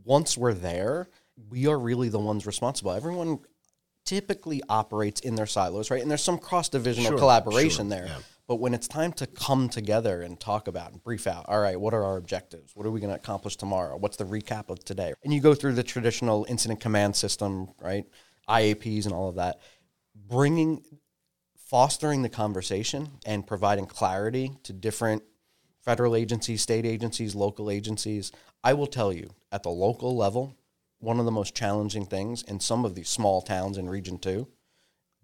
once 0.04 0.36
we're 0.36 0.56
there, 0.56 1.10
we 1.50 1.68
are 1.68 1.78
really 1.78 2.10
the 2.10 2.20
ones 2.20 2.48
responsible. 2.48 2.92
Everyone 2.92 3.40
typically 4.06 4.62
operates 4.70 5.22
in 5.22 5.36
their 5.36 5.46
silos, 5.46 5.92
right? 5.92 6.02
And 6.02 6.10
there's 6.10 6.24
some 6.24 6.38
cross 6.38 6.70
divisional 6.70 7.12
Sure, 7.12 7.18
collaboration 7.18 7.90
sure, 7.90 7.98
there. 7.98 8.08
yeah. 8.08 8.18
But 8.48 8.56
when 8.56 8.74
it's 8.74 8.88
time 8.88 9.14
to 9.14 9.28
come 9.28 9.70
together 9.70 10.24
and 10.24 10.40
talk 10.40 10.68
about 10.68 10.92
and 10.92 11.04
brief 11.04 11.28
out, 11.28 11.46
all 11.48 11.60
right, 11.60 11.80
what 11.80 11.94
are 11.94 12.04
our 12.04 12.18
objectives? 12.18 12.76
What 12.76 12.88
are 12.88 12.92
we 12.92 13.00
going 13.00 13.12
to 13.12 13.16
accomplish 13.16 13.58
tomorrow? 13.58 13.96
What's 13.96 14.18
the 14.18 14.24
recap 14.24 14.70
of 14.70 14.84
today? 14.84 15.14
And 15.24 15.32
you 15.32 15.40
go 15.40 15.54
through 15.54 15.74
the 15.74 15.84
traditional 15.84 16.48
incident 16.50 16.80
command 16.80 17.16
system, 17.16 17.70
right? 17.80 18.06
IAPs 18.50 19.06
and 19.06 19.14
all 19.14 19.30
of 19.30 19.36
that. 19.36 19.60
Bringing, 20.16 20.84
fostering 21.68 22.24
the 22.24 22.30
conversation 22.30 23.10
and 23.24 23.46
providing 23.46 23.86
clarity 23.86 24.52
to 24.64 24.74
different 24.74 25.22
federal 25.86 26.16
agencies, 26.16 26.64
state 26.64 26.86
agencies, 26.88 27.36
local 27.36 27.70
agencies. 27.70 28.32
I 28.64 28.74
will 28.74 28.88
tell 28.88 29.14
you, 29.14 29.30
at 29.52 29.62
the 29.62 29.70
local 29.70 30.18
level, 30.18 30.56
one 31.00 31.20
of 31.20 31.26
the 31.26 31.32
most 31.32 31.56
challenging 31.56 32.06
things 32.06 32.44
in 32.44 32.60
some 32.60 32.86
of 32.86 32.96
these 32.96 33.10
small 33.10 33.42
towns 33.42 33.78
in 33.78 33.90
Region 33.90 34.18
2 34.18 34.48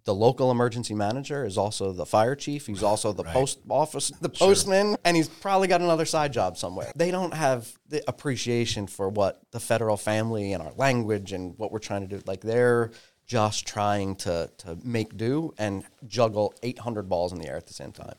the 0.05 0.13
local 0.13 0.51
emergency 0.51 0.93
manager 0.93 1.43
is 1.45 1.57
also 1.57 1.91
the 1.91 2.05
fire 2.05 2.35
chief. 2.35 2.67
He's 2.67 2.83
also 2.83 3.11
the 3.11 3.23
post 3.23 3.59
office, 3.67 4.11
the 4.21 4.29
postman, 4.29 4.97
and 5.03 5.17
he's 5.17 5.27
probably 5.27 5.67
got 5.67 5.81
another 5.81 6.05
side 6.05 6.31
job 6.31 6.57
somewhere. 6.57 6.91
They 6.95 7.09
don't 7.09 7.33
have 7.33 7.71
the 7.89 8.03
appreciation 8.07 8.85
for 8.85 9.09
what 9.09 9.41
the 9.51 9.59
federal 9.59 9.97
family 9.97 10.53
and 10.53 10.61
our 10.61 10.73
language 10.73 11.33
and 11.33 11.57
what 11.57 11.71
we're 11.71 11.79
trying 11.79 12.01
to 12.01 12.07
do. 12.07 12.21
Like 12.25 12.41
they're 12.41 12.91
just 13.25 13.67
trying 13.67 14.15
to 14.17 14.51
to 14.59 14.77
make 14.83 15.17
do 15.17 15.51
and 15.57 15.83
juggle 16.07 16.53
800 16.61 17.09
balls 17.09 17.33
in 17.33 17.39
the 17.39 17.47
air 17.47 17.57
at 17.57 17.65
the 17.65 17.73
same 17.73 17.91
time. 17.91 18.15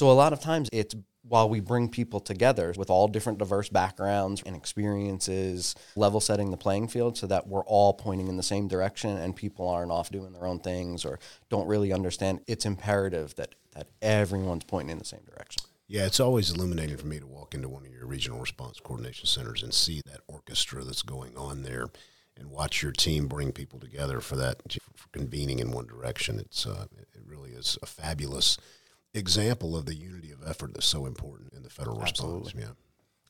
So 0.00 0.10
a 0.10 0.12
lot 0.12 0.32
of 0.32 0.40
times 0.40 0.70
it's 0.72 0.94
while 1.28 1.50
we 1.50 1.60
bring 1.60 1.90
people 1.90 2.20
together 2.20 2.72
with 2.78 2.88
all 2.88 3.06
different 3.06 3.38
diverse 3.38 3.68
backgrounds 3.68 4.42
and 4.46 4.56
experiences, 4.56 5.74
level 5.94 6.20
setting 6.20 6.50
the 6.50 6.56
playing 6.56 6.88
field 6.88 7.18
so 7.18 7.26
that 7.26 7.46
we're 7.46 7.66
all 7.66 7.92
pointing 7.92 8.28
in 8.28 8.38
the 8.38 8.42
same 8.42 8.66
direction 8.66 9.18
and 9.18 9.36
people 9.36 9.68
aren't 9.68 9.92
off 9.92 10.08
doing 10.08 10.32
their 10.32 10.46
own 10.46 10.58
things 10.58 11.04
or 11.04 11.18
don't 11.50 11.68
really 11.68 11.92
understand. 11.92 12.40
It's 12.46 12.64
imperative 12.64 13.34
that 13.34 13.54
that 13.74 13.88
everyone's 14.00 14.64
pointing 14.64 14.92
in 14.92 14.98
the 14.98 15.04
same 15.04 15.20
direction. 15.28 15.64
Yeah, 15.86 16.06
it's 16.06 16.18
always 16.18 16.50
illuminating 16.50 16.96
for 16.96 17.06
me 17.06 17.20
to 17.20 17.26
walk 17.26 17.52
into 17.52 17.68
one 17.68 17.84
of 17.84 17.92
your 17.92 18.06
regional 18.06 18.40
response 18.40 18.80
coordination 18.80 19.26
centers 19.26 19.62
and 19.62 19.74
see 19.74 20.00
that 20.06 20.22
orchestra 20.28 20.82
that's 20.82 21.02
going 21.02 21.36
on 21.36 21.62
there, 21.62 21.88
and 22.38 22.50
watch 22.50 22.82
your 22.82 22.92
team 22.92 23.28
bring 23.28 23.52
people 23.52 23.78
together 23.78 24.22
for 24.22 24.36
that 24.36 24.62
for 24.96 25.10
convening 25.10 25.58
in 25.58 25.72
one 25.72 25.86
direction. 25.86 26.38
It's 26.38 26.64
uh, 26.64 26.86
it 26.98 27.20
really 27.26 27.50
is 27.50 27.76
a 27.82 27.86
fabulous 27.86 28.56
example 29.14 29.76
of 29.76 29.86
the 29.86 29.94
unity 29.94 30.30
of 30.30 30.38
effort 30.46 30.74
that's 30.74 30.86
so 30.86 31.06
important 31.06 31.52
in 31.52 31.62
the 31.62 31.70
federal 31.70 32.00
response. 32.00 32.52
Yeah. 32.56 32.70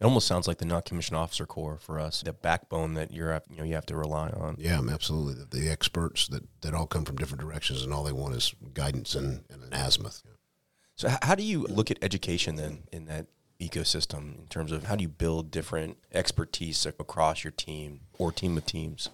It 0.01 0.05
almost 0.05 0.27
sounds 0.27 0.49
like 0.49 0.57
the 0.57 0.65
non-commissioned 0.65 1.17
officer 1.17 1.45
corps 1.45 1.79
for 1.79 2.01
us, 2.01 2.23
the 2.23 2.33
backbone 2.33 2.95
that 2.95 3.13
you're 3.13 3.39
you 3.51 3.59
know 3.59 3.65
you 3.65 3.75
have 3.75 3.87
to 3.87 3.97
rely 3.97 4.31
on. 4.31 4.57
Yeah, 4.59 4.81
absolutely. 4.91 5.35
The, 5.35 5.59
the 5.59 5.69
experts 5.69 6.27
that, 6.29 6.43
that 6.63 6.73
all 6.73 6.87
come 6.87 7.05
from 7.05 7.17
different 7.17 7.43
directions 7.43 7.83
and 7.83 7.93
all 7.93 8.05
they 8.05 8.13
want 8.13 8.35
is 8.35 8.55
guidance 8.73 9.15
and, 9.15 9.45
and 9.51 9.63
an 9.63 9.75
azimuth. 9.75 10.23
So 10.97 11.11
how 11.23 11.35
do 11.35 11.43
you 11.43 11.67
look 11.69 11.91
at 11.91 11.99
education 12.03 12.57
then 12.57 12.85
in 12.93 13.07
that 13.07 13.27
ecosystem 13.61 14.39
in 14.39 14.47
terms 14.49 14.73
of 14.73 14.85
how 14.85 14.97
do 14.97 15.03
you 15.03 15.09
build 15.09 15.51
different 15.51 15.99
expertise 16.13 16.87
across 16.87 17.45
your 17.45 17.51
team 17.51 18.01
or 18.19 18.33
team 18.33 18.57
of 18.57 18.65
teams? 18.65 19.11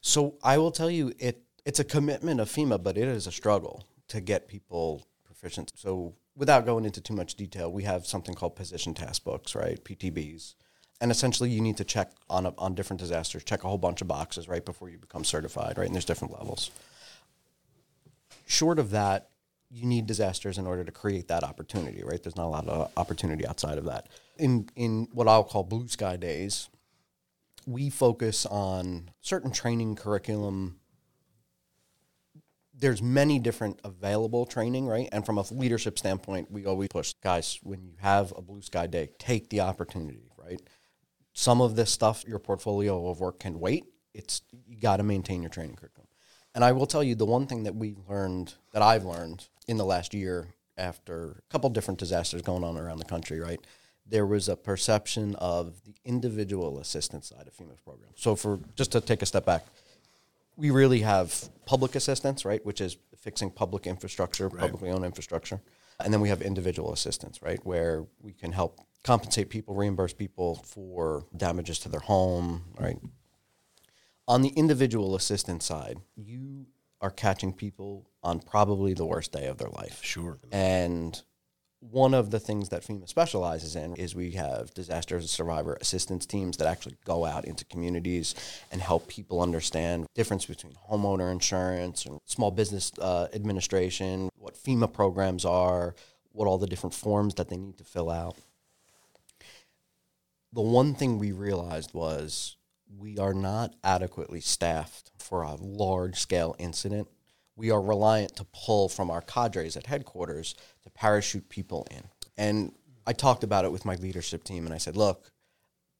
So 0.00 0.36
I 0.42 0.58
will 0.58 0.70
tell 0.70 0.90
you, 0.90 1.12
it 1.18 1.42
it's 1.64 1.80
a 1.80 1.84
commitment 1.84 2.40
of 2.40 2.48
FEMA, 2.48 2.82
but 2.82 2.96
it 2.96 3.08
is 3.08 3.26
a 3.26 3.32
struggle 3.32 3.84
to 4.08 4.20
get 4.20 4.48
people 4.48 5.06
proficient. 5.40 5.72
So 5.74 6.14
without 6.36 6.66
going 6.66 6.84
into 6.84 7.00
too 7.00 7.14
much 7.14 7.34
detail, 7.34 7.72
we 7.72 7.84
have 7.84 8.06
something 8.06 8.34
called 8.34 8.56
position 8.56 8.94
task 8.94 9.24
books, 9.24 9.54
right? 9.54 9.82
PTBs. 9.82 10.54
And 11.00 11.10
essentially, 11.10 11.48
you 11.48 11.62
need 11.62 11.78
to 11.78 11.84
check 11.84 12.12
on 12.28 12.44
a, 12.44 12.54
on 12.58 12.74
different 12.74 13.00
disasters, 13.00 13.42
check 13.42 13.64
a 13.64 13.68
whole 13.68 13.78
bunch 13.78 14.02
of 14.02 14.08
boxes 14.08 14.48
right 14.48 14.64
before 14.64 14.90
you 14.90 14.98
become 14.98 15.24
certified, 15.24 15.78
right? 15.78 15.86
And 15.86 15.94
there's 15.94 16.04
different 16.04 16.34
levels. 16.34 16.70
Short 18.46 18.78
of 18.78 18.90
that, 18.90 19.30
you 19.70 19.86
need 19.86 20.06
disasters 20.06 20.58
in 20.58 20.66
order 20.66 20.84
to 20.84 20.92
create 20.92 21.28
that 21.28 21.42
opportunity, 21.42 22.02
right? 22.04 22.22
There's 22.22 22.36
not 22.36 22.46
a 22.46 22.48
lot 22.48 22.68
of 22.68 22.90
opportunity 22.98 23.46
outside 23.46 23.78
of 23.78 23.84
that. 23.84 24.08
In 24.36 24.68
in 24.76 25.08
what 25.12 25.28
I'll 25.28 25.44
call 25.44 25.62
blue 25.62 25.88
sky 25.88 26.16
days, 26.16 26.68
we 27.66 27.88
focus 27.88 28.44
on 28.46 29.10
certain 29.20 29.52
training 29.52 29.94
curriculum 29.94 30.79
there's 32.80 33.02
many 33.02 33.38
different 33.38 33.78
available 33.84 34.46
training 34.46 34.86
right? 34.86 35.08
And 35.12 35.24
from 35.24 35.38
a 35.38 35.44
leadership 35.52 35.98
standpoint 35.98 36.50
we 36.50 36.66
always 36.66 36.88
push 36.88 37.14
guys 37.22 37.58
when 37.62 37.82
you 37.82 37.92
have 38.00 38.32
a 38.36 38.42
blue 38.42 38.62
sky 38.62 38.86
day 38.86 39.10
take 39.18 39.50
the 39.50 39.60
opportunity 39.60 40.30
right? 40.36 40.60
Some 41.32 41.60
of 41.60 41.76
this 41.76 41.90
stuff 41.90 42.24
your 42.26 42.38
portfolio 42.38 43.08
of 43.08 43.20
work 43.20 43.38
can 43.40 43.60
wait. 43.60 43.84
It's 44.14 44.42
you 44.66 44.80
got 44.80 44.96
to 44.96 45.02
maintain 45.02 45.42
your 45.42 45.50
training 45.50 45.76
curriculum. 45.76 46.08
And 46.54 46.64
i 46.64 46.72
will 46.72 46.86
tell 46.86 47.04
you 47.04 47.14
the 47.14 47.26
one 47.26 47.46
thing 47.46 47.62
that 47.64 47.76
we've 47.76 48.08
learned 48.08 48.54
that 48.72 48.82
i've 48.82 49.04
learned 49.04 49.48
in 49.68 49.76
the 49.76 49.84
last 49.84 50.12
year 50.14 50.48
after 50.80 51.42
a 51.48 51.52
couple 51.52 51.70
different 51.70 52.00
disasters 52.00 52.42
going 52.42 52.64
on 52.64 52.76
around 52.76 52.98
the 52.98 53.04
country 53.04 53.38
right? 53.38 53.60
There 54.06 54.26
was 54.26 54.48
a 54.48 54.56
perception 54.56 55.36
of 55.36 55.84
the 55.84 55.94
individual 56.04 56.80
assistance 56.80 57.28
side 57.28 57.46
of 57.46 57.54
FEMA's 57.54 57.78
program. 57.80 58.10
So, 58.16 58.34
for 58.34 58.58
just 58.74 58.90
to 58.92 59.00
take 59.00 59.22
a 59.22 59.26
step 59.26 59.44
back, 59.44 59.66
we 60.60 60.70
really 60.70 61.00
have 61.00 61.48
public 61.64 61.94
assistance, 61.94 62.44
right, 62.44 62.64
which 62.66 62.80
is 62.80 62.98
fixing 63.16 63.50
public 63.50 63.86
infrastructure, 63.86 64.50
publicly 64.50 64.90
owned 64.90 65.04
infrastructure, 65.04 65.60
and 65.98 66.12
then 66.12 66.20
we 66.20 66.28
have 66.28 66.42
individual 66.42 66.92
assistance, 66.92 67.40
right, 67.42 67.60
where 67.64 68.04
we 68.20 68.32
can 68.32 68.52
help 68.52 68.78
compensate 69.02 69.48
people, 69.48 69.74
reimburse 69.74 70.12
people 70.12 70.56
for 70.56 71.26
damages 71.34 71.78
to 71.80 71.88
their 71.88 72.00
home, 72.00 72.64
right. 72.78 72.98
On 74.28 74.42
the 74.42 74.50
individual 74.50 75.16
assistance 75.16 75.64
side, 75.64 75.96
you 76.14 76.66
are 77.00 77.10
catching 77.10 77.52
people 77.52 78.10
on 78.22 78.38
probably 78.38 78.92
the 78.92 79.06
worst 79.06 79.32
day 79.32 79.46
of 79.46 79.56
their 79.56 79.70
life. 79.70 80.00
Sure. 80.04 80.38
And 80.52 81.20
one 81.80 82.12
of 82.12 82.30
the 82.30 82.38
things 82.38 82.68
that 82.68 82.82
FEMA 82.82 83.08
specializes 83.08 83.74
in 83.74 83.96
is 83.96 84.14
we 84.14 84.32
have 84.32 84.72
disaster 84.74 85.20
survivor 85.22 85.78
assistance 85.80 86.26
teams 86.26 86.58
that 86.58 86.68
actually 86.68 86.96
go 87.04 87.24
out 87.24 87.46
into 87.46 87.64
communities 87.64 88.34
and 88.70 88.82
help 88.82 89.08
people 89.08 89.40
understand 89.40 90.04
the 90.04 90.08
difference 90.14 90.44
between 90.44 90.74
homeowner 90.90 91.32
insurance 91.32 92.04
and 92.04 92.20
small 92.26 92.50
business 92.50 92.92
uh, 93.00 93.28
administration, 93.32 94.28
what 94.36 94.54
FEMA 94.54 94.92
programs 94.92 95.44
are, 95.46 95.94
what 96.32 96.46
all 96.46 96.58
the 96.58 96.66
different 96.66 96.94
forms 96.94 97.34
that 97.34 97.48
they 97.48 97.56
need 97.56 97.78
to 97.78 97.84
fill 97.84 98.10
out. 98.10 98.36
The 100.52 100.60
one 100.60 100.94
thing 100.94 101.18
we 101.18 101.32
realized 101.32 101.94
was 101.94 102.56
we 102.98 103.18
are 103.18 103.34
not 103.34 103.74
adequately 103.82 104.40
staffed 104.40 105.12
for 105.18 105.42
a 105.42 105.54
large 105.54 106.18
scale 106.18 106.56
incident 106.58 107.08
we 107.56 107.70
are 107.70 107.80
reliant 107.80 108.36
to 108.36 108.44
pull 108.52 108.88
from 108.88 109.10
our 109.10 109.20
cadres 109.20 109.76
at 109.76 109.86
headquarters 109.86 110.54
to 110.82 110.90
parachute 110.90 111.48
people 111.48 111.86
in. 111.90 112.02
And 112.36 112.72
I 113.06 113.12
talked 113.12 113.44
about 113.44 113.64
it 113.64 113.72
with 113.72 113.84
my 113.84 113.96
leadership 113.96 114.44
team, 114.44 114.64
and 114.66 114.74
I 114.74 114.78
said, 114.78 114.96
look, 114.96 115.30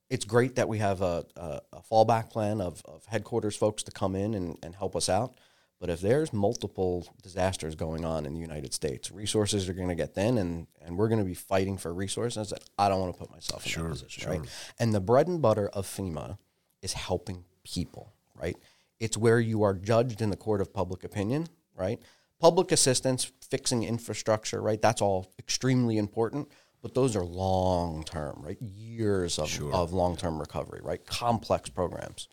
it's 0.08 0.24
great 0.24 0.56
that 0.56 0.68
we 0.68 0.78
have 0.78 1.02
a, 1.02 1.24
a, 1.36 1.60
a 1.72 1.80
fallback 1.82 2.30
plan 2.30 2.60
of, 2.60 2.82
of 2.84 3.04
headquarters 3.06 3.56
folks 3.56 3.82
to 3.84 3.92
come 3.92 4.16
in 4.16 4.34
and, 4.34 4.58
and 4.62 4.74
help 4.74 4.96
us 4.96 5.08
out. 5.08 5.34
But 5.78 5.88
if 5.88 6.00
there's 6.02 6.32
multiple 6.32 7.08
disasters 7.22 7.74
going 7.74 8.04
on 8.04 8.26
in 8.26 8.34
the 8.34 8.40
United 8.40 8.74
States, 8.74 9.10
resources 9.10 9.66
are 9.68 9.72
going 9.72 9.88
to 9.88 9.94
get 9.94 10.14
thin, 10.14 10.36
and, 10.36 10.66
and 10.84 10.98
we're 10.98 11.08
going 11.08 11.20
to 11.20 11.24
be 11.24 11.34
fighting 11.34 11.78
for 11.78 11.94
resources 11.94 12.50
that 12.50 12.62
I 12.78 12.88
don't 12.88 13.00
want 13.00 13.14
to 13.14 13.18
put 13.18 13.30
myself 13.30 13.64
in 13.64 13.72
Sure, 13.72 13.84
that 13.84 13.90
position, 13.90 14.22
sure. 14.22 14.32
right? 14.32 14.42
And 14.78 14.92
the 14.94 15.00
bread 15.00 15.26
and 15.26 15.40
butter 15.40 15.68
of 15.68 15.86
FEMA 15.86 16.36
is 16.82 16.92
helping 16.92 17.44
people, 17.64 18.12
right? 18.34 18.56
It's 19.00 19.16
where 19.16 19.40
you 19.40 19.62
are 19.62 19.74
judged 19.74 20.20
in 20.20 20.30
the 20.30 20.36
court 20.36 20.60
of 20.60 20.72
public 20.72 21.02
opinion, 21.04 21.48
right? 21.76 21.98
Public 22.38 22.70
assistance, 22.70 23.32
fixing 23.50 23.82
infrastructure, 23.82 24.60
right? 24.62 24.80
That's 24.80 25.02
all 25.02 25.32
extremely 25.38 25.98
important, 25.98 26.48
but 26.82 26.94
those 26.94 27.16
are 27.16 27.24
long 27.24 28.04
term, 28.04 28.40
right? 28.42 28.60
Years 28.60 29.38
of, 29.38 29.48
of 29.72 29.92
long 29.92 30.16
term 30.16 30.38
recovery, 30.38 30.80
right? 30.82 31.04
Complex 31.06 31.70
programs. 31.70 32.28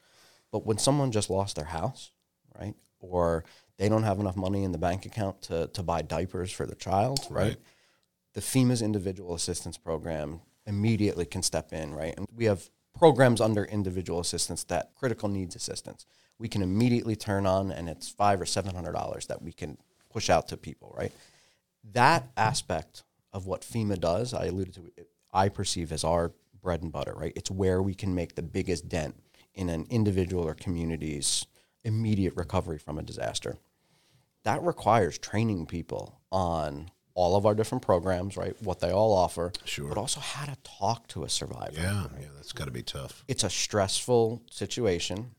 But 0.51 0.65
when 0.65 0.77
someone 0.77 1.11
just 1.11 1.29
lost 1.29 1.55
their 1.55 1.65
house, 1.65 2.11
right? 2.59 2.75
Or 2.99 3.43
they 3.77 3.89
don't 3.89 4.03
have 4.03 4.19
enough 4.19 4.35
money 4.35 4.63
in 4.63 4.71
the 4.71 4.77
bank 4.77 5.05
account 5.05 5.41
to, 5.43 5.67
to 5.67 5.83
buy 5.83 6.01
diapers 6.01 6.51
for 6.51 6.65
their 6.65 6.75
child, 6.75 7.19
right? 7.29 7.57
The 8.33 8.41
FEMA's 8.41 8.81
individual 8.81 9.35
assistance 9.35 9.77
program 9.77 10.41
immediately 10.65 11.25
can 11.25 11.41
step 11.43 11.71
in, 11.73 11.93
right? 11.93 12.13
And 12.17 12.27
we 12.35 12.45
have 12.45 12.69
programs 12.97 13.39
under 13.41 13.63
individual 13.65 14.19
assistance 14.19 14.63
that 14.65 14.91
critical 14.95 15.29
needs 15.29 15.55
assistance. 15.55 16.05
We 16.39 16.47
can 16.47 16.61
immediately 16.61 17.15
turn 17.15 17.45
on 17.45 17.71
and 17.71 17.89
it's 17.89 18.09
five 18.09 18.39
or 18.41 18.45
seven 18.45 18.75
hundred 18.75 18.93
dollars 18.93 19.25
that 19.27 19.41
we 19.41 19.51
can 19.53 19.77
push 20.11 20.29
out 20.29 20.47
to 20.49 20.57
people, 20.57 20.93
right? 20.97 21.11
that 21.93 22.27
aspect 22.35 23.03
of 23.31 23.45
what 23.47 23.61
FEMA 23.61 23.97
does, 23.97 24.33
I 24.33 24.47
alluded 24.47 24.73
to 24.73 24.91
it, 24.97 25.07
I 25.31 25.47
perceive 25.47 25.93
as 25.93 26.03
our 26.03 26.33
bread 26.61 26.81
and 26.81 26.91
butter, 26.91 27.13
right? 27.15 27.31
It's 27.35 27.49
where 27.49 27.81
we 27.81 27.93
can 27.93 28.13
make 28.13 28.35
the 28.35 28.41
biggest 28.41 28.89
dent 28.89 29.15
in 29.53 29.69
an 29.69 29.85
individual 29.89 30.43
or 30.45 30.53
community's 30.53 31.45
immediate 31.85 32.35
recovery 32.35 32.77
from 32.77 32.97
a 32.97 33.03
disaster. 33.03 33.57
That 34.43 34.61
requires 34.63 35.17
training 35.17 35.67
people 35.67 36.19
on 36.29 36.91
all 37.13 37.37
of 37.37 37.45
our 37.45 37.55
different 37.55 37.83
programs, 37.83 38.35
right? 38.35 38.55
What 38.61 38.79
they 38.81 38.91
all 38.91 39.13
offer, 39.13 39.53
Sure. 39.63 39.87
but 39.87 39.97
also 39.97 40.19
how 40.19 40.45
to 40.45 40.57
talk 40.63 41.07
to 41.09 41.23
a 41.23 41.29
survivor. 41.29 41.71
Yeah, 41.79 42.07
yeah, 42.19 42.27
that's 42.35 42.51
got 42.51 42.65
to 42.65 42.71
be 42.71 42.83
tough. 42.83 43.23
It's 43.29 43.43
a 43.45 43.49
stressful 43.49 44.41
situation. 44.51 45.31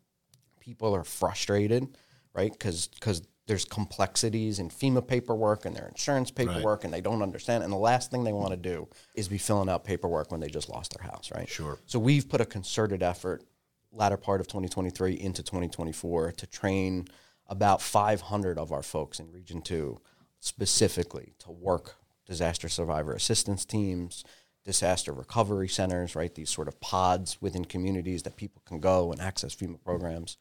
People 0.68 0.94
are 0.94 1.04
frustrated, 1.04 1.96
right? 2.34 2.52
Because 2.52 2.88
because 2.88 3.22
there's 3.46 3.64
complexities 3.64 4.58
in 4.58 4.68
FEMA 4.68 5.06
paperwork 5.06 5.64
and 5.64 5.74
their 5.74 5.88
insurance 5.88 6.30
paperwork, 6.30 6.84
and 6.84 6.92
they 6.92 7.00
don't 7.00 7.22
understand. 7.22 7.64
And 7.64 7.72
the 7.72 7.78
last 7.78 8.10
thing 8.10 8.22
they 8.22 8.34
want 8.34 8.50
to 8.50 8.58
do 8.58 8.86
is 9.14 9.28
be 9.28 9.38
filling 9.38 9.70
out 9.70 9.82
paperwork 9.84 10.30
when 10.30 10.40
they 10.40 10.48
just 10.48 10.68
lost 10.68 10.94
their 10.94 11.10
house, 11.10 11.30
right? 11.34 11.48
Sure. 11.48 11.78
So 11.86 11.98
we've 11.98 12.28
put 12.28 12.42
a 12.42 12.44
concerted 12.44 13.02
effort 13.02 13.42
latter 13.90 14.18
part 14.18 14.42
of 14.42 14.46
2023 14.48 15.14
into 15.14 15.42
2024 15.42 16.32
to 16.32 16.46
train 16.46 17.08
about 17.46 17.80
500 17.80 18.58
of 18.58 18.70
our 18.70 18.82
folks 18.82 19.18
in 19.18 19.32
Region 19.32 19.62
2 19.62 19.98
specifically 20.40 21.32
to 21.38 21.50
work 21.50 21.96
disaster 22.26 22.68
survivor 22.68 23.14
assistance 23.14 23.64
teams, 23.64 24.24
disaster 24.62 25.12
recovery 25.12 25.68
centers, 25.68 26.14
right? 26.14 26.34
These 26.34 26.50
sort 26.50 26.68
of 26.68 26.78
pods 26.80 27.40
within 27.40 27.64
communities 27.64 28.24
that 28.24 28.36
people 28.36 28.60
can 28.66 28.80
go 28.80 29.10
and 29.10 29.20
access 29.22 29.54
FEMA 29.54 29.82
programs. 29.82 30.36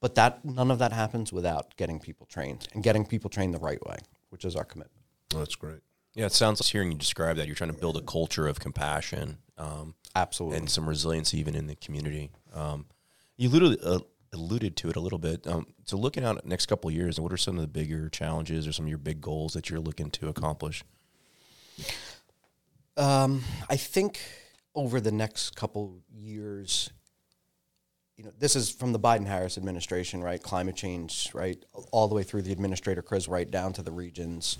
But 0.00 0.14
that 0.14 0.44
none 0.44 0.70
of 0.70 0.78
that 0.78 0.92
happens 0.92 1.32
without 1.32 1.76
getting 1.76 2.00
people 2.00 2.26
trained 2.26 2.68
and 2.72 2.82
getting 2.82 3.04
people 3.04 3.28
trained 3.28 3.54
the 3.54 3.58
right 3.58 3.84
way, 3.86 3.96
which 4.30 4.44
is 4.44 4.56
our 4.56 4.64
commitment. 4.64 5.04
That's 5.30 5.54
great. 5.54 5.80
Yeah, 6.14 6.26
it 6.26 6.32
sounds 6.32 6.60
like 6.60 6.70
hearing 6.70 6.90
you 6.90 6.98
describe 6.98 7.36
that 7.36 7.46
you're 7.46 7.54
trying 7.54 7.72
to 7.72 7.78
build 7.78 7.96
a 7.96 8.00
culture 8.00 8.48
of 8.48 8.58
compassion 8.58 9.38
um, 9.58 9.94
Absolutely. 10.16 10.58
and 10.58 10.70
some 10.70 10.88
resilience 10.88 11.34
even 11.34 11.54
in 11.54 11.66
the 11.66 11.76
community. 11.76 12.30
Um, 12.52 12.86
you 13.36 13.48
literally 13.48 13.78
uh, 13.84 14.00
alluded 14.32 14.76
to 14.78 14.90
it 14.90 14.96
a 14.96 15.00
little 15.00 15.18
bit. 15.18 15.46
Um, 15.46 15.66
so, 15.84 15.96
looking 15.96 16.24
out 16.24 16.36
at 16.36 16.42
the 16.42 16.48
next 16.48 16.66
couple 16.66 16.88
of 16.88 16.94
years, 16.94 17.20
what 17.20 17.32
are 17.32 17.36
some 17.36 17.56
of 17.56 17.62
the 17.62 17.68
bigger 17.68 18.08
challenges 18.08 18.66
or 18.66 18.72
some 18.72 18.86
of 18.86 18.88
your 18.88 18.98
big 18.98 19.20
goals 19.20 19.52
that 19.52 19.70
you're 19.70 19.80
looking 19.80 20.10
to 20.10 20.28
accomplish? 20.28 20.82
Um, 22.96 23.44
I 23.68 23.76
think 23.76 24.20
over 24.74 25.00
the 25.00 25.12
next 25.12 25.56
couple 25.56 26.02
years, 26.12 26.90
you 28.20 28.26
know, 28.26 28.32
this 28.38 28.54
is 28.54 28.70
from 28.70 28.92
the 28.92 29.00
Biden 29.00 29.26
Harris 29.26 29.56
administration, 29.56 30.22
right? 30.22 30.42
Climate 30.42 30.76
change, 30.76 31.30
right? 31.32 31.56
All 31.90 32.06
the 32.06 32.14
way 32.14 32.22
through 32.22 32.42
the 32.42 32.52
administrator 32.52 33.00
Chris 33.00 33.28
right 33.28 33.50
down 33.50 33.72
to 33.72 33.82
the 33.82 33.92
regions, 33.92 34.58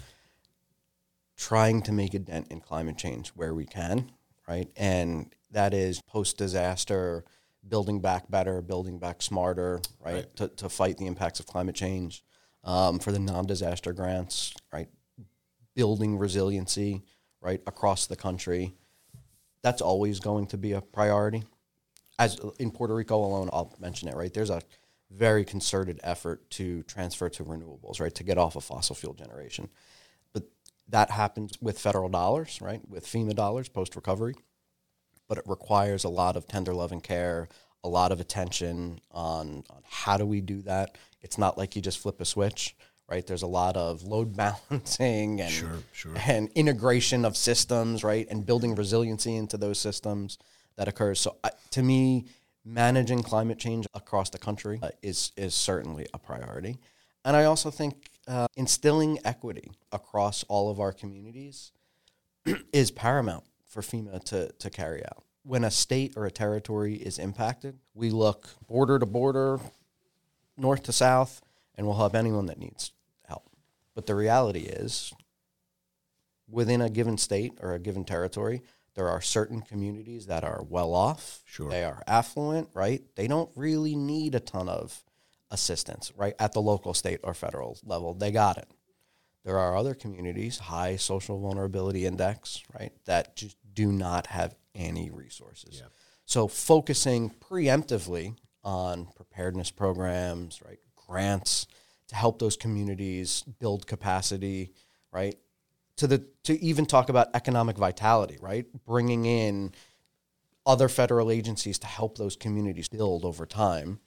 trying 1.37 1.83
to 1.83 1.93
make 1.93 2.15
a 2.15 2.21
dent 2.21 2.49
in 2.51 2.61
climate 2.61 2.97
change 2.97 3.29
where 3.35 3.53
we 3.53 3.67
can, 3.67 4.13
right? 4.49 4.71
And 4.77 5.35
that 5.51 5.75
is 5.75 6.01
post 6.01 6.39
disaster, 6.39 7.23
building 7.69 8.01
back 8.01 8.31
better, 8.31 8.63
building 8.63 8.99
back 8.99 9.21
smarter, 9.21 9.83
right? 10.03 10.35
To, 10.37 10.49
to 10.49 10.71
fight 10.71 10.97
the 10.97 11.07
impacts 11.07 11.39
of 11.39 11.45
climate 11.45 11.75
change. 11.75 12.25
Um, 12.65 12.99
for 12.99 13.13
the 13.13 13.19
non 13.19 13.47
disaster 13.47 13.93
grants, 13.93 14.55
right? 14.73 14.89
Building 15.75 16.17
resiliency, 16.17 17.03
right, 17.43 17.61
across 17.67 18.07
the 18.07 18.17
country. 18.17 18.75
That's 19.63 19.83
always 19.83 20.19
going 20.19 20.47
to 20.49 20.57
be 20.57 20.73
a 20.73 20.81
priority 20.81 21.45
as 22.21 22.39
in 22.59 22.71
Puerto 22.71 22.95
Rico 22.95 23.17
alone, 23.17 23.49
I'll 23.53 23.75
mention 23.81 24.07
it, 24.09 24.15
right? 24.15 24.33
There's 24.33 24.51
a 24.51 24.61
very 25.11 25.45
concerted 25.45 25.99
effort 26.05 26.49
to 26.51 26.83
transfer 26.83 27.31
to 27.31 27.45
renewables, 27.45 27.99
right? 27.99 28.15
To 28.15 28.23
get 28.23 28.37
off 28.39 28.57
of 28.57 28.63
fossil 28.63 28.95
fuel 28.95 29.15
generation. 29.15 29.69
But 30.35 30.45
that 30.89 31.11
happens 31.11 31.53
with 31.63 31.79
federal 31.81 32.11
dollars, 32.11 32.61
right? 32.61 32.81
With 32.89 33.07
FEMA 33.07 33.35
dollars 33.35 33.69
post 33.71 33.97
recovery. 33.97 34.35
But 35.29 35.39
it 35.39 35.45
requires 35.47 36.05
a 36.05 36.09
lot 36.11 36.37
of 36.37 36.47
tender 36.47 36.75
love 36.75 36.93
and 36.93 37.03
care, 37.03 37.49
a 37.83 37.89
lot 37.89 38.13
of 38.13 38.21
attention 38.21 39.01
on, 39.11 39.65
on 39.71 39.83
how 39.89 40.19
do 40.19 40.27
we 40.27 40.43
do 40.43 40.61
that. 40.63 40.99
It's 41.23 41.39
not 41.39 41.57
like 41.57 41.75
you 41.75 41.81
just 41.83 41.99
flip 42.01 42.21
a 42.21 42.25
switch, 42.27 42.77
right? 43.09 43.27
There's 43.27 43.43
a 43.43 43.47
lot 43.47 43.77
of 43.79 44.03
load 44.03 44.37
balancing 44.71 45.41
and 45.41 45.51
Sure, 45.51 45.79
sure. 45.93 46.13
and 46.27 46.51
integration 46.55 47.25
of 47.25 47.37
systems, 47.37 48.05
right? 48.05 48.27
And 48.31 48.45
building 48.45 48.75
resiliency 48.75 49.35
into 49.37 49.57
those 49.57 49.79
systems 49.79 50.37
that 50.77 50.89
occurs. 50.89 51.21
So, 51.21 51.37
to 51.71 51.83
me, 51.83 52.27
managing 52.65 53.23
climate 53.23 53.59
change 53.59 53.87
across 53.95 54.31
the 54.31 54.39
country 54.39 54.81
uh, 54.83 54.91
is 55.03 55.33
is 55.37 55.55
certainly 55.55 56.07
a 56.15 56.19
priority. 56.19 56.79
And 57.25 57.37
I 57.37 57.45
also 57.45 57.71
think 57.71 58.09
uh, 58.27 58.47
instilling 58.57 59.19
equity 59.25 59.71
across 59.93 60.43
all 60.45 60.71
of 60.71 60.81
our 60.81 60.93
communities 60.93 61.73
is 62.73 62.91
paramount 62.91 63.45
for 63.67 63.83
FEMA 63.83 64.23
to 64.25 64.51
to 64.53 64.71
carry 64.71 65.05
out. 65.05 65.25
When 65.43 65.65
a 65.65 65.71
state 65.71 66.15
or 66.17 66.27
a 66.27 66.31
territory 66.31 66.95
is 66.95 67.19
impacted, 67.19 67.79
we 67.95 68.11
look 68.11 68.49
border 68.67 68.99
to 68.99 69.07
border, 69.07 69.59
north 70.57 70.83
to 70.85 70.93
south, 70.93 71.41
and 71.77 71.87
we'll 71.87 71.97
help 71.97 72.15
anyone 72.15 72.47
that 72.47 72.59
needs 72.59 72.93
help. 73.25 73.49
But 73.95 74.07
the 74.07 74.15
reality 74.15 74.61
is, 74.61 75.15
within 76.49 76.83
a 76.83 76.91
given 76.91 77.17
state 77.17 77.53
or 77.63 77.73
a 77.73 77.79
given 77.79 78.05
territory, 78.05 78.63
there 78.95 79.09
are 79.09 79.21
certain 79.21 79.63
communities 79.63 80.27
that 80.27 80.45
are 80.45 80.63
well 80.69 80.95
off. 80.95 81.43
Sure. 81.47 81.71
They 81.71 81.85
are 81.85 82.03
affluent, 82.07 82.69
right? 82.75 83.03
They 83.17 83.29
don't 83.29 83.51
really 83.55 83.95
need 83.95 84.35
a 84.35 84.41
ton 84.41 84.69
of 84.69 85.03
assistance, 85.51 86.13
right? 86.17 86.35
At 86.39 86.53
the 86.53 86.63
local, 86.63 86.95
state, 86.95 87.21
or 87.23 87.35
federal 87.35 87.79
level. 87.85 88.15
They 88.15 88.31
got 88.31 88.59
it. 88.59 88.69
There 89.45 89.59
are 89.59 89.77
other 89.77 89.95
communities, 89.95 90.59
high 90.59 90.97
social 90.97 91.41
vulnerability 91.41 92.05
index, 92.05 92.63
right, 92.79 92.93
that 93.07 93.37
just 93.37 93.57
do 93.73 93.91
not 93.91 94.27
have 94.27 94.55
any 94.75 95.11
resources. 95.11 95.79
Yeah. 95.81 95.89
So 96.27 96.47
focusing 96.47 97.31
preemptively 97.31 98.37
on 98.63 99.09
preparedness 99.17 99.71
programs, 99.71 100.61
right, 100.65 100.79
grants 100.95 101.67
to 102.09 102.15
help 102.15 102.39
those 102.39 102.57
communities 102.57 103.43
build 103.59 103.87
capacity, 103.87 104.73
right, 105.13 105.37
to 106.01 106.07
the 106.07 106.25
to 106.45 106.59
even 106.63 106.87
talk 106.87 107.11
about 107.11 107.29
economic 107.35 107.77
vitality, 107.77 108.39
right, 108.41 108.65
bringing 108.87 109.27
in 109.27 109.71
other 110.65 110.89
federal 110.89 111.31
agencies 111.31 111.79
to 111.79 111.87
help 111.87 112.17
those 112.17 112.37
communities 112.37 112.89
build 112.89 113.23
over 113.23 113.45
time 113.45 114.01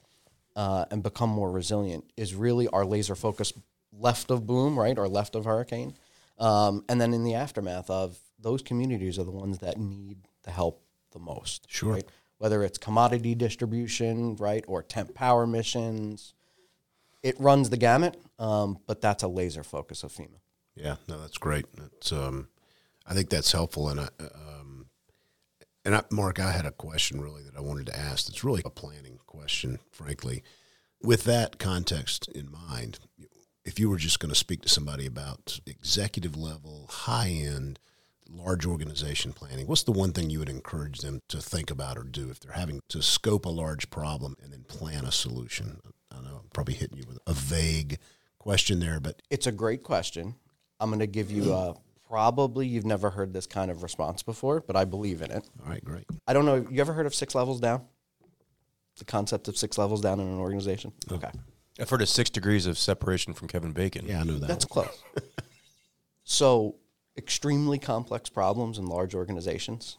uh, 0.56 0.86
and 0.90 1.04
become 1.04 1.30
more 1.30 1.52
resilient 1.52 2.04
is 2.16 2.34
really 2.34 2.66
our 2.68 2.84
laser 2.84 3.14
focus 3.14 3.52
left 3.92 4.32
of 4.32 4.44
boom, 4.44 4.76
right, 4.76 4.98
or 4.98 5.06
left 5.06 5.36
of 5.36 5.44
hurricane. 5.44 5.94
Um, 6.36 6.84
and 6.88 7.00
then 7.00 7.14
in 7.14 7.22
the 7.22 7.34
aftermath 7.34 7.88
of 7.88 8.18
those 8.40 8.60
communities 8.60 9.16
are 9.20 9.24
the 9.24 9.30
ones 9.30 9.58
that 9.58 9.78
need 9.78 10.18
the 10.42 10.50
help 10.50 10.82
the 11.12 11.20
most. 11.20 11.70
Sure. 11.70 11.92
Right? 11.92 12.08
Whether 12.38 12.64
it's 12.64 12.76
commodity 12.76 13.36
distribution, 13.36 14.34
right, 14.34 14.64
or 14.66 14.82
temp 14.82 15.14
power 15.14 15.46
missions, 15.46 16.34
it 17.22 17.38
runs 17.38 17.70
the 17.70 17.76
gamut. 17.76 18.20
Um, 18.40 18.78
but 18.88 19.00
that's 19.00 19.22
a 19.22 19.28
laser 19.28 19.62
focus 19.62 20.02
of 20.02 20.10
FEMA. 20.10 20.40
Yeah, 20.76 20.96
no, 21.08 21.20
that's 21.20 21.38
great. 21.38 21.66
That's, 21.76 22.12
um, 22.12 22.48
I 23.06 23.14
think 23.14 23.30
that's 23.30 23.52
helpful. 23.52 23.88
And 23.88 24.00
I, 24.00 24.08
um, 24.20 24.86
and 25.84 25.94
I, 25.94 26.02
Mark, 26.10 26.40
I 26.40 26.50
had 26.50 26.66
a 26.66 26.72
question 26.72 27.20
really 27.20 27.42
that 27.42 27.56
I 27.56 27.60
wanted 27.60 27.86
to 27.86 27.98
ask. 27.98 28.28
It's 28.28 28.44
really 28.44 28.62
a 28.64 28.70
planning 28.70 29.18
question, 29.26 29.78
frankly. 29.92 30.42
With 31.02 31.24
that 31.24 31.58
context 31.58 32.28
in 32.28 32.50
mind, 32.50 32.98
if 33.64 33.78
you 33.78 33.88
were 33.88 33.98
just 33.98 34.20
going 34.20 34.30
to 34.30 34.38
speak 34.38 34.62
to 34.62 34.68
somebody 34.68 35.06
about 35.06 35.60
executive 35.66 36.36
level, 36.36 36.86
high 36.90 37.28
end, 37.28 37.78
large 38.28 38.66
organization 38.66 39.32
planning, 39.32 39.66
what's 39.66 39.82
the 39.82 39.92
one 39.92 40.12
thing 40.12 40.30
you 40.30 40.38
would 40.38 40.48
encourage 40.48 41.00
them 41.00 41.20
to 41.28 41.40
think 41.40 41.70
about 41.70 41.98
or 41.98 42.04
do 42.04 42.30
if 42.30 42.40
they're 42.40 42.52
having 42.52 42.80
to 42.88 43.02
scope 43.02 43.44
a 43.44 43.50
large 43.50 43.90
problem 43.90 44.36
and 44.42 44.52
then 44.52 44.64
plan 44.64 45.04
a 45.04 45.12
solution? 45.12 45.80
I 46.10 46.22
know 46.22 46.40
I'm 46.42 46.50
probably 46.52 46.74
hitting 46.74 46.98
you 46.98 47.04
with 47.06 47.18
a 47.26 47.32
vague 47.34 47.98
question 48.38 48.80
there, 48.80 49.00
but 49.00 49.20
It's 49.30 49.46
a 49.46 49.52
great 49.52 49.82
question. 49.82 50.36
I'm 50.84 50.90
going 50.90 51.00
to 51.00 51.06
give 51.06 51.30
you 51.30 51.50
a 51.54 51.74
probably 52.06 52.66
you've 52.66 52.84
never 52.84 53.08
heard 53.08 53.32
this 53.32 53.46
kind 53.46 53.70
of 53.70 53.82
response 53.82 54.22
before, 54.22 54.60
but 54.60 54.76
I 54.76 54.84
believe 54.84 55.22
in 55.22 55.30
it. 55.30 55.48
all 55.64 55.70
right, 55.70 55.82
great. 55.82 56.04
I 56.28 56.34
don't 56.34 56.44
know. 56.44 56.66
You 56.70 56.82
ever 56.82 56.92
heard 56.92 57.06
of 57.06 57.14
six 57.14 57.34
levels 57.34 57.58
down? 57.58 57.80
The 58.98 59.06
concept 59.06 59.48
of 59.48 59.56
six 59.56 59.78
levels 59.78 60.02
down 60.02 60.20
in 60.20 60.26
an 60.26 60.38
organization? 60.38 60.92
Okay. 61.10 61.30
I've 61.80 61.88
heard 61.88 62.02
of 62.02 62.08
six 62.10 62.28
degrees 62.28 62.66
of 62.66 62.76
separation 62.76 63.32
from 63.32 63.48
Kevin 63.48 63.72
Bacon. 63.72 64.06
Yeah, 64.06 64.20
I 64.20 64.24
know 64.24 64.38
that. 64.38 64.46
That's 64.46 64.66
close. 64.66 65.02
so, 66.24 66.76
extremely 67.16 67.78
complex 67.78 68.28
problems 68.28 68.76
in 68.76 68.86
large 68.86 69.14
organizations. 69.14 69.96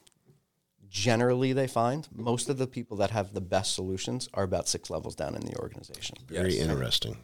Generally, 0.87 1.53
they 1.53 1.67
find 1.67 2.07
most 2.13 2.47
of 2.47 2.59
the 2.59 2.67
people 2.67 2.95
that 2.97 3.09
have 3.09 3.33
the 3.33 3.41
best 3.41 3.73
solutions 3.73 4.29
are 4.35 4.43
about 4.43 4.69
six 4.69 4.91
levels 4.91 5.15
down 5.15 5.33
in 5.35 5.41
the 5.41 5.57
organization 5.57 6.15
very 6.27 6.59
interesting. 6.59 7.17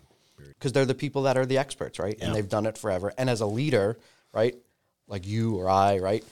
Because 0.49 0.71
they're 0.73 0.85
the 0.85 0.95
people 0.95 1.23
that 1.23 1.37
are 1.37 1.45
the 1.45 1.57
experts, 1.57 1.99
right? 1.99 2.15
Yeah. 2.17 2.25
And 2.25 2.35
they've 2.35 2.47
done 2.47 2.65
it 2.65 2.77
forever. 2.77 3.13
And 3.17 3.29
as 3.29 3.41
a 3.41 3.45
leader, 3.45 3.97
right, 4.33 4.55
like 5.07 5.25
you 5.27 5.55
or 5.55 5.69
I, 5.69 5.97
right, 5.97 6.23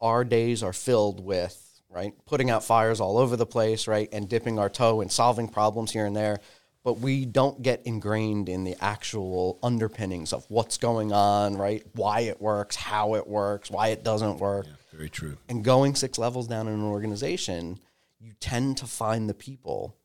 our 0.00 0.24
days 0.24 0.62
are 0.62 0.72
filled 0.72 1.24
with, 1.24 1.60
right, 1.88 2.12
putting 2.26 2.50
out 2.50 2.64
fires 2.64 3.00
all 3.00 3.18
over 3.18 3.36
the 3.36 3.46
place, 3.46 3.86
right, 3.86 4.08
and 4.12 4.28
dipping 4.28 4.58
our 4.58 4.68
toe 4.68 5.00
and 5.00 5.10
solving 5.10 5.48
problems 5.48 5.92
here 5.92 6.06
and 6.06 6.16
there. 6.16 6.40
but 6.84 6.98
we 7.00 7.24
don't 7.24 7.62
get 7.62 7.80
ingrained 7.86 8.48
in 8.48 8.62
the 8.62 8.76
actual 8.78 9.58
underpinnings 9.62 10.32
of 10.34 10.44
what's 10.48 10.76
going 10.76 11.12
on, 11.12 11.56
right? 11.56 11.82
Why 11.94 12.20
it 12.20 12.40
works, 12.40 12.76
how 12.76 13.14
it 13.14 13.26
works, 13.26 13.70
why 13.70 13.88
it 13.88 14.04
doesn't 14.04 14.38
work. 14.38 14.66
Very 14.92 15.08
true. 15.08 15.38
And 15.48 15.64
going 15.64 15.94
six 15.94 16.18
levels 16.18 16.46
down 16.46 16.68
in 16.68 16.74
an 16.74 16.84
organization, 16.84 17.78
you 18.20 18.32
tend 18.38 18.76
to 18.78 18.86
find 18.86 19.28
the 19.28 19.34
people 19.34 19.96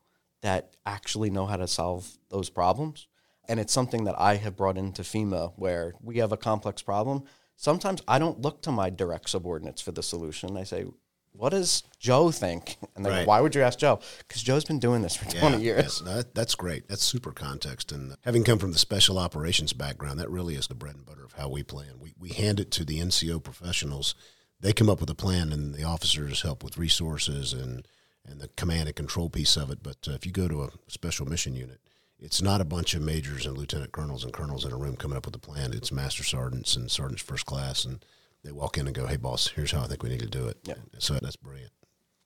that 0.41 0.73
actually 0.85 1.29
know 1.29 1.45
how 1.45 1.57
to 1.57 1.67
solve 1.67 2.17
those 2.29 2.49
problems. 2.49 3.07
And 3.49 3.59
it's 3.59 3.73
something 3.73 4.03
that 4.05 4.15
I 4.17 4.35
have 4.35 4.55
brought 4.55 4.77
into 4.77 5.01
FEMA 5.01 5.53
where 5.57 5.95
we 6.01 6.19
have 6.19 6.31
a 6.31 6.37
complex 6.37 6.81
problem. 6.83 7.23
Sometimes 7.55 8.01
I 8.07 8.19
don't 8.19 8.39
look 8.39 8.61
to 8.61 8.71
my 8.71 8.89
direct 8.91 9.29
subordinates 9.29 9.81
for 9.81 9.91
the 9.91 10.03
solution. 10.03 10.55
I 10.55 10.63
say, 10.63 10.85
what 11.33 11.49
does 11.49 11.83
Joe 11.99 12.31
think? 12.31 12.77
And 12.95 13.03
they 13.05 13.09
Right. 13.09 13.25
go, 13.25 13.29
why 13.29 13.41
would 13.41 13.55
you 13.55 13.61
ask 13.61 13.79
Joe? 13.79 13.99
Because 14.19 14.43
Joe's 14.43 14.65
been 14.65 14.79
doing 14.79 15.01
this 15.01 15.15
for 15.15 15.25
20 15.25 15.61
years. 15.61 16.01
yeah, 16.05 16.13
that, 16.13 16.35
that's 16.35 16.53
great. 16.53 16.87
That's 16.87 17.03
super 17.03 17.31
context. 17.31 17.91
And 17.91 18.15
having 18.23 18.43
come 18.43 18.59
from 18.59 18.71
the 18.71 18.77
special 18.77 19.17
operations 19.17 19.73
background, 19.73 20.19
that 20.19 20.29
really 20.29 20.55
is 20.55 20.67
the 20.67 20.75
bread 20.75 20.95
and 20.95 21.05
butter 21.05 21.25
of 21.25 21.33
how 21.33 21.49
we 21.49 21.63
plan. 21.63 21.99
We, 21.99 22.13
we 22.19 22.29
hand 22.29 22.59
it 22.59 22.69
to 22.71 22.85
the 22.85 22.99
NCO 22.99 23.43
professionals. 23.43 24.13
They 24.59 24.73
come 24.73 24.89
up 24.89 24.99
with 24.99 25.09
a 25.09 25.15
plan, 25.15 25.51
and 25.53 25.73
the 25.73 25.83
officers 25.83 26.41
help 26.43 26.63
with 26.63 26.77
resources 26.77 27.53
and, 27.53 27.87
and 28.25 28.39
the 28.41 28.49
command 28.49 28.87
and 28.89 28.95
control 28.95 29.29
piece 29.29 29.55
of 29.57 29.71
it. 29.71 29.81
But 29.81 30.07
uh, 30.07 30.11
if 30.11 30.25
you 30.25 30.31
go 30.31 30.47
to 30.49 30.63
a 30.63 30.69
special 30.87 31.25
mission 31.25 31.55
unit, 31.55 31.79
it's 32.19 32.41
not 32.41 32.61
a 32.61 32.65
bunch 32.65 32.93
of 32.93 33.01
majors 33.01 33.45
and 33.45 33.57
lieutenant 33.57 33.91
colonels 33.91 34.23
and 34.23 34.33
colonels 34.33 34.65
in 34.65 34.71
a 34.71 34.77
room 34.77 34.95
coming 34.95 35.17
up 35.17 35.25
with 35.25 35.35
a 35.35 35.39
plan. 35.39 35.73
It's 35.73 35.91
master 35.91 36.23
sergeants 36.23 36.75
and 36.75 36.91
sergeants 36.91 37.21
first 37.21 37.45
class, 37.45 37.85
and 37.85 38.03
they 38.43 38.51
walk 38.51 38.77
in 38.77 38.87
and 38.87 38.95
go, 38.95 39.07
"Hey, 39.07 39.17
boss, 39.17 39.47
here's 39.47 39.71
how 39.71 39.81
I 39.81 39.87
think 39.87 40.03
we 40.03 40.09
need 40.09 40.19
to 40.21 40.27
do 40.27 40.47
it." 40.47 40.57
Yeah. 40.63 40.75
So 40.97 41.15
that's 41.15 41.35
brilliant. 41.35 41.71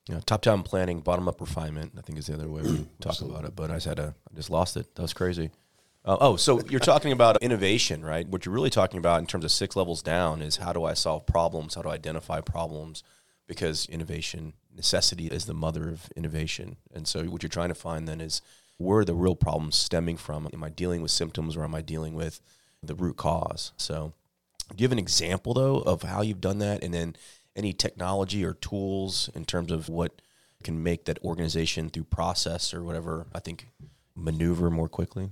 Yeah, 0.09 0.19
top-down 0.25 0.63
planning, 0.63 0.99
bottom-up 0.99 1.39
refinement. 1.39 1.93
I 1.97 2.01
think 2.01 2.19
is 2.19 2.27
the 2.27 2.33
other 2.33 2.49
way 2.49 2.61
we 2.61 2.87
talk 2.99 3.21
about 3.21 3.45
it. 3.45 3.55
But 3.55 3.71
I 3.71 3.75
just 3.75 3.85
had 3.85 3.99
a, 3.99 4.15
I 4.29 4.35
just 4.35 4.49
lost 4.49 4.75
it. 4.75 4.93
That 4.95 5.01
was 5.01 5.13
crazy. 5.13 5.51
Uh, 6.05 6.17
oh, 6.19 6.35
so 6.35 6.61
you're 6.65 6.81
talking 6.81 7.13
about 7.13 7.41
innovation, 7.41 8.03
right? 8.03 8.27
What 8.27 8.45
you're 8.45 8.53
really 8.53 8.69
talking 8.69 8.97
about 8.97 9.19
in 9.19 9.25
terms 9.25 9.45
of 9.45 9.51
six 9.51 9.77
levels 9.77 10.01
down 10.01 10.41
is 10.41 10.57
how 10.57 10.73
do 10.73 10.83
I 10.83 10.93
solve 10.93 11.25
problems? 11.25 11.75
How 11.75 11.81
do 11.81 11.89
I 11.89 11.93
identify 11.93 12.41
problems? 12.41 13.03
Because 13.47 13.85
innovation, 13.85 14.53
necessity 14.75 15.27
is 15.27 15.45
the 15.45 15.53
mother 15.53 15.87
of 15.87 16.11
innovation. 16.17 16.75
And 16.93 17.07
so 17.07 17.23
what 17.25 17.41
you're 17.41 17.49
trying 17.49 17.69
to 17.69 17.75
find 17.75 18.05
then 18.05 18.19
is 18.19 18.41
where 18.77 18.99
are 18.99 19.05
the 19.05 19.15
real 19.15 19.35
problems 19.35 19.75
stemming 19.75 20.17
from? 20.17 20.47
Am 20.53 20.63
I 20.63 20.69
dealing 20.69 21.01
with 21.01 21.11
symptoms 21.11 21.55
or 21.55 21.63
am 21.63 21.75
I 21.75 21.81
dealing 21.81 22.15
with 22.15 22.41
the 22.81 22.95
root 22.95 23.17
cause? 23.17 23.71
So 23.77 24.13
do 24.69 24.81
you 24.81 24.85
have 24.85 24.91
an 24.91 24.99
example 24.99 25.53
though 25.53 25.79
of 25.79 26.03
how 26.03 26.21
you've 26.21 26.41
done 26.41 26.59
that, 26.59 26.83
and 26.83 26.93
then 26.93 27.15
any 27.55 27.73
technology 27.73 28.43
or 28.43 28.53
tools 28.53 29.29
in 29.35 29.45
terms 29.45 29.71
of 29.71 29.89
what 29.89 30.21
can 30.63 30.81
make 30.81 31.05
that 31.05 31.23
organization 31.23 31.89
through 31.89 32.05
process 32.05 32.73
or 32.73 32.83
whatever? 32.83 33.27
I 33.33 33.39
think 33.39 33.67
maneuver 34.15 34.69
more 34.69 34.89
quickly. 34.89 35.31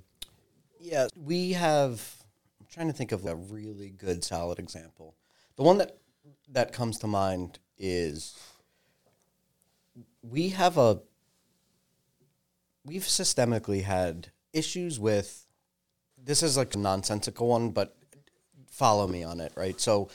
Yeah, 0.79 1.07
we 1.15 1.53
have. 1.53 2.23
I'm 2.59 2.67
trying 2.71 2.87
to 2.87 2.93
think 2.93 3.11
of 3.11 3.25
a 3.25 3.35
really 3.35 3.89
good, 3.89 4.23
solid 4.23 4.59
example. 4.59 5.15
The 5.55 5.63
one 5.63 5.77
that 5.77 5.97
that 6.49 6.73
comes 6.73 6.97
to 6.99 7.07
mind 7.07 7.59
is 7.77 8.37
we 10.21 10.49
have 10.49 10.77
a 10.77 10.99
we've 12.85 13.03
systemically 13.03 13.83
had 13.83 14.29
issues 14.53 14.99
with 14.99 15.45
this 16.23 16.43
is 16.43 16.57
like 16.57 16.75
a 16.75 16.77
nonsensical 16.77 17.47
one, 17.47 17.71
but 17.71 17.95
follow 18.69 19.07
me 19.07 19.23
on 19.23 19.39
it, 19.39 19.51
right? 19.55 19.79
So 19.79 20.09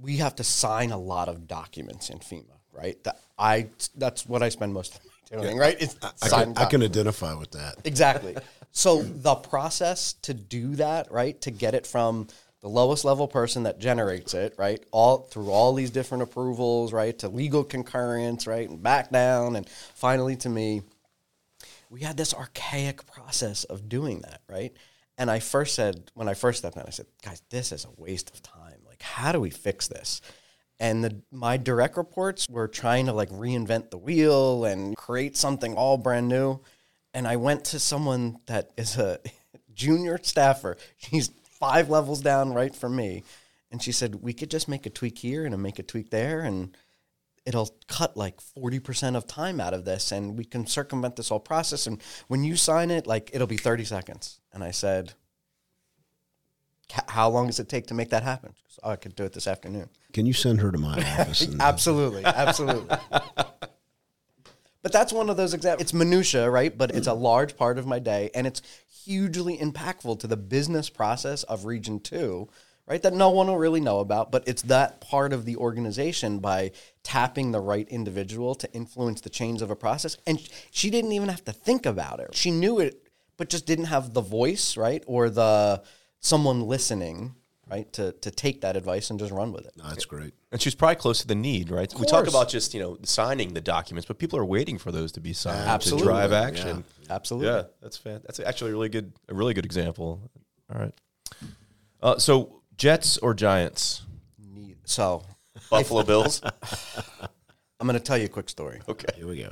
we 0.00 0.18
have 0.18 0.36
to 0.36 0.44
sign 0.44 0.92
a 0.92 0.98
lot 0.98 1.28
of 1.28 1.48
documents 1.48 2.10
in 2.10 2.18
FEMA, 2.18 2.44
right? 2.72 3.02
That 3.04 3.20
I 3.38 3.68
that's 3.96 4.26
what 4.26 4.42
I 4.42 4.48
spend 4.48 4.74
most 4.74 4.96
of 4.96 5.00
my 5.32 5.42
doing, 5.42 5.58
right? 5.58 5.76
It's 5.80 5.96
I 6.22 6.28
can, 6.28 6.56
I 6.56 6.64
can 6.66 6.82
identify 6.82 7.34
with 7.34 7.52
that. 7.52 7.76
Exactly. 7.84 8.36
So 8.70 9.02
the 9.02 9.34
process 9.34 10.12
to 10.22 10.34
do 10.34 10.76
that, 10.76 11.10
right, 11.10 11.40
to 11.42 11.50
get 11.50 11.74
it 11.74 11.86
from 11.86 12.28
the 12.60 12.68
lowest 12.68 13.04
level 13.04 13.28
person 13.28 13.62
that 13.64 13.78
generates 13.78 14.34
it, 14.34 14.54
right, 14.58 14.84
all 14.90 15.18
through 15.18 15.50
all 15.50 15.74
these 15.74 15.90
different 15.90 16.22
approvals, 16.22 16.92
right, 16.92 17.16
to 17.20 17.28
legal 17.28 17.64
concurrence, 17.64 18.46
right, 18.46 18.68
and 18.68 18.82
back 18.82 19.10
down, 19.10 19.56
and 19.56 19.68
finally 19.68 20.36
to 20.36 20.48
me, 20.48 20.82
we 21.90 22.00
had 22.02 22.16
this 22.16 22.34
archaic 22.34 23.06
process 23.06 23.64
of 23.64 23.88
doing 23.88 24.20
that, 24.20 24.42
right? 24.48 24.72
And 25.16 25.30
I 25.30 25.40
first 25.40 25.74
said, 25.74 26.10
when 26.14 26.28
I 26.28 26.34
first 26.34 26.60
stepped 26.60 26.76
in, 26.76 26.82
I 26.86 26.90
said, 26.90 27.06
guys, 27.24 27.42
this 27.50 27.72
is 27.72 27.84
a 27.84 28.00
waste 28.00 28.30
of 28.30 28.42
time. 28.42 28.78
Like, 28.86 29.02
how 29.02 29.32
do 29.32 29.40
we 29.40 29.50
fix 29.50 29.88
this? 29.88 30.20
And 30.80 31.02
the, 31.02 31.20
my 31.32 31.56
direct 31.56 31.96
reports 31.96 32.46
were 32.48 32.68
trying 32.68 33.06
to 33.06 33.12
like 33.12 33.30
reinvent 33.30 33.90
the 33.90 33.98
wheel 33.98 34.64
and 34.64 34.96
create 34.96 35.36
something 35.36 35.74
all 35.74 35.98
brand 35.98 36.28
new. 36.28 36.60
And 37.14 37.26
I 37.26 37.36
went 37.36 37.64
to 37.66 37.80
someone 37.80 38.38
that 38.46 38.70
is 38.76 38.96
a 38.96 39.18
junior 39.74 40.20
staffer. 40.22 40.76
She's 40.96 41.30
five 41.42 41.90
levels 41.90 42.20
down 42.20 42.54
right 42.54 42.74
from 42.74 42.94
me. 42.94 43.24
And 43.72 43.82
she 43.82 43.92
said, 43.92 44.22
we 44.22 44.32
could 44.32 44.50
just 44.50 44.68
make 44.68 44.86
a 44.86 44.90
tweak 44.90 45.18
here 45.18 45.44
and 45.44 45.60
make 45.60 45.80
a 45.80 45.82
tweak 45.82 46.10
there. 46.10 46.40
And 46.40 46.76
it'll 47.48 47.74
cut 47.86 48.14
like 48.14 48.36
40% 48.40 49.16
of 49.16 49.26
time 49.26 49.58
out 49.58 49.72
of 49.72 49.86
this 49.86 50.12
and 50.12 50.36
we 50.36 50.44
can 50.44 50.66
circumvent 50.66 51.16
this 51.16 51.30
whole 51.30 51.40
process 51.40 51.86
and 51.86 52.02
when 52.28 52.44
you 52.44 52.56
sign 52.56 52.90
it 52.90 53.06
like 53.06 53.30
it'll 53.32 53.46
be 53.46 53.56
30 53.56 53.84
seconds. 53.84 54.40
And 54.52 54.62
i 54.62 54.70
said 54.70 55.14
how 57.08 57.28
long 57.28 57.46
does 57.46 57.58
it 57.58 57.68
take 57.68 57.86
to 57.86 57.94
make 57.94 58.10
that 58.10 58.22
happen? 58.22 58.50
Goes, 58.50 58.78
oh, 58.82 58.90
i 58.90 58.96
could 58.96 59.16
do 59.16 59.24
it 59.24 59.32
this 59.32 59.46
afternoon. 59.46 59.88
Can 60.12 60.26
you 60.26 60.34
send 60.34 60.60
her 60.60 60.70
to 60.70 60.78
my 60.78 60.98
office? 60.98 61.42
And, 61.42 61.60
absolutely 61.60 62.24
absolutely. 62.24 62.98
But 64.82 64.92
that's 64.92 65.12
one 65.12 65.30
of 65.30 65.38
those 65.38 65.54
examples 65.54 65.82
it's 65.82 65.94
minutia 65.94 66.50
right? 66.50 66.76
But 66.76 66.94
it's 66.94 67.06
a 67.06 67.14
large 67.14 67.56
part 67.56 67.78
of 67.78 67.86
my 67.86 67.98
day 67.98 68.30
and 68.34 68.46
it's 68.46 68.60
hugely 69.04 69.56
impactful 69.56 70.20
to 70.20 70.26
the 70.26 70.36
business 70.36 70.90
process 70.90 71.44
of 71.44 71.64
region 71.64 71.98
2 72.00 72.46
right 72.88 73.02
that 73.02 73.12
no 73.12 73.30
one 73.30 73.46
will 73.46 73.58
really 73.58 73.80
know 73.80 73.98
about 74.00 74.30
but 74.32 74.46
it's 74.46 74.62
that 74.62 75.00
part 75.00 75.32
of 75.32 75.44
the 75.44 75.56
organization 75.56 76.38
by 76.38 76.70
tapping 77.02 77.52
the 77.52 77.60
right 77.60 77.88
individual 77.88 78.54
to 78.54 78.72
influence 78.72 79.20
the 79.20 79.30
change 79.30 79.62
of 79.62 79.70
a 79.70 79.76
process 79.76 80.16
and 80.26 80.40
she 80.70 80.90
didn't 80.90 81.12
even 81.12 81.28
have 81.28 81.44
to 81.44 81.52
think 81.52 81.86
about 81.86 82.20
it 82.20 82.34
she 82.34 82.50
knew 82.50 82.78
it 82.78 83.02
but 83.36 83.48
just 83.48 83.66
didn't 83.66 83.86
have 83.86 84.14
the 84.14 84.20
voice 84.20 84.76
right 84.76 85.04
or 85.06 85.30
the 85.30 85.82
someone 86.20 86.62
listening 86.62 87.34
right 87.70 87.92
to 87.92 88.12
to 88.12 88.30
take 88.30 88.62
that 88.62 88.76
advice 88.76 89.10
and 89.10 89.18
just 89.20 89.30
run 89.32 89.52
with 89.52 89.66
it 89.66 89.72
No, 89.76 89.84
that's 89.88 90.06
great. 90.06 90.32
And 90.50 90.58
she's 90.62 90.74
probably 90.74 90.96
close 90.96 91.20
to 91.20 91.26
the 91.26 91.34
need, 91.34 91.70
right? 91.70 91.92
We 92.00 92.06
talk 92.06 92.26
about 92.26 92.48
just 92.48 92.72
you 92.72 92.80
know 92.80 92.96
signing 93.02 93.52
the 93.52 93.60
documents, 93.60 94.06
but 94.06 94.18
people 94.18 94.38
are 94.38 94.44
waiting 94.44 94.78
for 94.78 94.90
those 94.90 95.12
to 95.12 95.20
be 95.20 95.34
signed 95.34 95.68
Absolutely. 95.68 96.06
to 96.06 96.10
drive 96.10 96.32
action. 96.32 96.84
absolutely 97.10 97.50
Yeah, 97.50 97.62
that's 97.82 97.98
fan- 97.98 98.22
That's 98.24 98.40
actually 98.40 98.70
a 98.70 98.74
really 98.74 98.88
good, 98.88 99.12
a 99.28 99.34
really 99.34 99.52
good 99.52 99.66
example. 99.66 100.18
All 100.72 100.80
right. 100.80 100.94
Uh, 102.00 102.16
so 102.18 102.57
Jets 102.78 103.18
or 103.18 103.34
Giants? 103.34 104.02
So 104.84 105.24
Buffalo 105.68 106.04
Bills. 106.04 106.40
i'm 107.80 107.86
going 107.86 107.98
to 107.98 108.04
tell 108.04 108.18
you 108.18 108.24
a 108.26 108.28
quick 108.28 108.48
story 108.48 108.80
Okay. 108.88 109.06
Here 109.16 109.26
we 109.26 109.42
go. 109.42 109.50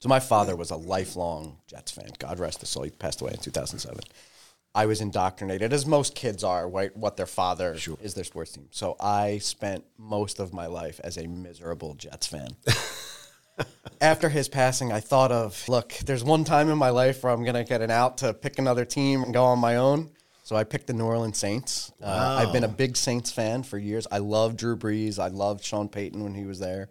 So 0.00 0.08
my 0.08 0.20
father 0.20 0.56
was 0.56 0.70
a 0.70 0.76
lifelong 0.76 1.58
Jets 1.66 1.92
fan. 1.92 2.10
God 2.18 2.38
rest 2.38 2.60
his 2.60 2.68
soul. 2.68 2.82
He 2.82 2.90
passed 2.90 3.20
away 3.20 3.32
in 3.32 3.38
2007. 3.38 4.00
I 4.74 4.86
was 4.86 5.00
indoctrinated, 5.00 5.72
as 5.72 5.84
most 5.84 6.14
kids 6.14 6.44
are, 6.44 6.68
right, 6.68 6.96
what 6.96 7.16
their 7.16 7.26
father 7.26 7.76
is 8.00 8.14
their 8.14 8.24
sports 8.24 8.52
team. 8.52 8.68
So 8.70 8.96
I 9.00 9.38
spent 9.38 9.84
most 9.98 10.38
of 10.38 10.54
my 10.54 10.66
life 10.66 11.00
as 11.02 11.16
a 11.16 11.26
miserable 11.26 11.94
Jets 11.94 12.28
fan. 12.28 12.56
After 14.00 14.28
his 14.28 14.48
passing, 14.48 14.92
I 14.92 15.00
thought 15.00 15.32
of, 15.32 15.68
look, 15.68 15.92
there's 16.06 16.24
one 16.24 16.44
time 16.44 16.70
in 16.70 16.78
my 16.78 16.90
life 16.90 17.22
where 17.22 17.32
I'm 17.32 17.42
going 17.42 17.54
to 17.54 17.64
get 17.64 17.82
an 17.82 17.90
out 17.90 18.18
to 18.18 18.32
pick 18.32 18.58
another 18.58 18.84
team 18.84 19.22
and 19.22 19.34
go 19.34 19.44
on 19.44 19.58
my 19.58 19.76
own. 19.76 20.10
So 20.50 20.56
I 20.56 20.64
picked 20.64 20.88
the 20.88 20.94
New 20.94 21.04
Orleans 21.04 21.38
Saints. 21.38 21.92
Uh, 22.02 22.38
I've 22.42 22.52
been 22.52 22.64
a 22.64 22.68
big 22.68 22.96
Saints 22.96 23.30
fan 23.30 23.62
for 23.62 23.78
years. 23.78 24.08
I 24.10 24.18
love 24.18 24.56
Drew 24.56 24.76
Brees. 24.76 25.20
I 25.20 25.28
loved 25.28 25.62
Sean 25.62 25.88
Payton 25.88 26.24
when 26.24 26.34
he 26.34 26.44
was 26.44 26.58
there. 26.58 26.88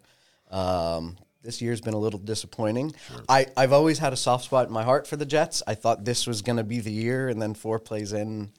Um, 0.49 1.17
this 1.43 1.61
year's 1.61 1.81
been 1.81 1.93
a 1.93 1.97
little 1.97 2.21
disappointing. 2.21 2.93
I, 3.27 3.47
I've 3.57 3.73
always 3.73 3.99
had 3.99 4.13
a 4.13 4.15
soft 4.15 4.45
spot 4.45 4.67
in 4.67 4.73
my 4.73 4.83
heart 4.83 5.07
for 5.07 5.17
the 5.17 5.25
Jets. 5.25 5.61
I 5.67 5.75
thought 5.75 6.05
this 6.05 6.25
was 6.25 6.41
going 6.41 6.55
to 6.55 6.63
be 6.63 6.79
the 6.79 6.89
year, 6.89 7.27
and 7.27 7.41
then 7.41 7.53
four 7.53 7.79
plays 7.79 8.13
in, 8.13 8.49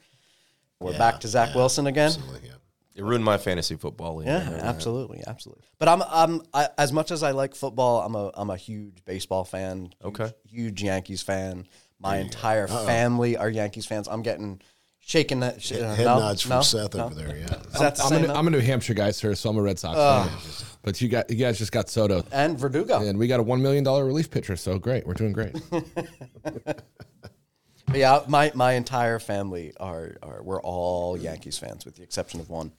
we're 0.81 0.99
back 0.99 1.21
to 1.21 1.29
Zach 1.29 1.55
Wilson 1.55 1.87
again. 1.87 2.13
Yeah. 2.45 2.51
It 2.95 3.03
ruined 3.03 3.25
my 3.25 3.39
fantasy 3.39 3.77
football 3.77 4.17
league. 4.17 4.29
Yeah, 4.29 4.51
absolutely, 4.65 5.23
absolutely. 5.27 5.65
But 5.79 5.89
I'm, 5.89 6.03
I'm, 6.11 6.43
I, 6.53 6.69
as 6.77 6.93
much 6.93 7.11
as 7.11 7.23
I 7.23 7.31
like 7.31 7.55
football, 7.55 8.03
I'm 8.03 8.15
a, 8.17 8.33
I'm 8.35 8.51
a 8.51 8.57
huge 8.59 9.03
baseball 9.07 9.45
fan. 9.47 9.95
Huge, 10.03 10.21
Okay. 10.21 10.31
huge 10.47 10.83
Yankees 10.83 11.23
fan. 11.23 11.67
My 11.99 12.19
entire 12.19 12.69
family 12.69 13.39
are 13.39 13.49
Yankees 13.49 13.87
fans. 13.87 14.07
I'm 14.07 14.21
getting 14.21 14.61
shaking 15.01 15.41
that. 15.41 15.61
Sh- 15.63 15.73
uh, 15.73 15.95
Head 15.95 16.05
no? 16.07 16.19
nods 16.19 16.43
from 16.43 16.51
No? 16.51 16.63
Seth 16.63 16.95
No? 16.95 17.07
over 17.07 17.15
there. 17.15 17.37
Yeah. 17.37 17.45
Is 17.45 17.81
that 17.81 17.97
the 17.97 18.03
I'm, 18.03 18.09
same 18.09 18.25
a, 18.25 18.29
note? 18.29 18.37
I'm 18.37 18.47
a 18.47 18.51
New 18.51 18.61
Hampshire 18.61 18.95
guy, 18.95 19.11
sir, 19.11 19.35
so 19.35 19.51
I'm 19.51 19.57
a 19.57 19.63
Red 19.63 19.79
Sox 19.79 19.97
fan. 19.99 20.69
But 20.83 21.01
you 21.01 21.09
got 21.09 21.29
you 21.31 21.37
guys 21.37 21.59
just 21.59 21.73
got 21.73 21.91
Soto, 21.91 22.25
and 22.33 22.59
Verdugo. 22.59 23.01
and 23.03 23.19
we 23.19 23.27
got 23.27 23.41
a 23.41 23.43
one 23.43 23.61
million 23.61 23.85
dollar 23.85 24.05
relief 24.05 24.31
pitcher. 24.31 24.57
So 24.57 24.79
great, 24.79 25.07
we're 25.07 25.15
doing 25.15 25.33
great. 25.33 25.55
Yeah, 27.93 28.21
my 28.29 28.53
my 28.55 28.75
entire 28.75 29.19
family 29.19 29.73
are, 29.81 30.17
are 30.23 30.43
we're 30.45 30.63
all 30.63 31.17
Yankees 31.19 31.59
fans 31.59 31.85
with 31.85 31.97
the 31.97 32.05
exception 32.05 32.39
of 32.39 32.49
one, 32.49 32.71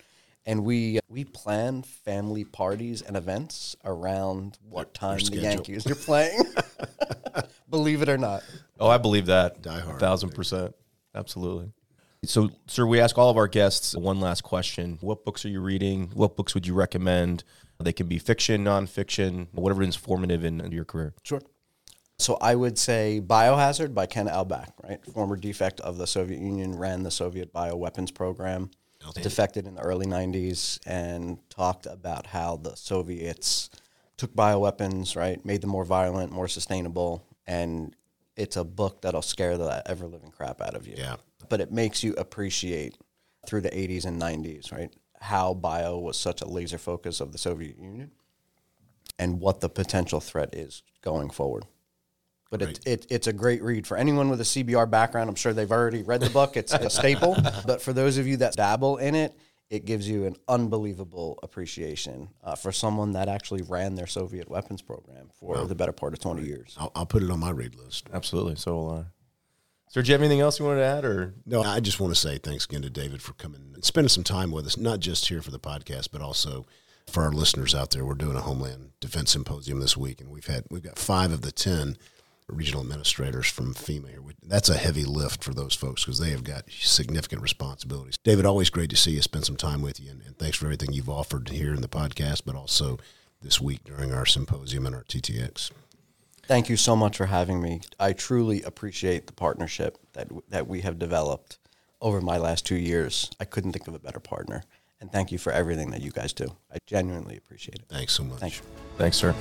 and 0.45 0.63
we 0.63 0.99
we 1.09 1.25
plan 1.25 1.81
family 1.83 2.45
parties 2.45 3.01
and 3.01 3.17
events 3.17 3.75
around 3.83 4.57
what 4.69 4.93
time 4.93 5.17
the 5.19 5.25
schedule. 5.25 5.43
Yankees 5.43 5.85
are 5.87 5.95
playing. 5.95 6.41
Believe 7.69 8.01
it 8.01 8.07
or 8.07 8.17
not. 8.17 8.43
Oh, 8.79 8.87
I 8.87 8.97
believe 8.97 9.25
that. 9.25 9.61
Die 9.61 9.79
hard. 9.79 9.97
A 9.97 9.99
thousand 9.99 10.29
percent. 10.29 10.73
Absolutely. 11.13 11.71
So, 12.23 12.51
sir, 12.67 12.85
we 12.85 12.99
ask 12.99 13.17
all 13.17 13.31
of 13.31 13.37
our 13.37 13.47
guests 13.47 13.95
one 13.95 14.19
last 14.19 14.41
question. 14.41 14.99
What 15.01 15.25
books 15.25 15.43
are 15.43 15.49
you 15.49 15.59
reading? 15.59 16.11
What 16.13 16.35
books 16.35 16.53
would 16.53 16.67
you 16.67 16.75
recommend? 16.75 17.43
They 17.79 17.93
can 17.93 18.07
be 18.07 18.19
fiction, 18.19 18.63
nonfiction, 18.63 19.47
whatever 19.53 19.81
is 19.81 19.95
formative 19.95 20.45
in, 20.45 20.61
in 20.61 20.71
your 20.71 20.85
career. 20.85 21.15
Sure. 21.23 21.41
So 22.19 22.37
I 22.39 22.53
would 22.53 22.77
say 22.77 23.19
Biohazard 23.25 23.95
by 23.95 24.05
Ken 24.05 24.27
Alibek, 24.27 24.69
right? 24.83 25.03
Former 25.07 25.35
defect 25.35 25.79
of 25.79 25.97
the 25.97 26.05
Soviet 26.05 26.39
Union, 26.39 26.77
ran 26.77 27.01
the 27.01 27.09
Soviet 27.09 27.51
bioweapons 27.51 28.13
program, 28.13 28.69
defected 29.15 29.65
in 29.65 29.73
the 29.73 29.81
early 29.81 30.05
90s, 30.05 30.79
and 30.85 31.39
talked 31.49 31.87
about 31.87 32.27
how 32.27 32.55
the 32.55 32.75
Soviets 32.75 33.71
took 34.17 34.35
bioweapons, 34.35 35.15
right? 35.15 35.43
Made 35.43 35.61
them 35.61 35.71
more 35.71 35.85
violent, 35.85 36.31
more 36.31 36.47
sustainable. 36.47 37.25
And 37.47 37.95
it's 38.35 38.57
a 38.57 38.63
book 38.63 39.01
that'll 39.01 39.23
scare 39.23 39.57
the 39.57 39.81
ever 39.87 40.05
living 40.05 40.29
crap 40.29 40.61
out 40.61 40.75
of 40.75 40.85
you. 40.85 40.93
Yeah. 40.95 41.15
But 41.51 41.59
it 41.59 41.71
makes 41.71 42.01
you 42.01 42.13
appreciate 42.13 42.97
through 43.45 43.61
the 43.61 43.69
80s 43.69 44.05
and 44.05 44.21
90s, 44.21 44.71
right? 44.71 44.89
How 45.19 45.53
bio 45.53 45.99
was 45.99 46.17
such 46.17 46.41
a 46.41 46.47
laser 46.47 46.77
focus 46.77 47.19
of 47.19 47.33
the 47.33 47.37
Soviet 47.37 47.77
Union 47.77 48.11
and 49.19 49.41
what 49.41 49.59
the 49.59 49.67
potential 49.67 50.21
threat 50.21 50.55
is 50.55 50.81
going 51.01 51.29
forward. 51.29 51.65
But 52.49 52.61
it, 52.61 52.79
it, 52.85 53.07
it's 53.09 53.27
a 53.27 53.33
great 53.33 53.61
read 53.61 53.85
for 53.85 53.97
anyone 53.97 54.29
with 54.29 54.39
a 54.39 54.45
CBR 54.45 54.89
background. 54.89 55.29
I'm 55.29 55.35
sure 55.35 55.51
they've 55.51 55.71
already 55.71 56.03
read 56.03 56.21
the 56.21 56.29
book. 56.29 56.55
It's 56.55 56.73
a 56.73 56.89
staple. 56.89 57.35
But 57.65 57.81
for 57.81 57.91
those 57.91 58.17
of 58.17 58.27
you 58.27 58.37
that 58.37 58.55
dabble 58.55 58.97
in 58.97 59.13
it, 59.15 59.33
it 59.69 59.85
gives 59.85 60.07
you 60.07 60.25
an 60.25 60.35
unbelievable 60.47 61.37
appreciation 61.43 62.29
uh, 62.43 62.55
for 62.55 62.71
someone 62.71 63.11
that 63.13 63.27
actually 63.27 63.61
ran 63.63 63.95
their 63.95 64.07
Soviet 64.07 64.49
weapons 64.49 64.81
program 64.81 65.29
for 65.37 65.65
the 65.65 65.75
better 65.75 65.93
part 65.93 66.13
of 66.13 66.19
20 66.19 66.43
years. 66.43 66.75
I'll, 66.79 66.91
I'll 66.95 67.05
put 67.05 67.23
it 67.23 67.29
on 67.29 67.39
my 67.39 67.51
read 67.51 67.75
list. 67.75 68.09
Absolutely. 68.13 68.55
So, 68.55 68.75
will 68.75 68.91
I. 68.91 69.05
Sir, 69.91 70.01
do 70.01 70.07
you 70.07 70.13
have 70.13 70.21
anything 70.21 70.39
else 70.39 70.57
you 70.57 70.63
wanted 70.63 70.79
to 70.79 70.85
add, 70.85 71.03
or 71.03 71.33
No, 71.45 71.63
I 71.63 71.81
just 71.81 71.99
want 71.99 72.13
to 72.13 72.19
say 72.19 72.37
thanks 72.37 72.63
again 72.63 72.81
to 72.83 72.89
David 72.89 73.21
for 73.21 73.33
coming 73.33 73.71
and 73.73 73.83
spending 73.83 74.07
some 74.07 74.23
time 74.23 74.49
with 74.49 74.65
us, 74.65 74.77
not 74.77 75.01
just 75.01 75.27
here 75.27 75.41
for 75.41 75.51
the 75.51 75.59
podcast, 75.59 76.11
but 76.13 76.21
also 76.21 76.65
for 77.07 77.23
our 77.23 77.31
listeners 77.33 77.75
out 77.75 77.91
there. 77.91 78.05
We're 78.05 78.13
doing 78.13 78.37
a 78.37 78.41
Homeland 78.41 78.91
Defense 79.01 79.31
Symposium 79.31 79.81
this 79.81 79.97
week, 79.97 80.21
and 80.21 80.29
we've 80.29 80.47
had 80.47 80.63
we've 80.71 80.81
got 80.81 80.97
five 80.97 81.33
of 81.33 81.41
the 81.41 81.51
ten 81.51 81.97
regional 82.47 82.81
administrators 82.81 83.47
from 83.47 83.73
FEMA 83.73 84.11
here. 84.11 84.21
That's 84.41 84.69
a 84.69 84.77
heavy 84.77 85.03
lift 85.03 85.43
for 85.43 85.53
those 85.53 85.75
folks 85.75 86.05
because 86.05 86.19
they 86.19 86.29
have 86.29 86.45
got 86.45 86.71
significant 86.71 87.41
responsibilities. 87.41 88.17
David, 88.23 88.45
always 88.45 88.69
great 88.69 88.91
to 88.91 88.95
see 88.95 89.11
you, 89.11 89.21
spend 89.21 89.45
some 89.45 89.57
time 89.57 89.81
with 89.81 89.99
you, 89.99 90.09
and, 90.09 90.21
and 90.21 90.37
thanks 90.37 90.55
for 90.55 90.67
everything 90.67 90.93
you've 90.93 91.09
offered 91.09 91.49
here 91.49 91.73
in 91.73 91.81
the 91.81 91.89
podcast, 91.89 92.43
but 92.45 92.55
also 92.55 92.97
this 93.41 93.59
week 93.59 93.83
during 93.83 94.13
our 94.13 94.25
symposium 94.25 94.85
and 94.85 94.95
our 94.95 95.03
TTX. 95.03 95.71
Thank 96.51 96.67
you 96.67 96.75
so 96.75 96.97
much 96.97 97.15
for 97.15 97.27
having 97.27 97.61
me. 97.61 97.79
I 97.97 98.11
truly 98.11 98.61
appreciate 98.63 99.25
the 99.25 99.31
partnership 99.31 99.97
that 100.11 100.27
that 100.49 100.67
we 100.67 100.81
have 100.81 100.99
developed 100.99 101.59
over 102.01 102.19
my 102.19 102.37
last 102.37 102.65
two 102.65 102.75
years. 102.75 103.31
I 103.39 103.45
couldn't 103.45 103.71
think 103.71 103.87
of 103.87 103.95
a 103.95 103.99
better 103.99 104.19
partner. 104.19 104.65
And 104.99 105.09
thank 105.09 105.31
you 105.31 105.37
for 105.37 105.53
everything 105.53 105.91
that 105.91 106.01
you 106.01 106.11
guys 106.11 106.33
do. 106.33 106.57
I 106.69 106.79
genuinely 106.85 107.37
appreciate 107.37 107.75
it. 107.75 107.85
Thanks 107.87 108.11
so 108.11 108.25
much. 108.25 108.41
Thank 108.41 108.57
you. 108.57 108.63
thanks, 108.97 109.15
sir. 109.15 109.33